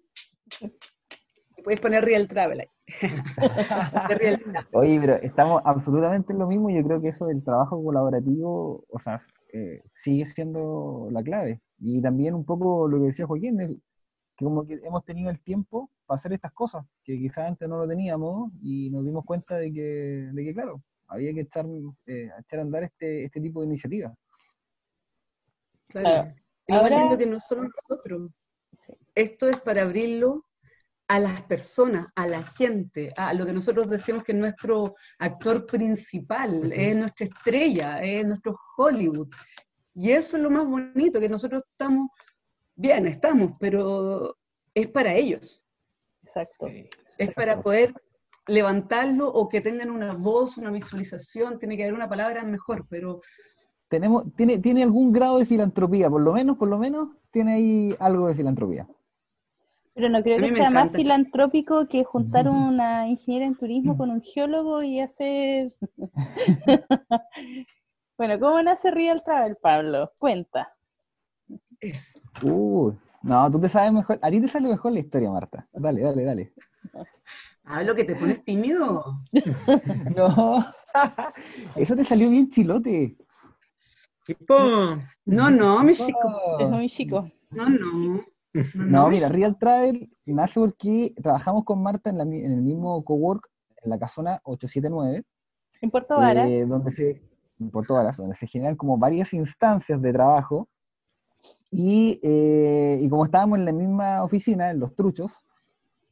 Puedes 1.68 1.82
poner 1.82 2.02
Real 2.02 2.26
Travel 2.26 2.60
ahí. 2.60 2.68
Oye, 4.72 4.98
pero 4.98 5.16
estamos 5.16 5.60
absolutamente 5.66 6.32
en 6.32 6.38
lo 6.38 6.46
mismo. 6.46 6.70
Yo 6.70 6.82
creo 6.82 6.98
que 6.98 7.08
eso 7.08 7.26
del 7.26 7.44
trabajo 7.44 7.84
colaborativo, 7.84 8.86
o 8.88 8.98
sea, 8.98 9.20
eh, 9.52 9.82
sigue 9.92 10.24
siendo 10.24 11.08
la 11.10 11.22
clave. 11.22 11.60
Y 11.78 12.00
también 12.00 12.34
un 12.34 12.46
poco 12.46 12.88
lo 12.88 12.98
que 12.98 13.08
decía 13.08 13.26
Joaquín, 13.26 13.58
que 13.58 14.46
como 14.46 14.66
que 14.66 14.78
hemos 14.82 15.04
tenido 15.04 15.28
el 15.28 15.42
tiempo 15.42 15.90
para 16.06 16.16
hacer 16.16 16.32
estas 16.32 16.52
cosas, 16.52 16.86
que 17.04 17.18
quizás 17.18 17.48
antes 17.48 17.68
no 17.68 17.76
lo 17.76 17.86
teníamos 17.86 18.50
y 18.62 18.88
nos 18.88 19.04
dimos 19.04 19.26
cuenta 19.26 19.58
de 19.58 19.70
que, 19.70 20.30
de 20.32 20.44
que 20.46 20.54
claro, 20.54 20.82
había 21.06 21.34
que 21.34 21.40
echar, 21.40 21.66
eh, 22.06 22.30
echar 22.40 22.60
a 22.60 22.62
andar 22.62 22.84
este, 22.84 23.24
este 23.24 23.42
tipo 23.42 23.60
de 23.60 23.66
iniciativas. 23.66 24.14
Claro. 25.88 26.32
Ahora, 26.68 27.18
que 27.18 27.26
no 27.26 27.38
solo 27.38 27.64
nosotros. 27.64 28.30
Esto 29.14 29.50
es 29.50 29.60
para 29.60 29.82
abrirlo 29.82 30.47
a 31.08 31.18
las 31.18 31.42
personas, 31.42 32.06
a 32.14 32.26
la 32.26 32.44
gente, 32.44 33.12
a 33.16 33.32
lo 33.32 33.46
que 33.46 33.52
nosotros 33.52 33.88
decimos 33.88 34.24
que 34.24 34.32
es 34.32 34.38
nuestro 34.38 34.94
actor 35.18 35.64
principal, 35.64 36.70
es 36.70 36.94
nuestra 36.94 37.26
estrella, 37.26 38.02
es 38.02 38.26
nuestro 38.26 38.58
Hollywood. 38.76 39.28
Y 39.94 40.10
eso 40.10 40.36
es 40.36 40.42
lo 40.42 40.50
más 40.50 40.66
bonito, 40.66 41.18
que 41.18 41.28
nosotros 41.28 41.64
estamos, 41.70 42.10
bien, 42.76 43.06
estamos, 43.06 43.52
pero 43.58 44.36
es 44.74 44.86
para 44.88 45.14
ellos. 45.14 45.64
Exacto. 46.22 46.66
Es 47.16 47.34
para 47.34 47.56
poder 47.56 47.94
levantarlo 48.46 49.28
o 49.28 49.48
que 49.48 49.62
tengan 49.62 49.90
una 49.90 50.12
voz, 50.12 50.58
una 50.58 50.70
visualización, 50.70 51.58
tiene 51.58 51.76
que 51.76 51.84
haber 51.84 51.94
una 51.94 52.08
palabra 52.08 52.44
mejor, 52.44 52.86
pero 52.88 53.22
tenemos, 53.88 54.26
tiene, 54.36 54.58
tiene 54.58 54.82
algún 54.82 55.10
grado 55.10 55.38
de 55.38 55.46
filantropía, 55.46 56.10
por 56.10 56.20
lo 56.20 56.34
menos, 56.34 56.58
por 56.58 56.68
lo 56.68 56.78
menos, 56.78 57.08
tiene 57.30 57.54
ahí 57.54 57.96
algo 57.98 58.28
de 58.28 58.34
filantropía. 58.34 58.86
Pero 59.98 60.10
no 60.10 60.22
creo 60.22 60.38
que 60.38 60.50
sea 60.50 60.70
más 60.70 60.92
filantrópico 60.92 61.88
que 61.88 62.04
juntar 62.04 62.48
una 62.48 63.08
ingeniera 63.08 63.46
en 63.46 63.56
turismo 63.56 63.98
con 63.98 64.10
un 64.10 64.22
geólogo 64.22 64.84
y 64.84 65.00
hacer... 65.00 65.74
bueno, 68.16 68.38
¿cómo 68.38 68.62
nace 68.62 68.92
Real 68.92 69.24
Travel, 69.24 69.56
Pablo? 69.56 70.12
Cuenta. 70.16 70.72
Uh, 72.44 72.92
no, 73.22 73.50
tú 73.50 73.60
te 73.60 73.68
sabes 73.68 73.92
mejor, 73.92 74.20
a 74.22 74.30
ti 74.30 74.40
te 74.40 74.46
sale 74.46 74.68
mejor 74.68 74.92
la 74.92 75.00
historia, 75.00 75.32
Marta. 75.32 75.66
Dale, 75.72 76.00
dale, 76.00 76.22
dale. 76.22 76.52
Hablo 77.64 77.96
que 77.96 78.04
te 78.04 78.14
pones 78.14 78.44
tímido. 78.44 79.18
no, 80.16 80.64
eso 81.74 81.96
te 81.96 82.04
salió 82.04 82.30
bien 82.30 82.48
chilote. 82.48 83.16
No, 84.46 85.50
no, 85.50 85.82
mi 85.82 85.94
chico. 85.94 86.58
Es 86.60 86.68
muy 86.68 86.88
chico. 86.88 87.28
No, 87.50 87.68
no. 87.68 88.24
No, 88.74 89.08
mira, 89.08 89.28
Real 89.28 89.56
Travel 89.58 90.10
nace 90.26 90.60
porque 90.60 91.14
trabajamos 91.22 91.64
con 91.64 91.82
Marta 91.82 92.10
en, 92.10 92.20
el 92.20 92.62
mismo 92.62 93.04
cowork, 93.04 93.48
en 93.82 93.90
la 93.90 93.98
casona 93.98 94.40
879. 94.44 95.24
En 95.80 95.90
Puerto 95.90 96.16
Varas. 96.16 96.48
Eh, 96.48 96.66
donde 96.66 96.90
se, 96.92 97.22
en 97.60 97.70
Puerto 97.70 97.94
Varas, 97.94 98.16
donde 98.16 98.34
se 98.34 98.46
generan 98.46 98.76
como 98.76 98.98
varias 98.98 99.32
instancias 99.32 100.00
de 100.00 100.12
trabajo. 100.12 100.68
Y, 101.70 102.18
eh, 102.22 102.98
y 103.00 103.08
como 103.08 103.24
estábamos 103.24 103.58
en 103.58 103.64
la 103.66 103.72
misma 103.72 104.22
oficina, 104.24 104.70
en 104.70 104.80
Los 104.80 104.94
Truchos, 104.94 105.44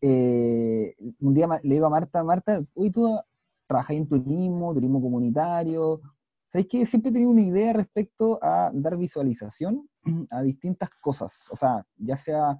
eh, 0.00 0.94
un 1.20 1.34
día 1.34 1.48
le 1.62 1.74
digo 1.74 1.86
a 1.86 1.90
Marta, 1.90 2.22
Marta, 2.22 2.60
hoy 2.74 2.90
tú 2.90 3.18
trabajas 3.66 3.96
en 3.96 4.06
turismo, 4.06 4.74
turismo 4.74 5.00
comunitario, 5.00 6.00
¿Sabéis 6.48 6.68
que 6.68 6.86
siempre 6.86 7.10
he 7.10 7.12
tenido 7.12 7.30
una 7.30 7.42
idea 7.42 7.72
respecto 7.72 8.38
a 8.42 8.70
dar 8.72 8.96
visualización 8.96 9.88
a 10.30 10.42
distintas 10.42 10.90
cosas? 11.00 11.46
O 11.50 11.56
sea, 11.56 11.84
ya 11.96 12.16
sea 12.16 12.56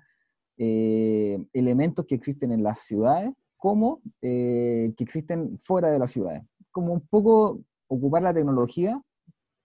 eh, 0.58 1.38
elementos 1.52 2.04
que 2.06 2.14
existen 2.14 2.50
en 2.52 2.62
las 2.62 2.80
ciudades 2.80 3.32
como 3.56 4.00
eh, 4.22 4.92
que 4.96 5.04
existen 5.04 5.58
fuera 5.58 5.90
de 5.90 5.98
las 5.98 6.10
ciudades. 6.10 6.42
Como 6.70 6.92
un 6.92 7.06
poco 7.06 7.62
ocupar 7.88 8.22
la 8.22 8.34
tecnología 8.34 9.00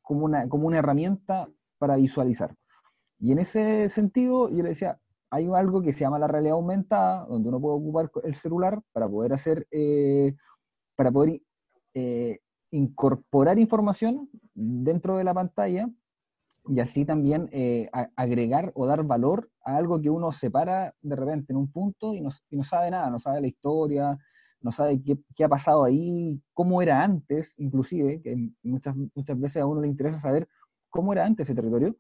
como 0.01 0.25
una, 0.25 0.47
como 0.47 0.67
una 0.67 0.79
herramienta 0.79 1.49
para 1.77 1.95
visualizar. 1.95 2.55
Y 3.19 3.31
en 3.31 3.39
ese 3.39 3.89
sentido, 3.89 4.49
yo 4.49 4.63
le 4.63 4.69
decía, 4.69 4.99
hay 5.29 5.47
algo 5.53 5.81
que 5.81 5.93
se 5.93 6.01
llama 6.01 6.19
la 6.19 6.27
realidad 6.27 6.55
aumentada, 6.55 7.25
donde 7.25 7.49
uno 7.49 7.59
puede 7.61 7.77
ocupar 7.77 8.11
el 8.23 8.35
celular 8.35 8.81
para 8.91 9.07
poder 9.07 9.33
hacer, 9.33 9.67
eh, 9.71 10.35
para 10.95 11.11
poder 11.11 11.41
incorporar 12.71 13.59
información 13.59 14.29
dentro 14.53 15.17
de 15.17 15.23
la 15.23 15.33
pantalla 15.33 15.89
y 16.67 16.79
así 16.79 17.05
también 17.05 17.49
eh, 17.51 17.89
agregar 18.15 18.71
o 18.75 18.85
dar 18.85 19.03
valor 19.03 19.49
a 19.63 19.77
algo 19.77 20.01
que 20.01 20.09
uno 20.09 20.31
separa 20.31 20.95
de 21.01 21.15
repente 21.15 21.53
en 21.53 21.57
un 21.57 21.71
punto 21.71 22.13
y 22.13 22.21
no, 22.21 22.29
no 22.51 22.63
sabe 22.63 22.91
nada, 22.91 23.09
no 23.09 23.19
sabe 23.19 23.41
la 23.41 23.47
historia, 23.47 24.17
no 24.61 24.71
sabe 24.71 25.01
qué, 25.01 25.43
ha 25.43 25.49
pasado 25.49 25.83
ahí, 25.83 26.41
cómo 26.53 26.81
era 26.81 27.03
antes, 27.03 27.55
inclusive, 27.57 28.21
que 28.21 28.51
muchas, 28.63 28.95
muchas 29.15 29.39
veces 29.39 29.61
a 29.61 29.65
uno 29.65 29.81
le 29.81 29.87
interesa 29.87 30.19
saber 30.19 30.47
cómo 30.89 31.13
era 31.13 31.25
antes 31.25 31.45
ese 31.47 31.55
territorio, 31.55 31.97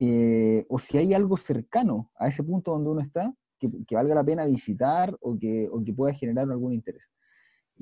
eh, 0.00 0.66
o 0.68 0.78
si 0.78 0.98
hay 0.98 1.14
algo 1.14 1.36
cercano 1.36 2.10
a 2.16 2.28
ese 2.28 2.42
punto 2.42 2.72
donde 2.72 2.90
uno 2.90 3.00
está 3.00 3.32
que, 3.58 3.70
que 3.86 3.94
valga 3.94 4.16
la 4.16 4.24
pena 4.24 4.44
visitar 4.46 5.16
o 5.20 5.38
que, 5.38 5.68
o 5.70 5.82
que 5.84 5.92
pueda 5.92 6.12
generar 6.12 6.50
algún 6.50 6.72
interés. 6.72 7.12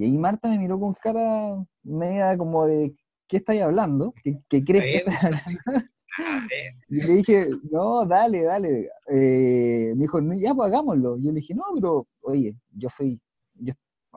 Y 0.01 0.05
ahí 0.05 0.17
Marta 0.17 0.49
me 0.49 0.59
miró 0.59 0.81
con 0.81 0.95
cara 0.95 1.63
media 1.83 2.35
como 2.39 2.67
de, 2.67 2.97
¿qué 3.29 3.37
estáis 3.37 3.61
hablando? 3.61 4.15
¿Qué, 4.25 4.41
crees 4.49 4.65
que 4.65 4.97
estás 4.97 5.25
hablando? 5.25 5.61
Y 6.89 7.03
le 7.03 7.15
dije, 7.17 7.51
no, 7.71 8.07
dale, 8.07 8.45
dale. 8.45 8.89
Eh, 9.09 9.93
me 9.95 10.03
dijo, 10.03 10.19
ya, 10.39 10.55
pues 10.55 10.69
hagámoslo. 10.69 11.19
Yo 11.19 11.31
le 11.33 11.41
dije, 11.41 11.55
no, 11.55 11.65
pero, 11.75 12.09
oye, 12.23 12.57
yo 12.71 12.89
soy, 12.89 13.21
yo 13.53 13.75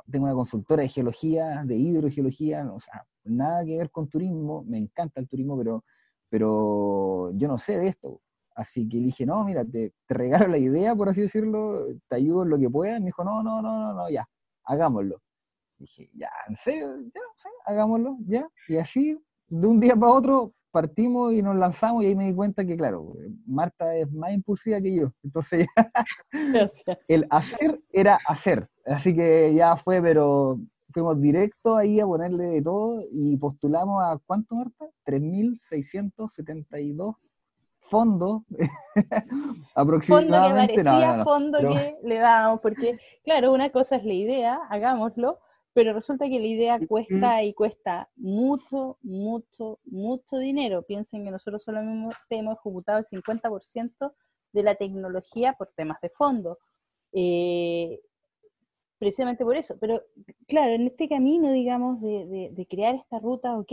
tengo 0.10 0.24
una 0.24 0.34
consultora 0.34 0.84
de 0.84 0.88
geología, 0.90 1.64
de 1.66 1.76
hidrogeología, 1.76 2.66
o 2.72 2.80
sea, 2.80 3.06
nada 3.26 3.66
que 3.66 3.78
ver 3.78 3.92
con 3.92 4.08
turismo, 4.08 4.64
me 4.64 4.78
encanta 4.78 5.20
el 5.20 5.28
turismo, 5.28 5.58
pero, 5.58 5.84
pero 6.30 7.30
yo 7.34 7.50
no 7.50 7.58
sé 7.58 7.78
de 7.78 7.90
esto. 7.90 8.22
Así 8.56 8.88
que 8.88 8.98
le 8.98 9.08
dije, 9.08 9.26
no, 9.26 9.44
mira, 9.44 9.66
te, 9.66 9.94
te 10.08 10.14
regalo 10.14 10.48
la 10.48 10.58
idea, 10.58 10.96
por 10.96 11.10
así 11.10 11.20
decirlo, 11.20 11.88
te 12.08 12.16
ayudo 12.16 12.44
en 12.44 12.50
lo 12.52 12.58
que 12.58 12.70
pueda. 12.70 13.00
me 13.00 13.08
dijo, 13.08 13.26
no, 13.26 13.44
no, 13.44 13.62
no, 13.62 13.80
no, 13.80 13.94
no, 13.94 14.10
ya, 14.10 14.26
hagámoslo. 14.64 15.23
Dije, 15.78 16.10
ya, 16.14 16.30
¿en 16.48 16.56
serio? 16.56 16.88
Ya, 17.14 17.22
hagámoslo, 17.66 18.18
ya. 18.26 18.48
Y 18.68 18.78
así, 18.78 19.18
de 19.48 19.68
un 19.68 19.80
día 19.80 19.96
para 19.96 20.14
otro, 20.14 20.54
partimos 20.72 21.34
y 21.34 21.42
nos 21.42 21.56
lanzamos 21.56 22.04
y 22.04 22.08
ahí 22.08 22.16
me 22.16 22.26
di 22.26 22.34
cuenta 22.34 22.66
que, 22.66 22.76
claro, 22.76 23.14
Marta 23.46 23.96
es 23.96 24.12
más 24.12 24.34
impulsiva 24.34 24.82
que 24.82 24.96
yo. 24.96 25.12
Entonces, 25.24 25.68
el 27.08 27.28
hacer 27.30 27.80
era 27.92 28.20
hacer. 28.28 28.68
Así 28.86 29.16
que 29.16 29.54
ya 29.54 29.76
fue, 29.76 30.02
pero 30.02 30.60
fuimos 30.92 31.20
directo 31.22 31.76
ahí 31.76 32.00
a 32.00 32.06
ponerle 32.06 32.46
de 32.46 32.62
todo 32.62 33.02
y 33.12 33.38
postulamos 33.38 34.02
a, 34.04 34.20
¿cuánto, 34.26 34.56
Marta? 34.56 34.90
3.672 35.06 37.16
fondos 37.80 38.42
aproximadamente. 39.76 40.84
Fondo 40.84 40.84
que 40.84 40.84
parecía 40.84 41.24
fondo 41.24 41.60
que 41.60 41.98
le 42.04 42.18
dábamos, 42.18 42.62
porque, 42.62 43.00
claro, 43.24 43.54
una 43.54 43.70
cosa 43.70 43.98
es 43.98 44.06
la 44.06 44.14
idea, 44.14 44.60
hagámoslo, 44.70 45.40
pero 45.74 45.94
resulta 45.94 46.30
que 46.30 46.40
la 46.40 46.46
idea 46.46 46.80
cuesta 46.88 47.44
y 47.44 47.54
cuesta 47.54 48.10
mucho, 48.16 48.98
mucho, 49.02 49.80
mucho 49.86 50.38
dinero. 50.38 50.84
Piensen 50.84 51.26
que 51.26 51.32
nosotros 51.32 51.64
solamente 51.64 52.16
hemos 52.30 52.58
ejecutado 52.58 53.00
el 53.00 53.06
50% 53.06 54.14
de 54.52 54.64
la 54.64 54.76
tecnología 54.76 55.54
por 55.54 55.72
temas 55.76 56.00
de 56.02 56.10
fondo. 56.10 56.60
Eh, 57.12 58.00
precisamente 59.04 59.44
por 59.44 59.58
eso. 59.58 59.76
Pero 59.80 60.02
claro, 60.48 60.74
en 60.74 60.88
este 60.88 61.10
camino, 61.10 61.52
digamos, 61.52 62.00
de, 62.02 62.68
crear 62.70 62.96
esta 62.96 63.20
ruta, 63.20 63.58
ok, 63.58 63.72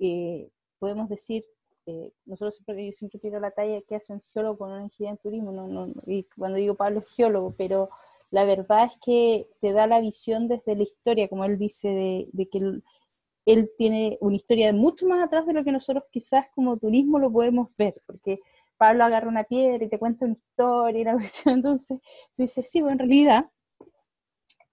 eh, 0.00 0.48
podemos 0.78 1.08
decir, 1.08 1.44
eh, 1.86 2.12
nosotros 2.24 2.54
siempre, 2.54 2.86
yo 2.86 2.92
siempre 2.92 3.18
tiro 3.18 3.40
la 3.40 3.50
talla 3.50 3.82
que 3.82 3.96
hace 3.96 4.12
un 4.12 4.22
geólogo 4.32 4.58
con 4.58 4.70
una 4.70 4.84
ingeniería 4.84 5.12
en 5.12 5.18
turismo, 5.18 5.52
no, 5.52 5.92
y 6.06 6.24
cuando 6.36 6.58
digo 6.58 6.74
Pablo 6.74 7.00
es 7.00 7.08
geólogo, 7.08 7.52
pero 7.56 7.90
la 8.30 8.44
verdad 8.44 8.84
es 8.84 8.92
que 9.04 9.46
te 9.60 9.72
da 9.72 9.86
la 9.86 10.00
visión 10.00 10.48
desde 10.48 10.76
la 10.76 10.84
historia, 10.84 11.28
como 11.28 11.44
él 11.44 11.58
dice, 11.58 11.88
de, 12.32 12.48
que 12.48 12.58
él, 13.46 13.70
tiene 13.76 14.18
una 14.20 14.36
historia 14.36 14.72
mucho 14.72 15.06
más 15.06 15.24
atrás 15.24 15.46
de 15.46 15.52
lo 15.52 15.64
que 15.64 15.72
nosotros 15.72 16.04
quizás 16.10 16.46
como 16.54 16.76
turismo 16.76 17.18
lo 17.18 17.32
podemos 17.32 17.68
ver, 17.76 18.00
porque 18.06 18.40
Pablo 18.76 19.04
agarra 19.04 19.28
una 19.28 19.44
piedra 19.44 19.84
y 19.84 19.88
te 19.88 19.98
cuenta 19.98 20.26
una 20.26 20.34
historia 20.34 21.00
y 21.00 21.04
la 21.04 21.12
cuestión, 21.18 21.56
entonces 21.56 21.98
tú 22.36 22.42
dices, 22.42 22.70
sí, 22.70 22.80
bueno, 22.80 22.92
en 22.94 22.98
realidad. 23.00 23.50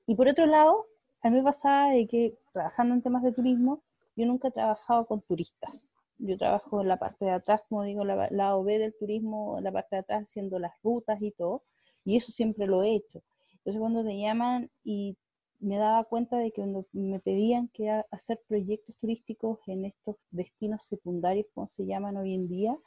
Y 0.05 0.15
por 0.15 0.27
otro 0.27 0.45
lado, 0.45 0.85
a 1.21 1.29
mí 1.29 1.37
me 1.37 1.43
pasaba 1.43 1.91
de 1.91 2.07
que 2.07 2.37
trabajando 2.53 2.93
en 2.95 3.01
temas 3.01 3.23
de 3.23 3.33
turismo, 3.33 3.83
yo 4.15 4.25
nunca 4.25 4.49
he 4.49 4.51
trabajado 4.51 5.05
con 5.07 5.21
turistas. 5.21 5.89
Yo 6.19 6.37
trabajo 6.37 6.81
en 6.81 6.87
la 6.87 6.97
parte 6.97 7.25
de 7.25 7.31
atrás, 7.31 7.61
como 7.69 7.83
digo, 7.83 8.03
la, 8.03 8.27
la 8.31 8.55
OB 8.55 8.65
del 8.79 8.95
turismo, 8.97 9.59
la 9.61 9.71
parte 9.71 9.95
de 9.95 9.99
atrás 10.01 10.23
haciendo 10.23 10.57
las 10.59 10.73
rutas 10.83 11.21
y 11.21 11.31
todo, 11.31 11.63
y 12.05 12.17
eso 12.17 12.31
siempre 12.31 12.65
lo 12.67 12.83
he 12.83 12.95
hecho. 12.95 13.21
Entonces 13.67 13.81
cuando 13.81 14.05
te 14.05 14.17
llaman 14.17 14.71
y 14.85 15.17
me 15.59 15.77
daba 15.77 16.05
cuenta 16.05 16.37
de 16.37 16.51
que 16.53 16.61
cuando 16.61 16.85
me 16.93 17.19
pedían 17.19 17.67
que 17.73 17.89
hacer 18.11 18.41
proyectos 18.47 18.95
turísticos 18.95 19.59
en 19.67 19.83
estos 19.83 20.15
destinos 20.31 20.85
secundarios, 20.87 21.47
como 21.53 21.67
se 21.67 21.85
llaman 21.85 22.15
hoy 22.15 22.33
en 22.33 22.47
día, 22.47 22.79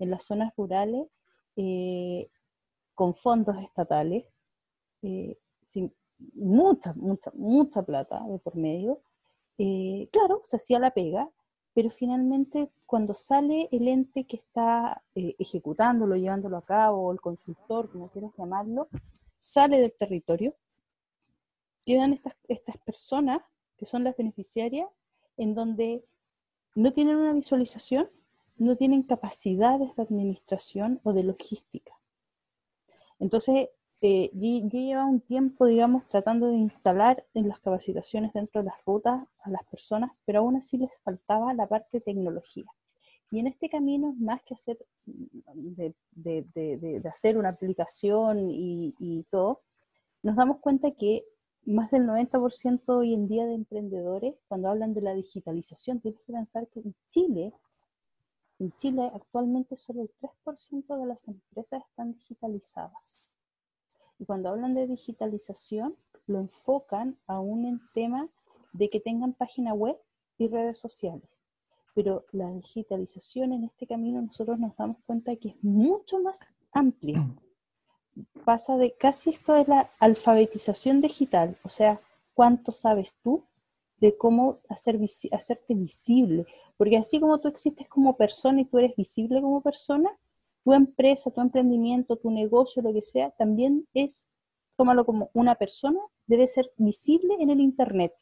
en 0.00 0.10
las 0.10 0.24
zonas 0.24 0.52
rurales, 0.56 1.06
eh, 1.54 2.28
con 2.96 3.14
fondos 3.14 3.56
estatales, 3.62 4.24
eh, 5.02 5.38
sin 5.68 5.94
mucha, 6.34 6.94
mucha, 6.94 7.30
mucha 7.34 7.84
plata 7.84 8.20
de 8.26 8.40
por 8.40 8.56
medio, 8.56 9.02
eh, 9.58 10.08
claro, 10.10 10.42
se 10.46 10.56
hacía 10.56 10.80
la 10.80 10.90
pega, 10.90 11.30
pero 11.74 11.90
finalmente 11.90 12.72
cuando 12.86 13.14
sale 13.14 13.68
el 13.70 13.86
ente 13.86 14.24
que 14.24 14.38
está 14.38 15.00
ejecutándolo, 15.14 16.16
llevándolo 16.16 16.56
a 16.56 16.64
cabo, 16.64 17.12
el 17.12 17.20
consultor, 17.20 17.88
como 17.92 18.08
quieras 18.08 18.32
llamarlo, 18.36 18.88
sale 19.44 19.78
del 19.78 19.92
territorio, 19.92 20.56
quedan 21.84 22.14
estas, 22.14 22.34
estas 22.48 22.78
personas 22.78 23.42
que 23.76 23.84
son 23.84 24.02
las 24.02 24.16
beneficiarias 24.16 24.88
en 25.36 25.54
donde 25.54 26.02
no 26.74 26.94
tienen 26.94 27.16
una 27.16 27.34
visualización, 27.34 28.08
no 28.56 28.74
tienen 28.76 29.02
capacidades 29.02 29.94
de 29.96 30.02
administración 30.02 30.98
o 31.02 31.12
de 31.12 31.24
logística. 31.24 31.92
Entonces, 33.18 33.68
eh, 34.00 34.30
yo, 34.32 34.66
yo 34.66 34.78
llevaba 34.78 35.06
un 35.06 35.20
tiempo, 35.20 35.66
digamos, 35.66 36.06
tratando 36.06 36.46
de 36.46 36.56
instalar 36.56 37.26
en 37.34 37.48
las 37.48 37.60
capacitaciones 37.60 38.32
dentro 38.32 38.62
de 38.62 38.70
las 38.70 38.82
rutas 38.86 39.28
a 39.40 39.50
las 39.50 39.64
personas, 39.66 40.12
pero 40.24 40.38
aún 40.38 40.56
así 40.56 40.78
les 40.78 40.90
faltaba 41.02 41.52
la 41.52 41.66
parte 41.66 41.98
de 41.98 42.00
tecnología. 42.00 42.64
Y 43.34 43.40
en 43.40 43.48
este 43.48 43.68
camino, 43.68 44.14
más 44.16 44.44
que 44.44 44.54
hacer, 44.54 44.78
de, 45.06 47.02
hacer 47.10 47.36
una 47.36 47.48
aplicación 47.48 48.38
y, 48.48 49.26
todo, 49.28 49.62
nos 50.22 50.36
damos 50.36 50.60
cuenta 50.60 50.92
que 50.92 51.24
más 51.64 51.90
del 51.90 52.06
90% 52.06 52.82
hoy 52.86 53.12
en 53.12 53.26
día 53.26 53.44
de 53.46 53.54
emprendedores, 53.54 54.36
cuando 54.46 54.68
hablan 54.68 54.94
de 54.94 55.00
la 55.00 55.14
digitalización, 55.14 55.98
tienes 55.98 56.20
que 56.20 56.32
pensar 56.32 56.68
que 56.68 56.78
en 56.78 56.94
Chile, 57.10 57.52
en 58.60 58.70
Chile 58.76 59.10
actualmente 59.12 59.74
solo 59.74 60.02
el 60.02 60.12
3% 60.20 60.96
de 60.96 61.06
las 61.06 61.26
empresas 61.26 61.82
están 61.90 62.12
digitalizadas. 62.12 63.18
Y 64.20 64.26
cuando 64.26 64.50
hablan 64.50 64.76
de 64.76 64.86
digitalización, 64.86 65.96
lo 66.28 66.38
enfocan 66.38 67.18
aún 67.26 67.66
en 67.66 67.80
tema 67.94 68.28
de 68.72 68.90
que 68.90 69.00
tengan 69.00 69.32
página 69.32 69.74
web 69.74 69.98
y 70.38 70.46
redes 70.46 70.78
sociales 70.78 71.33
pero 71.94 72.24
la 72.32 72.50
digitalización 72.50 73.52
en 73.52 73.64
este 73.64 73.86
camino 73.86 74.20
nosotros 74.20 74.58
nos 74.58 74.76
damos 74.76 74.98
cuenta 75.06 75.36
que 75.36 75.50
es 75.50 75.64
mucho 75.64 76.20
más 76.20 76.52
amplia. 76.72 77.26
Pasa 78.44 78.76
de 78.76 78.92
casi 78.92 79.30
esto 79.30 79.56
es 79.56 79.66
la 79.68 79.90
alfabetización 79.98 81.00
digital, 81.00 81.56
o 81.64 81.68
sea, 81.68 82.00
cuánto 82.34 82.72
sabes 82.72 83.16
tú 83.22 83.44
de 83.98 84.16
cómo 84.16 84.58
hacer 84.68 85.00
hacerte 85.32 85.74
visible, 85.74 86.46
porque 86.76 86.96
así 86.96 87.20
como 87.20 87.40
tú 87.40 87.48
existes 87.48 87.88
como 87.88 88.16
persona 88.16 88.60
y 88.60 88.64
tú 88.64 88.78
eres 88.78 88.94
visible 88.96 89.40
como 89.40 89.62
persona, 89.62 90.10
tu 90.64 90.72
empresa, 90.72 91.30
tu 91.30 91.40
emprendimiento, 91.40 92.16
tu 92.16 92.30
negocio, 92.30 92.82
lo 92.82 92.92
que 92.92 93.02
sea, 93.02 93.30
también 93.30 93.86
es, 93.94 94.28
tómalo 94.76 95.04
como 95.04 95.30
una 95.32 95.54
persona, 95.54 96.00
debe 96.26 96.46
ser 96.46 96.72
visible 96.76 97.34
en 97.38 97.50
el 97.50 97.60
Internet. 97.60 98.14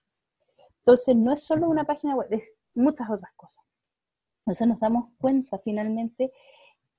Entonces, 0.79 1.17
no 1.17 1.33
es 1.33 1.43
solo 1.43 1.69
una 1.69 1.85
página 1.85 2.17
web, 2.17 2.29
es 2.33 2.55
muchas 2.75 3.11
otras 3.11 3.33
cosas. 3.37 3.65
Entonces 4.41 4.67
nos 4.67 4.81
damos 4.81 5.11
cuenta 5.19 5.59
finalmente 5.59 6.33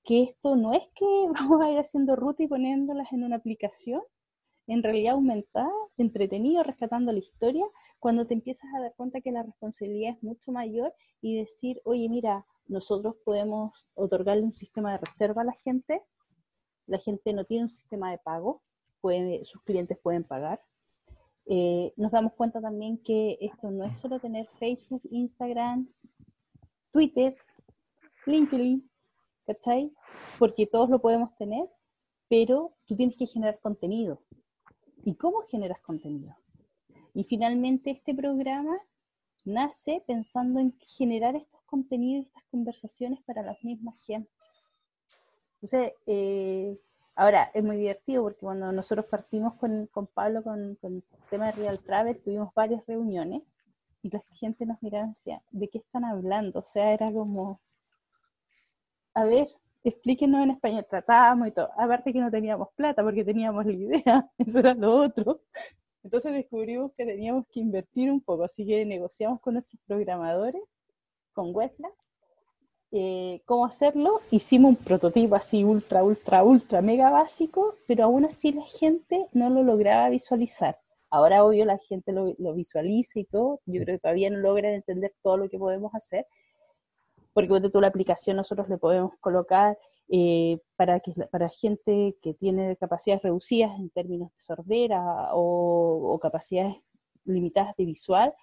que 0.04 0.24
esto 0.24 0.56
no 0.56 0.74
es 0.74 0.88
que 0.96 1.06
vamos 1.34 1.62
a 1.62 1.72
ir 1.72 1.80
haciendo 1.80 2.16
ruta 2.16 2.44
y 2.44 2.48
poniéndolas 2.48 3.12
en 3.12 3.24
una 3.24 3.38
aplicación, 3.38 4.02
en 4.68 4.82
realidad 4.82 5.14
aumentada, 5.14 5.72
entretenido, 5.98 6.64
rescatando 6.64 7.12
la 7.12 7.20
historia, 7.20 7.66
cuando 8.00 8.26
te 8.28 8.34
empiezas 8.34 8.70
a 8.76 8.82
dar 8.82 8.94
cuenta 8.96 9.22
que 9.22 9.32
la 9.32 9.44
responsabilidad 9.44 10.16
es 10.16 10.24
mucho 10.24 10.52
mayor 10.52 10.94
y 11.22 11.38
decir, 11.38 11.82
oye, 11.86 12.08
mira, 12.10 12.46
nosotros 12.68 13.16
podemos 13.26 13.74
otorgarle 13.94 14.44
un 14.44 14.56
sistema 14.56 14.94
de 14.94 15.00
reserva 15.00 15.42
a 15.42 15.46
la 15.46 15.54
gente, 15.54 16.02
la 16.86 16.98
gente 17.00 17.34
no 17.34 17.46
tiene 17.46 17.64
un 17.64 17.70
sistema 17.70 18.12
de 18.12 18.18
pago, 18.18 18.62
puede, 19.02 19.44
sus 19.46 19.62
clientes 19.64 19.98
pueden 20.02 20.24
pagar. 20.24 20.62
Eh, 21.46 21.94
nos 21.98 22.12
damos 22.12 22.34
cuenta 22.34 22.62
también 22.62 22.98
que 23.00 23.38
esto 23.42 23.70
no 23.70 23.84
es 23.86 23.98
solo 23.98 24.20
tener 24.20 24.48
Facebook, 24.60 25.02
Instagram, 25.12 25.90
Twitter, 26.92 27.36
LinkedIn, 28.26 28.90
¿cachai? 29.46 29.92
Porque 30.40 30.66
todos 30.66 30.90
lo 30.90 31.00
podemos 31.00 31.36
tener, 31.36 31.70
pero 32.30 32.74
tú 32.86 32.96
tienes 32.96 33.18
que 33.18 33.28
generar 33.28 33.60
contenido. 33.60 34.22
¿Y 35.04 35.16
cómo 35.16 35.42
generas 35.42 35.82
contenido? 35.82 36.36
Y 37.14 37.26
finalmente 37.26 37.92
este 37.92 38.16
programa 38.16 38.78
nace 39.44 40.02
pensando 40.08 40.60
en 40.60 40.78
generar 40.80 41.36
estos 41.36 41.62
contenidos 41.66 42.24
y 42.24 42.28
estas 42.28 42.44
conversaciones 42.46 43.22
para 43.24 43.44
las 43.44 43.62
mismas 43.64 44.02
gente. 44.06 44.32
Entonces, 45.56 45.94
eh, 46.08 46.78
ahora 47.16 47.52
es 47.54 47.64
muy 47.64 47.78
divertido 47.78 48.24
porque 48.24 48.40
cuando 48.40 48.72
nosotros 48.72 49.06
partimos 49.08 49.56
con, 49.56 49.90
Pablo 50.14 50.44
con, 50.44 50.76
con, 50.76 50.96
el 50.96 51.04
tema 51.30 51.48
de 51.48 51.52
Real 51.54 51.80
Travel, 51.80 52.22
tuvimos 52.22 52.54
varias 52.54 52.86
reuniones 52.88 53.44
y 54.02 54.10
la 54.10 54.22
gente 54.34 54.66
nos 54.66 54.82
miraba 54.82 55.06
y 55.06 55.10
decía, 55.10 55.42
¿de 55.52 55.70
qué 55.70 55.78
están 55.80 56.06
hablando? 56.06 56.60
O 56.60 56.64
sea, 56.64 56.94
era 56.94 57.12
como, 57.12 57.62
a 59.14 59.24
ver, 59.26 59.50
explíquenos 59.84 60.44
en 60.44 60.52
español, 60.52 60.86
tratábamos 60.90 61.48
y 61.48 61.52
todo. 61.52 61.70
Aparte 61.78 62.14
que 62.14 62.20
no 62.20 62.32
teníamos 62.32 62.70
plata 62.76 63.04
porque 63.04 63.24
teníamos 63.24 63.66
la 63.66 63.74
idea, 63.74 64.30
eso 64.38 64.60
era 64.60 64.74
lo 64.74 64.96
otro. 64.96 65.42
Entonces 66.04 66.34
descubrimos 66.34 66.92
que 66.98 67.06
teníamos 67.06 67.46
que 67.48 67.62
invertir 67.62 68.12
un 68.12 68.22
poco, 68.22 68.44
así 68.44 68.66
que 68.66 68.86
negociamos 68.86 69.40
con 69.40 69.56
nuestros 69.56 69.82
programadores, 69.88 70.62
con 71.34 71.56
Westla, 71.56 71.90
eh, 72.96 73.42
cómo 73.46 73.66
hacerlo. 73.66 74.22
Hicimos 74.30 74.70
un 74.70 74.76
prototipo 74.76 75.36
así 75.36 75.64
ultra, 75.64 76.04
ultra, 76.04 76.44
ultra, 76.44 76.82
mega 76.84 77.10
básico, 77.10 77.74
pero 77.88 78.04
aún 78.04 78.24
así 78.24 78.52
la 78.52 78.66
gente 78.66 79.28
no 79.34 79.50
lo 79.50 79.64
lograba 79.64 80.10
visualizar. 80.10 80.78
Ahora, 81.10 81.44
obvio, 81.44 81.66
la 81.66 81.80
gente 81.80 82.12
lo, 82.12 82.54
visualiza 82.54 83.20
y 83.20 83.26
todo. 83.26 83.62
Yo 83.66 83.82
creo 83.84 83.98
que 83.98 84.02
todavía 84.02 84.30
no 84.30 84.38
logran 84.38 84.74
entender 84.74 85.12
todo 85.24 85.38
lo 85.38 85.50
que 85.50 85.58
podemos 85.58 85.94
hacer. 85.96 86.28
Porque 87.34 87.50
con 87.50 87.64
toda 87.64 87.82
la 87.82 87.88
aplicación 87.88 88.38
nosotros 88.38 88.70
le 88.70 88.78
podemos 88.78 89.14
colocar 89.20 89.76
eh, 90.10 90.60
para, 90.76 91.00
que, 91.00 91.14
para 91.32 91.50
gente 91.50 92.16
que 92.22 92.36
tiene 92.36 92.78
capacidades 92.78 93.24
reducidas 93.24 93.72
en 93.80 93.90
términos 93.90 94.30
de 94.30 94.40
sordera 94.40 95.30
o, 95.34 96.20
capacidades 96.22 96.76
limitadas 97.26 97.76
de 97.76 97.86
visual, 97.86 98.34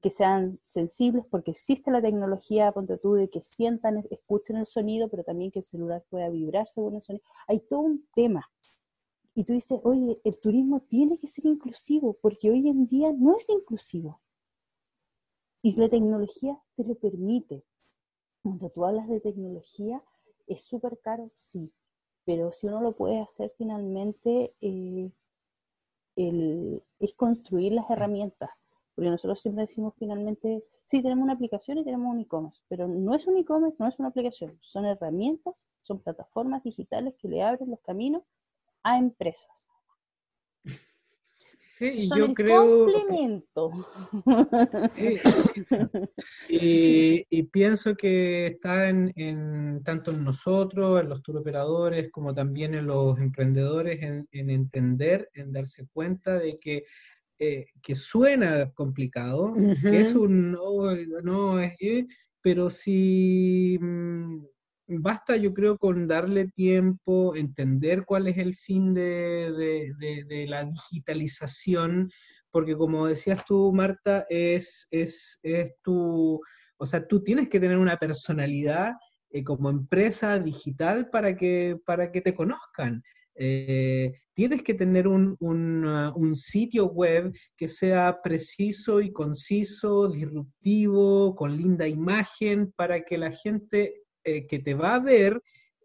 que 0.00 0.10
sean 0.10 0.58
sensibles, 0.64 1.24
porque 1.30 1.50
existe 1.50 1.90
la 1.90 2.00
tecnología, 2.00 2.72
ponte 2.72 2.96
tú, 2.98 3.14
de 3.14 3.28
que 3.28 3.42
sientan, 3.42 4.04
escuchen 4.10 4.56
el 4.56 4.66
sonido, 4.66 5.08
pero 5.08 5.24
también 5.24 5.50
que 5.50 5.60
el 5.60 5.64
celular 5.64 6.04
pueda 6.08 6.28
vibrar 6.30 6.68
según 6.68 6.96
el 6.96 7.02
sonido. 7.02 7.24
Hay 7.46 7.60
todo 7.60 7.80
un 7.80 8.06
tema. 8.14 8.50
Y 9.34 9.44
tú 9.44 9.52
dices, 9.52 9.78
oye, 9.84 10.20
el 10.24 10.38
turismo 10.38 10.80
tiene 10.80 11.18
que 11.18 11.26
ser 11.26 11.46
inclusivo, 11.46 12.16
porque 12.20 12.50
hoy 12.50 12.68
en 12.68 12.86
día 12.86 13.12
no 13.12 13.36
es 13.36 13.48
inclusivo. 13.48 14.20
Y 15.62 15.76
la 15.76 15.88
tecnología 15.88 16.58
te 16.76 16.84
lo 16.84 16.94
permite. 16.94 17.64
Cuando 18.42 18.70
tú 18.70 18.84
hablas 18.84 19.08
de 19.08 19.20
tecnología, 19.20 20.02
es 20.46 20.62
súper 20.64 20.98
caro, 21.02 21.30
sí, 21.36 21.70
pero 22.24 22.52
si 22.52 22.66
uno 22.66 22.80
lo 22.80 22.92
puede 22.92 23.20
hacer 23.20 23.52
finalmente, 23.56 24.54
eh, 24.60 25.10
es 26.16 27.14
construir 27.14 27.72
las 27.72 27.88
herramientas. 27.90 28.50
Porque 28.94 29.10
nosotros 29.10 29.40
siempre 29.40 29.62
decimos 29.62 29.94
finalmente, 29.98 30.64
sí, 30.84 31.02
tenemos 31.02 31.24
una 31.24 31.34
aplicación 31.34 31.78
y 31.78 31.84
tenemos 31.84 32.12
un 32.12 32.20
e-commerce, 32.20 32.62
pero 32.68 32.88
no 32.88 33.14
es 33.14 33.26
un 33.26 33.38
e-commerce, 33.38 33.76
no 33.78 33.88
es 33.88 33.98
una 33.98 34.08
aplicación, 34.08 34.58
son 34.60 34.84
herramientas, 34.84 35.66
son 35.82 36.00
plataformas 36.00 36.62
digitales 36.62 37.14
que 37.16 37.28
le 37.28 37.42
abren 37.42 37.70
los 37.70 37.80
caminos 37.80 38.22
a 38.82 38.98
empresas. 38.98 39.70
Sí, 41.80 41.88
y 41.94 42.08
yo 42.10 42.26
el 42.26 42.34
creo. 42.34 42.84
Complemento. 42.84 43.70
y, 46.50 47.42
pienso 47.44 47.96
que 47.96 48.48
está 48.48 48.90
en, 48.90 49.82
tanto 49.82 50.10
en 50.10 50.22
nosotros, 50.22 51.00
en 51.00 51.08
los 51.08 51.22
operadores, 51.26 52.10
como 52.10 52.34
también 52.34 52.74
en 52.74 52.86
los 52.86 53.18
emprendedores, 53.18 54.02
en, 54.02 54.28
entender, 54.30 55.30
en 55.32 55.52
darse 55.52 55.86
cuenta 55.90 56.38
de 56.38 56.58
que, 56.58 56.84
eh, 57.42 57.68
que 57.82 57.94
suena 57.94 58.70
complicado, 58.72 59.54
que 59.80 60.02
es 60.02 60.14
un 60.14 60.52
no, 60.52 60.94
no 61.22 61.58
es, 61.58 61.72
pero 62.42 62.68
si 62.68 63.78
mm, 63.80 64.44
basta 64.88 65.36
yo 65.36 65.54
creo 65.54 65.78
con 65.78 66.06
darle 66.06 66.48
tiempo, 66.48 67.34
entender 67.34 68.04
cuál 68.04 68.26
es 68.26 68.36
el 68.36 68.56
fin 68.56 68.92
de, 68.92 69.94
la 70.48 70.64
digitalización, 70.66 72.10
porque 72.50 72.76
como 72.76 73.06
decías 73.06 73.42
tú, 73.46 73.72
Marta, 73.72 74.26
es, 74.28 74.86
es, 74.90 75.40
tu, 75.82 76.42
o 76.76 76.86
sea, 76.86 77.06
tú 77.06 77.22
tienes 77.22 77.48
que 77.48 77.58
tener 77.58 77.78
una 77.78 77.96
personalidad 77.96 78.92
eh, 79.30 79.42
como 79.44 79.70
empresa 79.70 80.38
digital 80.38 81.08
para 81.08 81.34
que, 81.34 81.78
para 81.86 82.12
que 82.12 82.20
te 82.20 82.34
conozcan. 82.34 83.02
Eh, 83.34 84.12
tienes 84.40 84.62
que 84.62 84.72
tener 84.72 85.06
un, 85.06 85.36
sitio 86.34 86.86
web 86.86 87.30
que 87.58 87.68
sea 87.68 88.22
preciso 88.24 89.02
y 89.02 89.12
conciso, 89.12 90.08
disruptivo, 90.08 91.36
con 91.36 91.54
linda 91.54 91.86
imagen, 91.86 92.72
para 92.74 93.02
que 93.02 93.18
la 93.18 93.32
gente 93.32 93.96
eh, 94.24 94.46
que 94.46 94.60
te 94.60 94.72
va 94.72 94.94
a 94.94 94.98
ver 94.98 95.42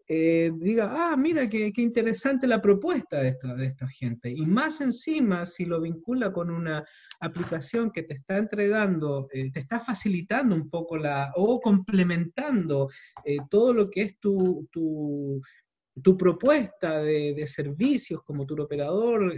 eh, 0.08 0.52
diga, 0.56 0.90
ah, 0.90 1.16
mira, 1.18 1.50
qué, 1.50 1.70
interesante 1.76 2.46
la 2.46 2.62
propuesta 2.62 3.20
de, 3.20 3.28
esta, 3.30 3.54
de 3.54 3.66
esta 3.66 3.88
gente. 3.88 4.30
Y 4.30 4.46
más 4.46 4.80
encima, 4.80 5.44
si 5.44 5.66
lo 5.66 5.82
vincula 5.82 6.32
con 6.32 6.48
una 6.48 6.82
aplicación 7.20 7.90
que 7.90 8.04
te 8.04 8.14
está 8.14 8.38
entregando, 8.38 9.28
eh, 9.34 9.50
te 9.52 9.60
está 9.60 9.80
facilitando 9.80 10.54
un 10.54 10.70
poco 10.70 10.96
la, 10.96 11.30
o 11.36 11.60
complementando 11.60 12.88
todo 13.50 13.74
lo 13.74 13.90
que 13.90 14.02
es 14.02 14.18
tu, 14.18 14.66
tu, 14.72 15.42
tu 16.02 16.16
propuesta 16.16 17.02
de, 17.02 17.46
servicios 17.46 18.22
como 18.22 18.46
tu 18.46 18.60
operador, 18.60 19.34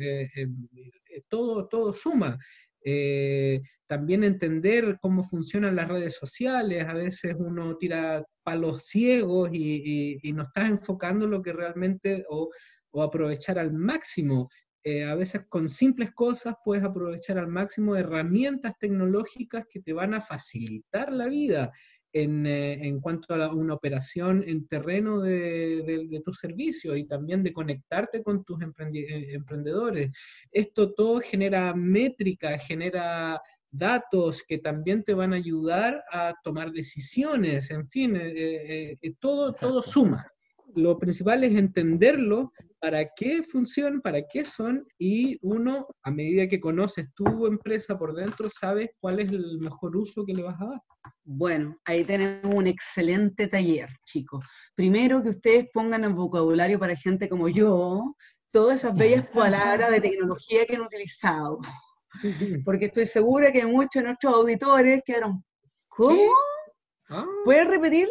todo, 1.29 1.67
todo 1.69 1.93
suma. 1.93 2.39
Eh, 2.85 3.61
también 3.87 4.23
entender 4.23 4.99
cómo 5.01 5.25
funcionan 5.25 5.77
las 5.77 5.89
redes 5.89 6.15
sociales, 6.15 6.87
a 6.87 6.95
veces 6.95 7.35
uno 7.39 7.77
tira 7.77 8.25
palos 8.43 8.87
ciegos 8.87 9.51
y, 9.53 10.21
no 10.33 10.45
estás 10.45 10.71
enfocando 10.71 11.27
lo 11.27 11.43
que 11.43 11.53
realmente, 11.53 12.25
o, 12.29 12.51
aprovechar 13.03 13.59
al 13.59 13.73
máximo. 13.73 14.49
Eh, 14.85 15.05
a 15.05 15.15
veces 15.15 15.43
con 15.49 15.69
simples 15.69 16.13
cosas 16.13 16.55
puedes 16.65 16.85
aprovechar 16.85 17.37
al 17.39 17.49
máximo 17.49 17.95
herramientas 17.97 18.73
tecnológicas 18.79 19.67
que 19.71 19.81
te 19.81 19.93
van 19.93 20.15
a 20.15 20.21
facilitar 20.21 21.13
la 21.13 21.27
vida 21.27 21.73
en, 22.13 22.47
eh, 22.47 22.87
en 22.87 23.01
cuanto 23.01 23.35
a 23.35 23.53
una 23.53 23.75
operación 23.75 24.43
en 24.47 24.67
terreno 24.67 25.21
de, 25.21 26.07
de, 26.09 26.21
tus 26.21 26.39
servicios 26.39 26.97
y 26.97 27.05
también 27.05 27.43
de 27.43 27.53
conectarte 27.53 28.23
con 28.23 28.45
tus 28.45 28.61
eh, 28.63 29.35
emprendedores. 29.35 30.11
Esto 30.51 30.93
todo 30.95 31.21
genera 31.21 31.75
métrica, 31.75 32.59
genera 32.59 33.41
datos 33.71 34.43
que 34.47 34.59
también 34.59 35.05
te 35.05 35.15
van 35.15 35.35
a 35.35 35.37
ayudar 35.37 36.03
a 36.11 36.35
tomar 36.43 36.73
decisiones, 36.73 37.71
en 37.71 37.87
fin, 37.89 38.17
eh, 38.19 38.97
todo, 39.21 39.53
todo 39.53 39.83
suma. 39.83 40.27
Lo 40.75 40.99
principal 40.99 41.45
es 41.45 41.55
entenderlo, 41.55 42.53
para 42.81 43.09
qué 43.17 43.43
funcionan, 43.43 44.01
para 44.01 44.23
qué 44.23 44.45
son, 44.45 44.87
y 44.99 45.39
uno, 45.43 45.87
a 46.03 46.11
medida 46.11 46.49
que 46.49 46.61
conoces 46.61 47.07
tu 47.15 47.47
empresa 47.47 47.99
por 47.99 48.15
dentro, 48.15 48.49
sabes 48.49 48.91
cuál 49.01 49.21
es 49.21 49.31
el 49.31 49.59
mejor 49.59 49.97
uso 49.97 50.25
que 50.25 50.35
le 50.35 50.43
vas 50.43 50.61
a 50.61 50.67
dar. 50.67 50.81
Bueno, 51.25 51.77
ahí 51.85 52.05
tenemos 52.05 52.55
un 52.55 52.67
excelente 52.67 53.49
taller, 53.49 53.89
chicos. 54.05 54.45
Primero 54.75 55.23
que 55.23 55.31
ustedes 55.31 55.69
pongan 55.73 56.05
en 56.05 56.15
vocabulario 56.15 56.79
para 56.79 56.97
gente 56.97 57.29
como 57.29 57.49
yo 57.49 58.15
todas 58.51 58.81
esas 58.81 58.97
bellas 58.97 59.27
palabras 59.35 59.91
de 59.91 60.01
tecnología 60.01 60.67
que 60.67 60.77
han 60.77 60.83
utilizado. 60.83 61.59
Porque 62.65 62.87
estoy 62.87 63.07
segura 63.07 63.53
que 63.53 63.67
muchos 63.67 64.03
de 64.03 64.05
nuestros 64.05 64.35
auditores 64.35 65.03
quedaron, 65.05 65.45
¿cómo? 65.89 66.33
Ah. 67.11 67.27
¿Puedes 67.45 67.67
repetir? 67.69 68.09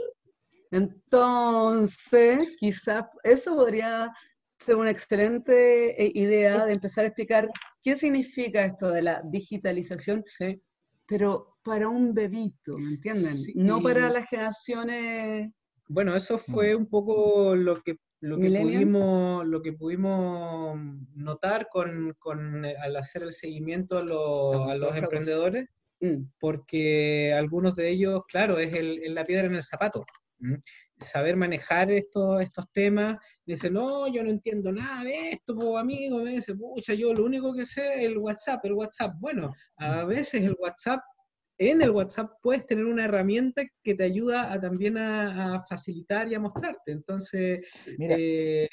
Entonces, 0.72 2.56
quizás 2.60 3.06
eso 3.24 3.56
podría 3.56 4.12
ser 4.60 4.76
una 4.76 4.92
excelente 4.92 6.02
eh, 6.04 6.12
idea 6.14 6.66
de 6.66 6.74
empezar 6.74 7.06
a 7.06 7.08
explicar 7.08 7.50
qué 7.84 7.96
significa 7.96 8.66
esto 8.66 8.90
de 8.90 9.02
la 9.02 9.22
digitalización, 9.24 10.24
sí. 10.26 10.62
pero 11.08 11.58
para 11.64 11.88
un 11.88 12.14
bebito, 12.14 12.78
¿me 12.78 12.96
entienden? 12.96 13.36
No 13.56 13.82
para 13.82 14.10
las 14.10 14.28
generaciones... 14.30 15.52
Bueno, 15.90 16.16
eso 16.16 16.38
fue 16.38 16.76
un 16.76 16.88
poco 16.90 17.56
lo 17.56 17.82
que, 17.82 17.98
lo 18.20 18.38
que, 18.38 18.50
pudimos, 18.50 19.46
lo 19.48 19.62
que 19.62 19.74
pudimos 19.74 20.78
notar 21.16 21.70
con, 21.72 22.14
con, 22.20 22.66
eh, 22.66 22.76
al 22.82 22.96
hacer 22.98 23.24
el 23.24 23.34
seguimiento 23.34 23.98
a, 23.98 24.04
los, 24.04 24.98
emprendedores, 24.98 25.70
mm. 26.02 26.24
porque 26.40 27.34
algunos 27.34 27.76
de 27.76 27.90
ellos, 27.90 28.24
claro, 28.28 28.60
es 28.60 28.74
el, 28.74 29.14
la 29.14 29.26
piedra 29.26 29.48
en 29.48 29.56
el 29.56 29.64
zapato. 29.64 30.06
Saber 31.00 31.36
manejar 31.36 31.92
estos, 31.92 32.42
estos 32.42 32.72
temas, 32.72 33.18
dice, 33.46 33.70
no, 33.70 34.08
yo 34.08 34.24
no 34.24 34.30
entiendo 34.30 34.72
nada 34.72 35.04
de 35.04 35.30
esto, 35.30 35.78
amigo, 35.78 36.20
me 36.20 36.32
dice, 36.32 36.56
pucha, 36.56 36.94
yo 36.94 37.14
lo 37.14 37.26
único 37.26 37.54
que 37.54 37.66
sé 37.66 38.00
es 38.00 38.06
el 38.06 38.18
WhatsApp, 38.18 38.66
el 38.66 38.74
WhatsApp. 38.74 39.14
Bueno, 39.20 39.54
a 39.78 40.04
mm. 40.04 40.08
veces 40.08 40.42
el 40.44 40.56
WhatsApp 40.60 41.02
en 41.58 41.82
el 41.82 41.90
WhatsApp 41.90 42.32
puedes 42.42 42.66
tener 42.68 42.86
una 42.86 43.06
herramienta 43.06 43.64
que 43.84 43.96
te 43.96 44.04
ayuda 44.04 44.52
a, 44.52 44.62
también 44.62 44.98
a, 44.98 45.64
facilitar 45.68 46.28
y 46.32 46.36
a 46.36 46.40
mostrarte. 46.40 46.92
Entonces, 46.92 47.68
eh, 48.00 48.68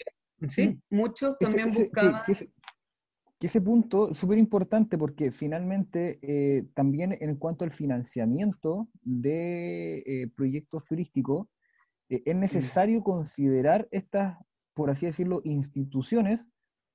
¿sí? 0.49 0.79
muchos 0.91 1.37
también 1.39 1.72
buscaban... 1.72 2.22
Que, 2.27 2.51
ese, 3.41 3.61
punto 3.61 4.11
es 4.11 4.16
súper 4.16 4.39
importante 4.39 4.97
porque 4.97 5.31
finalmente 5.31 6.18
eh, 6.22 6.64
también 6.72 7.16
en 7.20 7.37
cuanto 7.37 7.64
al 7.64 7.72
financiamiento 7.72 8.89
de 9.03 9.99
eh, 9.99 10.29
proyectos 10.35 10.85
turísticos, 10.87 11.47
es 12.09 12.36
necesario 12.36 13.02
considerar 13.02 13.88
estas, 13.90 14.36
por 14.74 14.90
así 14.90 15.07
decirlo, 15.07 15.40
instituciones 15.44 16.48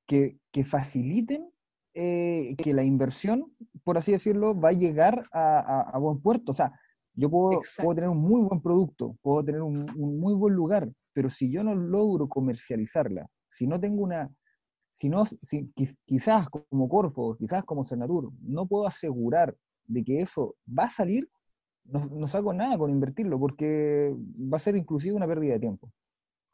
que, 0.08 0.40
que 0.52 0.64
faciliten 0.66 1.50
eh, 1.96 2.56
que 2.58 2.74
la 2.74 2.84
inversión, 2.84 3.52
por 3.84 3.98
así 3.98 4.12
decirlo, 4.12 4.60
va 4.60 4.70
a 4.70 4.74
llegar 4.74 5.26
a, 5.34 5.98
buen 6.00 6.22
puerto. 6.22 6.52
O 6.52 6.56
sea, 6.56 6.72
yo 7.14 7.30
puedo, 7.30 7.62
puedo, 7.78 7.96
tener 7.96 8.10
un 8.10 8.20
muy 8.20 8.42
buen 8.42 8.62
producto, 8.62 9.18
puedo 9.22 9.44
tener 9.44 9.62
un, 9.62 9.86
muy 9.96 10.36
buen 10.36 10.54
lugar, 10.54 10.92
pero 11.14 11.30
si 11.30 11.52
yo 11.52 11.64
no 11.64 11.74
logro 11.74 12.30
comercializarla, 12.30 13.28
si 13.50 13.66
no 13.66 13.80
tengo 13.80 14.04
una, 14.04 14.32
si 14.92 15.10
no, 15.10 15.26
si, 15.26 15.74
quizás 16.06 16.48
como 16.50 16.88
Corfo, 16.88 17.36
quizás 17.38 17.64
como 17.66 17.84
Senatur, 17.84 18.32
no 18.42 18.68
puedo 18.68 18.86
asegurar 18.86 19.56
de 19.86 20.04
que 20.04 20.22
eso 20.22 20.56
va 20.68 20.86
a 20.86 20.92
salir, 20.92 21.28
no, 21.92 22.06
no 22.06 22.28
saco 22.28 22.54
nada 22.54 22.78
con 22.78 22.92
invertirlo, 22.92 23.40
porque 23.40 24.14
va 24.16 24.58
a 24.58 24.62
ser 24.62 24.76
inclusive 24.76 25.16
una 25.16 25.28
pérdida 25.28 25.54
de 25.54 25.60
tiempo. 25.60 25.92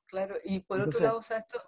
Claro, 0.07 0.35
y 0.43 0.59
por 0.61 0.81
otro 0.81 0.99
lado, 0.99 1.17
o 1.19 1.21
sea, 1.21 1.39
esto, 1.39 1.59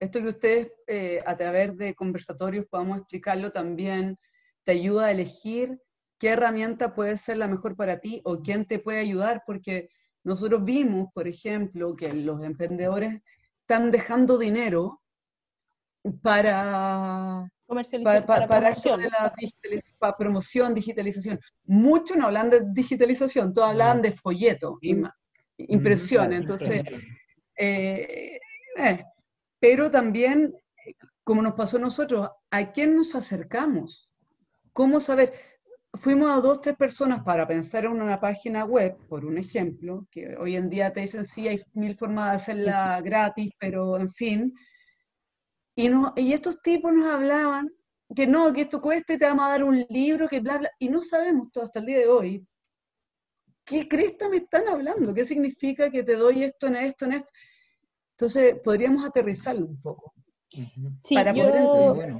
esto 0.00 0.20
que 0.20 0.28
ustedes 0.28 0.72
eh, 0.86 1.22
a 1.24 1.36
través 1.36 1.76
de 1.76 1.94
conversatorios 1.94 2.66
podamos 2.66 2.98
explicarlo 2.98 3.52
también, 3.52 4.18
te 4.64 4.72
ayuda 4.72 5.06
a 5.06 5.10
elegir 5.10 5.80
qué 6.18 6.30
herramienta 6.30 6.94
puede 6.94 7.16
ser 7.16 7.36
la 7.36 7.48
mejor 7.48 7.76
para 7.76 8.00
ti 8.00 8.20
o 8.24 8.40
quién 8.40 8.66
te 8.66 8.78
puede 8.78 9.00
ayudar, 9.00 9.42
porque 9.46 9.88
nosotros 10.24 10.64
vimos, 10.64 11.08
por 11.12 11.28
ejemplo, 11.28 11.94
que 11.96 12.12
los 12.12 12.42
emprendedores 12.42 13.22
están 13.60 13.90
dejando 13.90 14.38
dinero 14.38 15.00
para 16.22 17.50
Comercialización, 17.74 18.24
para, 18.24 18.46
para, 18.46 18.70
la 20.00 20.16
promoción, 20.16 20.74
digitalización. 20.74 21.40
Muchos 21.64 22.16
no 22.16 22.26
hablan 22.26 22.50
de 22.50 22.60
digitalización, 22.72 23.52
todos 23.52 23.70
hablan 23.70 24.00
de 24.00 24.12
folleto, 24.12 24.78
mm. 24.80 25.06
impresiones. 25.58 26.42
Entonces, 26.42 26.84
eh, 27.56 28.38
eh, 28.76 29.04
pero 29.58 29.90
también, 29.90 30.54
como 31.24 31.42
nos 31.42 31.54
pasó 31.54 31.78
a 31.78 31.80
nosotros, 31.80 32.30
¿a 32.48 32.70
quién 32.70 32.94
nos 32.94 33.16
acercamos? 33.16 34.08
¿Cómo 34.72 35.00
saber? 35.00 35.32
Fuimos 35.94 36.30
a 36.30 36.40
dos, 36.40 36.60
tres 36.60 36.76
personas 36.76 37.24
para 37.24 37.44
pensar 37.48 37.86
en 37.86 38.00
una 38.00 38.20
página 38.20 38.64
web, 38.64 38.96
por 39.08 39.24
un 39.24 39.36
ejemplo, 39.36 40.06
que 40.12 40.36
hoy 40.36 40.54
en 40.54 40.70
día 40.70 40.92
te 40.92 41.00
dicen 41.00 41.24
sí, 41.24 41.48
hay 41.48 41.60
mil 41.72 41.96
formas 41.96 42.30
de 42.30 42.36
hacerla 42.36 43.00
gratis, 43.00 43.50
pero 43.58 43.98
en 43.98 44.12
fin. 44.12 44.54
Y, 45.76 45.88
no, 45.88 46.12
y 46.16 46.32
estos 46.32 46.60
tipos 46.62 46.92
nos 46.92 47.12
hablaban 47.12 47.70
que 48.14 48.26
no, 48.26 48.52
que 48.52 48.62
esto 48.62 48.80
cueste, 48.80 49.18
te 49.18 49.24
vamos 49.24 49.46
a 49.46 49.50
dar 49.50 49.64
un 49.64 49.84
libro, 49.88 50.28
que 50.28 50.40
bla, 50.40 50.58
bla, 50.58 50.70
y 50.78 50.88
no 50.88 51.00
sabemos 51.00 51.50
todo 51.50 51.64
hasta 51.64 51.80
el 51.80 51.86
día 51.86 51.98
de 51.98 52.08
hoy 52.08 52.46
¿qué 53.64 53.88
cresta 53.88 54.28
me 54.28 54.38
están 54.38 54.68
hablando? 54.68 55.14
¿Qué 55.14 55.24
significa 55.24 55.90
que 55.90 56.02
te 56.02 56.16
doy 56.16 56.44
esto 56.44 56.66
en 56.66 56.76
esto, 56.76 57.04
en 57.06 57.12
esto? 57.12 57.32
Entonces, 58.12 58.56
podríamos 58.62 59.04
aterrizarlo 59.04 59.66
un 59.66 59.80
poco. 59.80 60.12
Sí, 61.04 61.14
para 61.14 61.32
yo, 61.32 61.50
poder 61.50 62.16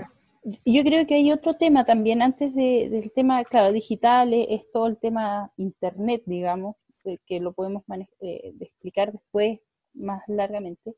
yo 0.65 0.83
creo 0.83 1.07
que 1.07 1.15
hay 1.15 1.33
otro 1.33 1.55
tema 1.55 1.85
también, 1.85 2.21
antes 2.21 2.55
del 2.55 3.13
tema, 3.15 3.45
claro, 3.45 3.73
digital, 3.73 4.35
es 4.35 4.71
todo 4.73 4.89
el 4.89 4.99
tema 4.99 5.53
internet, 5.57 6.23
digamos, 6.27 6.77
que 7.27 7.41
lo 7.41 7.53
podemos 7.53 7.85
eh, 8.21 8.55
explicar 8.61 9.13
después 9.13 9.61
más 9.95 10.23
largamente. 10.27 10.97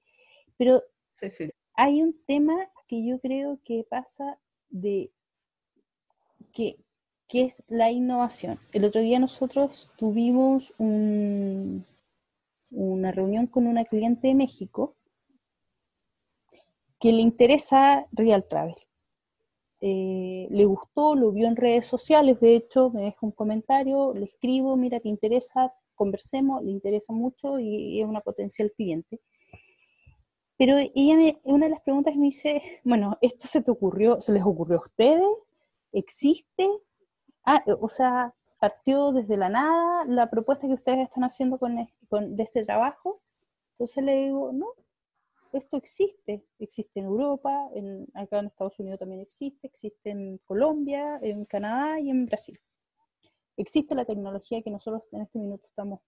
Pero 0.56 0.82
hay 1.76 2.02
un 2.02 2.18
tema 2.26 2.56
que 2.88 3.06
yo 3.06 3.20
creo 3.20 3.60
que 3.64 3.84
pasa 3.88 4.38
de 4.70 5.12
que 6.52 6.78
¿Qué 7.28 7.44
es 7.44 7.64
la 7.66 7.90
innovación? 7.90 8.60
El 8.72 8.84
otro 8.84 9.00
día 9.00 9.18
nosotros 9.18 9.90
tuvimos 9.96 10.72
una 10.78 11.82
reunión 13.10 13.48
con 13.48 13.66
una 13.66 13.84
cliente 13.84 14.28
de 14.28 14.36
México 14.36 14.94
que 17.00 17.12
le 17.12 17.22
interesa 17.22 18.06
Real 18.12 18.46
Travel. 18.48 18.76
Eh, 19.80 20.46
le 20.50 20.64
gustó, 20.66 21.16
lo 21.16 21.32
vio 21.32 21.48
en 21.48 21.56
redes 21.56 21.86
sociales, 21.86 22.40
de 22.40 22.54
hecho 22.54 22.90
me 22.90 23.02
deja 23.02 23.18
un 23.22 23.32
comentario, 23.32 24.14
le 24.14 24.26
escribo, 24.26 24.76
mira, 24.76 25.00
te 25.00 25.08
interesa, 25.08 25.74
conversemos, 25.96 26.62
le 26.62 26.70
interesa 26.70 27.12
mucho 27.12 27.58
y, 27.58 28.00
es 28.00 28.06
una 28.06 28.20
potencial 28.20 28.72
cliente. 28.72 29.20
Pero 30.58 30.78
ella 30.78 31.38
una 31.44 31.66
de 31.66 31.70
las 31.70 31.82
preguntas 31.82 32.12
que 32.12 32.18
me 32.18 32.26
dice, 32.26 32.80
bueno, 32.84 33.18
¿esto 33.20 33.46
se 33.46 33.62
te 33.62 33.70
ocurrió, 33.70 34.20
se 34.20 34.32
les 34.32 34.42
ocurrió 34.42 34.78
a 34.78 34.82
ustedes? 34.82 35.28
¿Existe? 35.92 36.68
Ah, 37.44 37.62
eh, 37.66 37.74
o 37.78 37.88
sea, 37.88 38.34
partió 38.58 39.12
desde 39.12 39.36
la 39.36 39.48
nada 39.48 40.04
la 40.06 40.30
propuesta 40.30 40.66
que 40.66 40.74
ustedes 40.74 41.00
están 41.00 41.24
haciendo 41.24 41.58
con, 41.58 41.76
de 42.36 42.42
este 42.42 42.64
trabajo. 42.64 43.20
Entonces 43.72 44.04
le 44.04 44.14
digo, 44.24 44.52
no, 44.52 44.68
esto 45.52 45.76
existe, 45.76 46.44
existe 46.58 47.00
en 47.00 47.06
Europa, 47.06 47.68
en, 47.74 48.06
acá 48.14 48.38
en 48.38 48.46
Estados 48.46 48.78
Unidos 48.78 48.98
también 48.98 49.20
existe, 49.20 49.66
existe 49.66 50.10
en 50.10 50.38
Colombia, 50.38 51.18
en 51.22 51.44
Canadá 51.44 52.00
y 52.00 52.10
en 52.10 52.26
Brasil. 52.26 52.58
Existe 53.58 53.94
la 53.94 54.04
tecnología 54.04 54.62
que 54.62 54.70
nosotros 54.70 55.02
en 55.12 55.22
este 55.22 55.38
minuto 55.38 55.66
estamos 55.66 56.00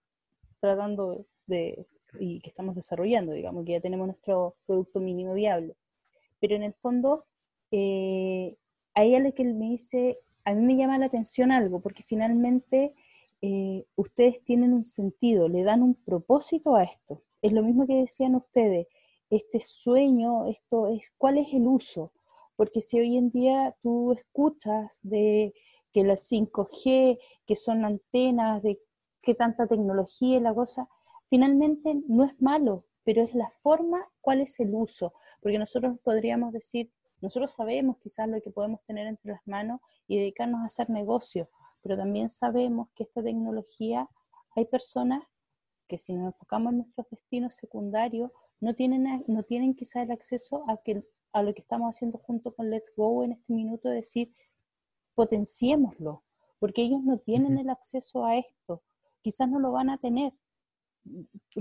tratando 0.61 1.26
de, 1.46 1.86
y 2.18 2.40
que 2.40 2.50
estamos 2.50 2.74
desarrollando, 2.74 3.32
digamos, 3.32 3.64
que 3.64 3.72
ya 3.72 3.80
tenemos 3.80 4.06
nuestro 4.06 4.56
producto 4.66 5.00
mínimo 5.00 5.34
viable. 5.34 5.76
Pero 6.40 6.56
en 6.56 6.62
el 6.62 6.74
fondo, 6.74 7.26
eh, 7.70 8.56
a 8.94 9.04
ella 9.04 9.30
que 9.32 9.44
me 9.44 9.70
dice, 9.70 10.18
a 10.44 10.54
mí 10.54 10.62
me 10.64 10.76
llama 10.76 10.98
la 10.98 11.06
atención 11.06 11.52
algo, 11.52 11.80
porque 11.80 12.02
finalmente 12.02 12.94
eh, 13.42 13.84
ustedes 13.96 14.42
tienen 14.44 14.72
un 14.72 14.84
sentido, 14.84 15.48
le 15.48 15.62
dan 15.62 15.82
un 15.82 15.94
propósito 15.94 16.76
a 16.76 16.84
esto. 16.84 17.22
Es 17.42 17.52
lo 17.52 17.62
mismo 17.62 17.86
que 17.86 17.94
decían 17.94 18.34
ustedes, 18.34 18.86
este 19.30 19.61
sueño, 19.61 20.46
esto 20.46 20.88
es, 20.88 21.12
¿cuál 21.16 21.38
es 21.38 21.52
el 21.52 21.66
uso? 21.66 22.12
Porque 22.56 22.80
si 22.80 22.98
hoy 22.98 23.16
en 23.16 23.30
día 23.30 23.76
tú 23.82 24.12
escuchas 24.12 24.98
de 25.02 25.54
que 25.92 26.02
las 26.02 26.30
5G, 26.30 27.18
que 27.46 27.56
son 27.56 27.84
antenas, 27.84 28.62
de 28.62 28.80
qué 29.22 29.34
tanta 29.34 29.66
tecnología 29.66 30.38
y 30.38 30.40
la 30.40 30.54
cosa, 30.54 30.88
finalmente 31.28 31.94
no 32.06 32.24
es 32.24 32.40
malo, 32.40 32.84
pero 33.04 33.22
es 33.22 33.34
la 33.34 33.50
forma, 33.62 34.08
cuál 34.20 34.40
es 34.40 34.58
el 34.60 34.74
uso. 34.74 35.14
Porque 35.40 35.58
nosotros 35.58 35.98
podríamos 36.02 36.52
decir, 36.52 36.90
nosotros 37.20 37.52
sabemos 37.52 37.98
quizás 37.98 38.28
lo 38.28 38.40
que 38.40 38.50
podemos 38.50 38.82
tener 38.84 39.06
entre 39.06 39.32
las 39.32 39.46
manos 39.46 39.80
y 40.06 40.18
dedicarnos 40.18 40.60
a 40.60 40.66
hacer 40.66 40.90
negocios, 40.90 41.48
pero 41.82 41.96
también 41.96 42.28
sabemos 42.28 42.88
que 42.94 43.04
esta 43.04 43.22
tecnología, 43.22 44.08
hay 44.54 44.64
personas 44.66 45.22
que 45.88 45.98
si 45.98 46.12
nos 46.12 46.26
enfocamos 46.26 46.72
en 46.72 46.78
nuestros 46.78 47.08
destinos 47.10 47.54
secundarios, 47.54 48.30
no 48.60 48.74
tienen, 48.74 49.24
no 49.26 49.42
tienen 49.42 49.74
quizás 49.74 50.04
el 50.04 50.10
acceso 50.10 50.64
a, 50.68 50.76
que, 50.82 51.02
a 51.32 51.42
lo 51.42 51.54
que 51.54 51.62
estamos 51.62 51.88
haciendo 51.94 52.18
junto 52.18 52.54
con 52.54 52.70
Let's 52.70 52.92
Go 52.94 53.24
en 53.24 53.32
este 53.32 53.52
minuto, 53.52 53.88
decir, 53.88 54.34
potenciémoslo, 55.14 56.22
porque 56.58 56.82
ellos 56.82 57.02
no 57.02 57.18
tienen 57.18 57.58
el 57.58 57.70
acceso 57.70 58.24
a 58.24 58.36
esto, 58.36 58.82
quizás 59.22 59.48
no 59.48 59.58
lo 59.58 59.72
van 59.72 59.90
a 59.90 59.98
tener, 59.98 60.32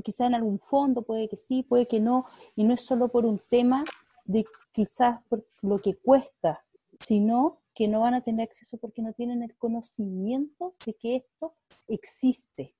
quizás 0.03 0.27
en 0.27 0.35
algún 0.35 0.59
fondo, 0.59 1.01
puede 1.01 1.27
que 1.27 1.37
sí, 1.37 1.63
puede 1.63 1.87
que 1.87 1.99
no, 1.99 2.25
y 2.55 2.63
no 2.63 2.73
es 2.73 2.81
solo 2.81 3.07
por 3.07 3.25
un 3.25 3.39
tema 3.49 3.83
de 4.25 4.45
quizás 4.71 5.21
por 5.29 5.45
lo 5.61 5.79
que 5.79 5.95
cuesta, 5.95 6.63
sino 6.99 7.59
que 7.73 7.87
no 7.87 8.01
van 8.01 8.15
a 8.15 8.21
tener 8.21 8.47
acceso 8.47 8.77
porque 8.77 9.01
no 9.01 9.13
tienen 9.13 9.43
el 9.43 9.55
conocimiento 9.55 10.73
de 10.85 10.93
que 10.95 11.15
esto 11.17 11.53
existe. 11.87 12.73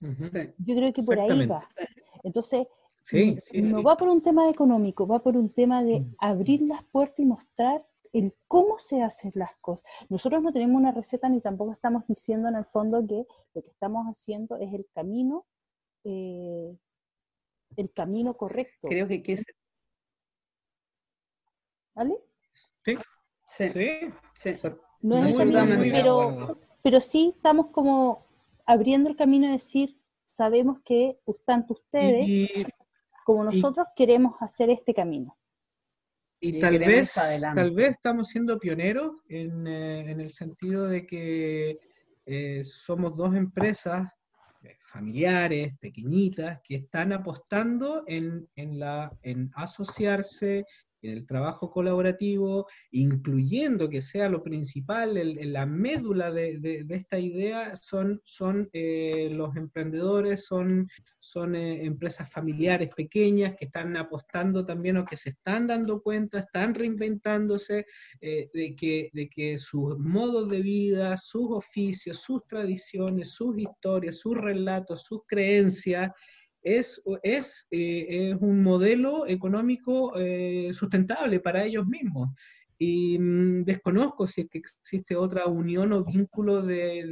Yo 0.00 0.74
creo 0.74 0.92
que 0.92 1.02
por 1.02 1.18
ahí 1.18 1.46
va. 1.46 1.66
Entonces, 2.22 2.66
no 3.52 3.82
va 3.82 3.96
por 3.96 4.08
un 4.08 4.20
tema 4.20 4.48
económico, 4.50 5.06
va 5.06 5.22
por 5.22 5.36
un 5.36 5.50
tema 5.50 5.82
de 5.82 6.00
mm. 6.00 6.14
abrir 6.18 6.62
las 6.62 6.82
puertas 6.84 7.18
y 7.18 7.24
mostrar 7.24 7.86
el 8.18 8.34
cómo 8.48 8.78
se 8.78 9.02
hacen 9.02 9.32
las 9.34 9.54
cosas. 9.60 9.84
Nosotros 10.08 10.42
no 10.42 10.52
tenemos 10.52 10.76
una 10.76 10.92
receta 10.92 11.28
ni 11.28 11.40
tampoco 11.40 11.72
estamos 11.72 12.06
diciendo 12.06 12.48
en 12.48 12.56
el 12.56 12.64
fondo 12.64 13.06
que 13.06 13.26
lo 13.54 13.62
que 13.62 13.70
estamos 13.70 14.06
haciendo 14.06 14.56
es 14.56 14.72
el 14.72 14.86
camino, 14.94 15.46
eh, 16.04 16.76
el 17.76 17.92
camino 17.92 18.36
correcto. 18.36 18.88
Creo 18.88 19.06
que, 19.06 19.22
que 19.22 19.32
es 19.34 19.44
¿Vale? 21.94 22.18
Sí. 22.84 22.96
Sí. 23.46 23.68
Sí. 24.34 24.54
No 25.02 25.16
es 25.16 25.36
pero, 25.92 26.58
pero 26.82 27.00
sí 27.00 27.32
estamos 27.36 27.68
como 27.68 28.26
abriendo 28.64 29.08
el 29.08 29.16
camino 29.16 29.46
de 29.46 29.54
decir, 29.54 29.98
sabemos 30.32 30.80
que 30.84 31.18
tanto 31.44 31.74
ustedes 31.74 32.66
como 33.24 33.44
nosotros 33.44 33.86
queremos 33.94 34.34
hacer 34.40 34.70
este 34.70 34.94
camino. 34.94 35.36
Y, 36.40 36.60
tal 36.60 36.78
vez, 36.78 37.14
tal 37.40 37.70
vez 37.72 37.90
estamos 37.92 38.28
siendo 38.28 38.58
pioneros 38.58 39.16
en, 39.28 39.66
eh, 39.66 40.10
en 40.10 40.20
el 40.20 40.30
sentido 40.32 40.86
de 40.86 41.06
que 41.06 41.78
eh, 42.26 42.62
somos 42.64 43.16
dos 43.16 43.34
empresas 43.34 44.12
eh, 44.62 44.76
familiares, 44.84 45.74
pequeñitas, 45.80 46.60
que 46.62 46.76
están 46.76 47.12
apostando 47.12 48.04
en, 48.06 48.48
en, 48.56 48.78
la, 48.78 49.10
en 49.22 49.50
asociarse, 49.54 50.66
el 51.08 51.26
trabajo 51.26 51.70
colaborativo, 51.70 52.66
incluyendo 52.90 53.88
que 53.88 54.02
sea 54.02 54.28
lo 54.28 54.42
principal, 54.42 55.14
la 55.52 55.66
médula 55.66 56.30
de, 56.30 56.84
esta 56.88 57.18
idea 57.18 57.74
son, 57.76 58.20
son 58.24 58.68
eh, 58.72 59.28
los 59.32 59.56
emprendedores, 59.56 60.44
son, 60.44 60.88
son 61.18 61.56
eh, 61.56 61.84
empresas 61.84 62.30
familiares 62.30 62.90
pequeñas 62.94 63.56
que 63.56 63.66
están 63.66 63.96
apostando 63.96 64.64
también 64.64 64.96
o 64.96 65.04
que 65.04 65.16
se 65.16 65.30
están 65.30 65.66
dando 65.66 66.00
cuenta, 66.00 66.38
están 66.38 66.74
reinventándose 66.74 67.86
eh, 68.20 68.48
de, 68.52 68.76
que, 68.76 69.10
de 69.12 69.28
que 69.28 69.58
sus 69.58 69.98
modos 69.98 70.48
de 70.48 70.62
vida, 70.62 71.16
sus 71.16 71.50
oficios, 71.50 72.20
sus 72.20 72.46
tradiciones, 72.46 73.32
sus 73.32 73.58
historias, 73.58 74.18
sus 74.18 74.36
relatos, 74.36 75.02
sus 75.02 75.22
creencias, 75.26 76.12
es, 76.66 77.00
es, 77.22 77.68
eh, 77.70 78.30
es 78.32 78.36
un 78.40 78.60
modelo 78.60 79.24
económico 79.28 80.18
eh, 80.18 80.70
sustentable 80.72 81.38
para 81.38 81.64
ellos 81.64 81.86
mismos. 81.86 82.30
Y 82.76 83.16
mm, 83.18 83.64
desconozco 83.64 84.26
si 84.26 84.42
es 84.42 84.48
que 84.50 84.58
existe 84.58 85.14
otra 85.14 85.46
unión 85.46 85.92
o 85.92 86.04
vínculo 86.04 86.62
de, 86.62 87.06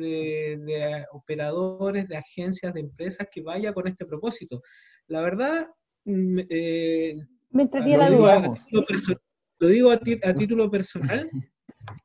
de, 0.61 1.07
operadores, 1.13 2.09
de 2.09 2.17
agencias, 2.17 2.75
de 2.75 2.81
empresas 2.81 3.29
que 3.31 3.43
vaya 3.43 3.73
con 3.73 3.87
este 3.87 4.05
propósito. 4.05 4.61
La 5.07 5.21
verdad, 5.21 5.69
mm, 6.05 6.39
eh, 6.51 7.17
me 7.51 7.63
entraría 7.63 7.97
la 7.97 8.11
duda. 8.11 8.55
Lo 9.61 9.69
digo 9.69 9.93
a, 9.93 10.01
título 10.37 10.69
personal, 10.69 11.31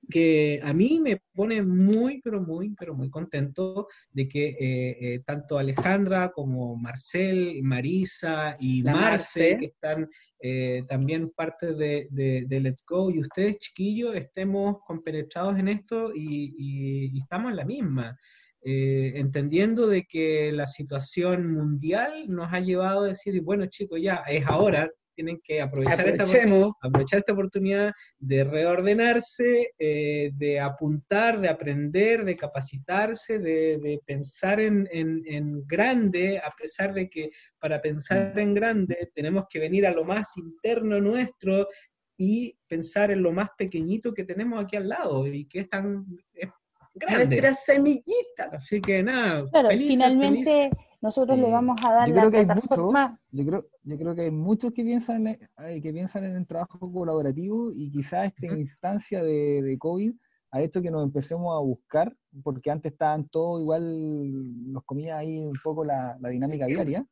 que 0.09 0.59
a 0.63 0.73
mí 0.73 0.99
me 0.99 1.21
pone 1.34 1.61
muy, 1.61 2.21
pero 2.21 2.41
muy, 2.41 2.75
pero 2.77 2.95
muy 2.95 3.09
contento 3.09 3.88
de 4.11 4.27
que 4.27 4.47
eh, 4.49 4.97
eh, 4.99 5.23
tanto 5.25 5.57
Alejandra 5.57 6.30
como 6.30 6.75
Marcel, 6.75 7.61
Marisa 7.63 8.57
y 8.59 8.82
Marce, 8.82 9.57
que 9.57 9.65
están 9.67 10.09
eh, 10.41 10.84
también 10.88 11.30
parte 11.30 11.73
de, 11.73 12.07
de, 12.09 12.59
Let's 12.59 12.84
Go, 12.88 13.11
y 13.11 13.19
ustedes, 13.19 13.59
chiquillos, 13.59 14.15
estemos 14.15 14.77
compenetrados 14.86 15.57
en 15.59 15.67
esto 15.67 16.11
y, 16.15 17.19
estamos 17.19 17.51
en 17.51 17.57
la 17.57 17.65
misma. 17.65 18.17
entendiendo 18.61 19.88
de 19.88 20.03
que 20.05 20.51
la 20.51 20.67
situación 20.67 21.53
mundial 21.53 22.25
nos 22.27 22.51
ha 22.51 22.59
llevado 22.59 23.03
a 23.03 23.07
decir, 23.09 23.41
bueno 23.41 23.65
chicos, 23.67 24.01
ya 24.01 24.23
es 24.27 24.45
ahora, 24.45 24.89
tienen 25.20 25.41
que 25.43 25.59
aprovechar 25.59 26.07
esta, 26.07 26.24
aprovechar 26.82 27.20
esta 27.20 27.34
oportunidad 27.34 27.91
de 28.20 28.45
reordenarse, 28.45 29.74
eh, 29.78 30.32
de 30.34 30.61
apuntar, 30.61 31.41
de 31.41 31.49
aprender, 31.49 32.24
de 32.24 32.38
capacitarse, 32.38 33.38
de, 33.38 33.99
pensar 34.05 34.61
en, 34.61 35.67
grande, 35.67 36.38
a 36.39 36.51
pesar 36.57 36.93
de 36.93 37.09
que 37.09 37.32
para 37.59 37.82
pensar 37.82 38.39
en 38.39 38.53
grande 38.53 39.11
tenemos 39.13 39.43
que 39.49 39.59
venir 39.59 39.86
a 39.86 39.91
lo 39.91 40.05
más 40.05 40.30
interno 40.38 41.01
nuestro 41.01 41.67
y 42.17 42.57
pensar 42.65 43.11
en 43.11 43.22
lo 43.22 43.34
más 43.34 43.49
pequeñito 43.57 44.13
que 44.13 44.24
tenemos 44.24 44.63
aquí 44.63 44.78
al 44.78 44.88
lado 44.88 45.28
y 45.28 45.45
que 45.49 45.59
es 45.59 45.70
tan 45.70 46.05
grande. 46.93 47.41
Nuestra 47.41 47.55
semillita. 47.65 48.51
Así 48.53 48.80
que 48.80 49.03
nada. 49.03 49.43
Claro, 49.51 49.70
finalmente 49.72 50.70
nosotros 51.01 51.37
le 51.37 51.49
vamos 51.49 51.79
a 51.83 51.93
dar 51.93 52.09
la 52.09 52.29
plataforma. 52.29 53.19
yo, 53.31 53.45
creo, 53.45 53.65
yo 53.83 53.97
creo 53.97 54.15
que 54.15 54.21
hay 54.21 54.31
muchos 54.31 54.73
que 54.73 54.83
piensan 54.83 55.27
en, 55.27 55.39
que 55.81 55.93
piensan 55.93 56.25
en 56.25 56.35
el 56.35 56.47
trabajo 56.47 56.91
colaborativo 56.91 57.71
y 57.71 57.89
quizás 57.89 58.27
esta 58.27 58.57
instancia 58.57 59.23
de, 59.23 59.61
de, 59.61 59.77
COVID 59.77 60.13
ha 60.51 60.61
hecho 60.61 60.81
que 60.81 60.91
nos 60.91 61.03
empecemos 61.03 61.55
a 61.55 61.59
buscar, 61.59 62.15
porque 62.43 62.71
antes 62.71 62.91
estaban 62.91 63.27
todos 63.29 63.61
igual, 63.61 64.71
nos 64.71 64.83
comía 64.83 65.17
ahí 65.17 65.39
un 65.39 65.57
poco 65.63 65.85
la, 65.85 66.17
dinámica 66.29 66.65
diaria, 66.65 67.05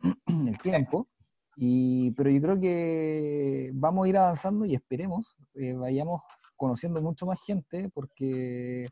el 0.26 0.58
tiempo. 0.58 1.08
Y, 1.56 2.12
pero 2.12 2.30
yo 2.30 2.40
creo 2.40 2.60
que 2.60 3.70
vamos 3.74 4.06
a 4.06 4.08
ir 4.08 4.16
avanzando 4.16 4.64
y 4.64 4.74
esperemos 4.74 5.36
eh, 5.54 5.74
vayamos 5.74 6.22
conociendo 6.56 7.02
mucho 7.02 7.26
más 7.26 7.40
gente, 7.44 7.90
porque 7.92 8.88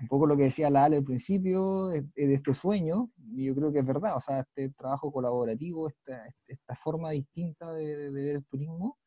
un 0.00 0.08
poco 0.08 0.26
lo 0.26 0.36
que 0.36 0.44
decía 0.44 0.70
la 0.70 0.84
Ale 0.84 0.96
al 0.96 1.04
principio, 1.04 1.88
de, 1.88 2.04
este 2.14 2.54
sueño, 2.54 3.10
y 3.34 3.46
yo 3.46 3.54
creo 3.54 3.72
que 3.72 3.80
es 3.80 3.86
verdad, 3.86 4.16
o 4.16 4.20
sea, 4.20 4.40
este 4.40 4.70
trabajo 4.70 5.12
colaborativo, 5.12 5.88
esta, 5.88 6.26
esta 6.46 6.74
forma 6.76 7.10
distinta 7.10 7.72
de, 7.72 8.10
ver 8.10 8.36
el 8.36 8.44
turismo, 8.44 8.98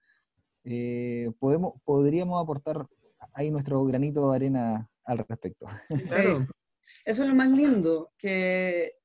eh, 0.64 1.32
podemos, 1.40 1.74
podríamos 1.84 2.42
aportar 2.42 2.86
ahí 3.34 3.52
nuestro 3.52 3.84
granito 3.86 4.30
de 4.30 4.36
arena 4.36 4.90
al 5.06 5.18
respecto. 5.20 5.68
Claro. 6.08 6.48
Eso 7.06 7.24
es 7.24 7.30
lo 7.30 7.36
más 7.36 7.50
lindo, 7.50 8.12
que 8.18 8.96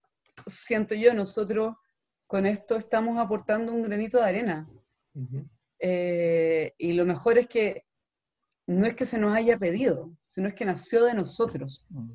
siento 0.48 0.94
yo, 0.94 1.14
nosotros 1.14 1.76
con 2.26 2.46
esto 2.46 2.76
estamos 2.76 3.18
aportando 3.18 3.72
un 3.72 3.82
granito 3.82 4.18
de 4.18 4.24
arena. 4.24 4.68
Eh, 5.78 6.72
y 6.78 6.94
lo 6.94 7.04
mejor 7.04 7.38
es 7.38 7.46
que 7.46 7.84
no 8.66 8.86
es 8.86 8.94
que 8.94 9.04
se 9.04 9.18
nos 9.18 9.36
haya 9.36 9.58
pedido, 9.58 10.10
sino 10.32 10.48
es 10.48 10.54
que 10.54 10.64
nació 10.64 11.04
de 11.04 11.12
nosotros. 11.12 11.84
Mm. 11.90 12.12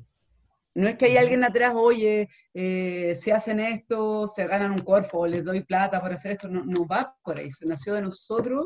No 0.74 0.88
es 0.88 0.96
que 0.96 1.06
hay 1.06 1.16
alguien 1.16 1.44
atrás, 1.44 1.72
oye, 1.76 2.28
eh, 2.52 3.14
si 3.14 3.30
hacen 3.30 3.60
esto, 3.60 4.26
se 4.26 4.44
ganan 4.44 4.72
un 4.72 4.80
cuerpo, 4.80 5.26
les 5.26 5.44
doy 5.44 5.62
plata 5.62 6.00
para 6.00 6.16
hacer 6.16 6.32
esto. 6.32 6.48
No, 6.48 6.64
no 6.64 6.84
va 6.84 7.14
por 7.22 7.38
ahí, 7.38 7.50
se 7.50 7.64
nació 7.64 7.94
de 7.94 8.02
nosotros 8.02 8.64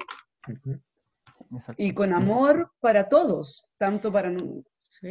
y 1.77 1.93
con 1.93 2.13
amor 2.15 2.71
para 2.81 3.09
todos, 3.09 3.67
tanto 3.79 4.11
para 4.11 4.33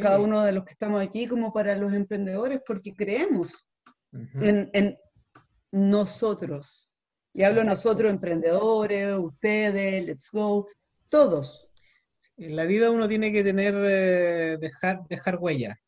cada 0.00 0.18
uno 0.18 0.42
de 0.42 0.52
los 0.52 0.64
que 0.64 0.72
estamos 0.72 1.02
aquí 1.02 1.28
como 1.28 1.52
para 1.52 1.76
los 1.76 1.92
emprendedores, 1.92 2.60
porque 2.66 2.94
creemos 2.94 3.66
en, 4.12 4.70
en, 4.72 4.98
nosotros. 5.70 6.90
Y 7.32 7.44
hablo 7.44 7.64
nosotros, 7.64 8.10
emprendedores, 8.10 9.16
ustedes, 9.16 10.04
let's 10.04 10.28
go, 10.32 10.68
todos 11.08 11.71
en 12.46 12.56
la 12.56 12.64
vida 12.64 12.90
uno 12.90 13.08
tiene 13.08 13.32
que 13.32 13.44
tener, 13.44 13.74
eh, 13.76 14.56
dejar, 14.60 15.02
dejar 15.08 15.38
huella. 15.38 15.78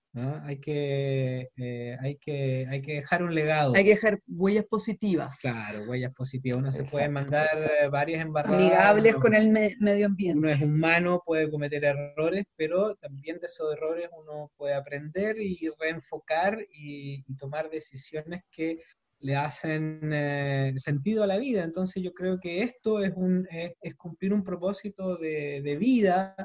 Hay, 0.44 0.60
que, 0.60 1.48
eh, 1.56 1.96
hay, 2.00 2.16
que, 2.18 2.68
hay 2.70 2.82
que 2.82 2.94
dejar 2.94 3.24
un 3.24 3.34
legado. 3.34 3.74
Hay 3.74 3.82
que 3.82 3.90
dejar 3.90 4.20
huellas 4.28 4.64
positivas. 4.66 5.36
Claro, 5.40 5.82
huellas 5.88 6.14
positivas. 6.14 6.58
Uno 6.58 6.70
se 6.70 6.84
puede 6.84 7.08
mandar 7.08 7.48
eh, 7.52 7.88
varias 7.88 8.22
embarradas. 8.22 8.60
Amigables 8.60 9.16
con 9.16 9.34
el 9.34 9.48
medio 9.48 10.06
ambiente. 10.06 10.38
Uno 10.38 10.50
es 10.50 10.62
humano, 10.62 11.20
puede 11.26 11.50
cometer 11.50 11.84
errores, 11.84 12.44
pero 12.54 12.94
también 12.94 13.40
de 13.40 13.46
esos 13.46 13.74
errores 13.74 14.08
uno 14.16 14.52
puede 14.56 14.74
aprender 14.74 15.36
y 15.36 15.68
reenfocar 15.80 16.58
y 16.70 17.24
tomar 17.34 17.68
decisiones 17.68 18.42
que 18.52 18.78
le 19.24 19.36
hacen 19.36 20.00
eh, 20.12 20.74
sentido 20.76 21.24
a 21.24 21.26
la 21.26 21.38
vida. 21.38 21.64
Entonces 21.64 22.02
yo 22.02 22.12
creo 22.12 22.38
que 22.38 22.62
esto 22.62 23.02
es, 23.02 23.10
un, 23.16 23.48
es, 23.50 23.94
cumplir 23.96 24.34
un 24.34 24.44
propósito 24.44 25.16
de, 25.16 25.76
vida, 25.80 26.36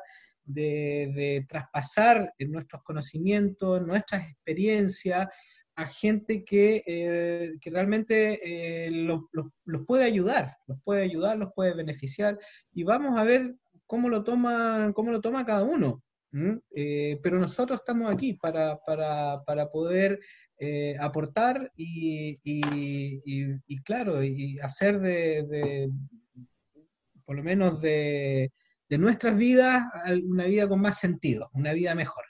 de, 0.45 1.45
traspasar 1.49 2.33
nuestros 2.39 2.81
conocimientos, 2.83 3.85
nuestras 3.85 4.29
experiencias 4.29 5.27
a 5.75 5.87
gente 5.87 6.45
que, 6.45 6.81
eh, 6.85 7.51
realmente 7.65 8.39
eh, 8.43 8.91
los, 8.91 9.23
puede 9.85 10.05
ayudar, 10.05 10.55
los 10.65 10.81
puede 10.81 11.03
ayudar, 11.03 11.37
los 11.37 11.51
puede 11.53 11.73
beneficiar. 11.73 12.39
Y 12.71 12.83
vamos 12.83 13.17
a 13.17 13.25
ver 13.25 13.55
cómo 13.87 14.07
lo 14.07 14.23
toma, 14.23 14.93
cómo 14.95 15.11
lo 15.11 15.19
toma 15.19 15.43
cada 15.43 15.63
uno. 15.63 16.01
pero 16.31 17.39
nosotros 17.39 17.79
estamos 17.79 18.09
aquí 18.09 18.35
para, 18.35 18.77
para, 18.85 19.43
para 19.45 19.69
poder 19.69 20.21
eh, 20.61 20.97
aportar 20.99 21.71
y, 21.77 22.37
claro, 23.85 24.21
y 24.21 24.59
hacer 24.59 24.99
de, 24.99 25.89
por 27.25 27.37
lo 27.37 27.43
menos 27.43 27.79
de, 27.79 28.51
nuestras 28.89 29.37
vidas 29.37 29.83
una 30.25 30.45
vida 30.45 30.67
con 30.67 30.81
más 30.81 30.99
sentido, 30.99 31.49
una 31.53 31.71
vida 31.71 31.95
mejor. 31.95 32.25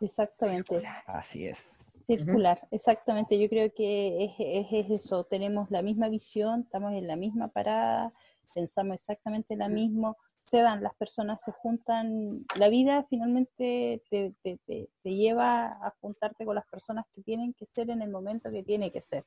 Exactamente. 0.00 0.82
Así 1.06 1.46
es. 1.46 1.92
Circular, 2.06 2.66
exactamente. 2.70 3.38
Yo 3.38 3.48
creo 3.50 3.70
que 3.74 4.24
es, 4.24 4.32
es, 4.72 4.90
eso, 4.90 5.24
tenemos 5.24 5.70
la 5.70 5.82
misma 5.82 6.08
visión, 6.08 6.60
estamos 6.60 6.92
en 6.92 7.06
la 7.06 7.16
misma 7.16 7.48
parada, 7.48 8.12
pensamos 8.54 8.94
exactamente 8.94 9.56
lo 9.56 9.68
mismo, 9.68 10.16
se 10.46 10.58
dan, 10.58 10.82
las 10.82 10.94
personas 10.94 11.42
se 11.42 11.52
juntan, 11.52 12.44
la 12.56 12.68
vida 12.68 13.06
finalmente 13.08 14.02
te, 14.10 14.34
te, 14.42 14.58
te, 14.66 14.88
lleva 15.04 15.66
a 15.66 15.94
juntarte 16.00 16.44
con 16.44 16.54
las 16.54 16.66
personas 16.66 17.06
que 17.14 17.22
tienen 17.22 17.54
que 17.54 17.66
ser 17.66 17.90
en 17.90 18.02
el 18.02 18.10
momento 18.10 18.50
que 18.50 18.62
tiene 18.62 18.90
que 18.92 19.00
ser. 19.00 19.24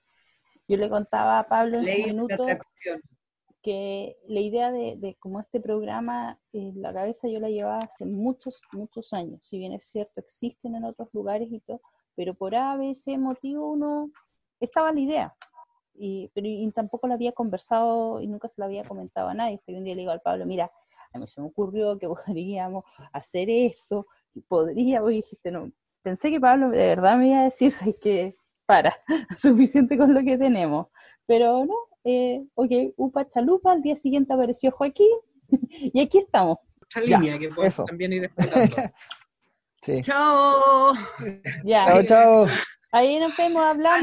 Yo 0.68 0.78
le 0.78 0.90
contaba 0.90 1.40
a 1.40 1.48
Pablo 1.48 1.80
en 1.80 1.86
minuto 1.86 2.46
que 3.64 4.18
la 4.28 4.40
idea 4.40 4.72
de, 4.72 4.96
de 4.98 5.16
como 5.16 5.40
este 5.40 5.60
programa, 5.60 6.40
en 6.54 6.82
la 6.82 6.94
cabeza 6.94 7.28
yo 7.28 7.40
la 7.40 7.50
llevaba 7.50 7.80
hace 7.80 8.06
muchos, 8.06 8.62
muchos 8.72 9.12
años, 9.14 9.46
si 9.48 9.58
bien 9.58 9.74
es 9.74 9.86
cierto, 9.86 10.20
existen 10.20 10.76
en 10.76 10.84
otros 10.84 11.10
lugares 11.14 11.52
y 11.52 11.60
todo, 11.62 11.82
pero 12.16 12.34
por 12.34 12.56
A, 12.56 12.76
B, 12.78 12.94
C 12.94 13.18
motivo 13.18 13.72
uno, 13.72 14.12
estaba 14.60 14.92
la 14.92 15.00
idea, 15.00 15.36
y, 15.96 16.30
pero 16.34 16.48
y 16.48 16.72
tampoco 16.72 17.08
la 17.08 17.16
había 17.16 17.32
conversado 17.32 18.22
y 18.22 18.28
nunca 18.28 18.48
se 18.50 18.62
la 18.62 18.66
había 18.66 18.84
comentado 18.84 19.30
a 19.30 19.34
nadie. 19.34 19.56
Hasta 19.56 19.72
un 19.72 19.84
día 19.84 19.96
le 19.96 20.02
digo 20.02 20.12
al 20.12 20.22
Pablo, 20.22 20.46
mira, 20.46 20.72
a 21.14 21.20
mí 21.20 21.28
se 21.28 21.42
me 21.42 21.48
ocurrió 21.48 21.98
que 21.98 22.08
podríamos 22.26 22.84
hacer 23.14 23.50
esto, 23.50 24.08
y 24.34 24.42
podríamos, 24.42 25.12
y 25.12 25.16
dijiste, 25.16 25.52
no, 25.52 25.72
pensé 26.02 26.32
que 26.32 26.40
Pablo 26.40 26.70
de 26.70 26.88
verdad 26.88 27.18
me 27.18 27.30
iba 27.30 27.40
a 27.42 27.44
decir, 27.46 27.72
que 28.02 28.36
para, 28.66 28.96
suficiente 29.38 29.98
con 29.98 30.14
lo 30.14 30.24
que 30.24 30.38
tenemos, 30.38 30.88
pero 31.26 31.66
no, 31.66 31.76
eh, 32.04 32.46
ok, 32.56 32.94
upa 32.96 33.28
chalupa, 33.28 33.72
al 33.72 33.82
día 33.82 33.96
siguiente 33.96 34.34
apareció 34.34 34.72
Joaquín, 34.72 35.08
y 35.50 36.02
aquí 36.02 36.20
estamos. 36.20 36.58
Otra 36.82 37.02
línea 37.02 37.38
que 37.38 37.50
podemos 37.50 37.86
también 37.86 38.14
ir 38.14 38.32
sí. 39.82 40.02
Chao. 40.02 40.94
Ya. 41.64 41.86
Chao, 41.86 42.04
chao. 42.04 42.48
Ahí 42.92 43.20
nos 43.20 43.36
vemos 43.36 43.62
hablando. 43.62 43.90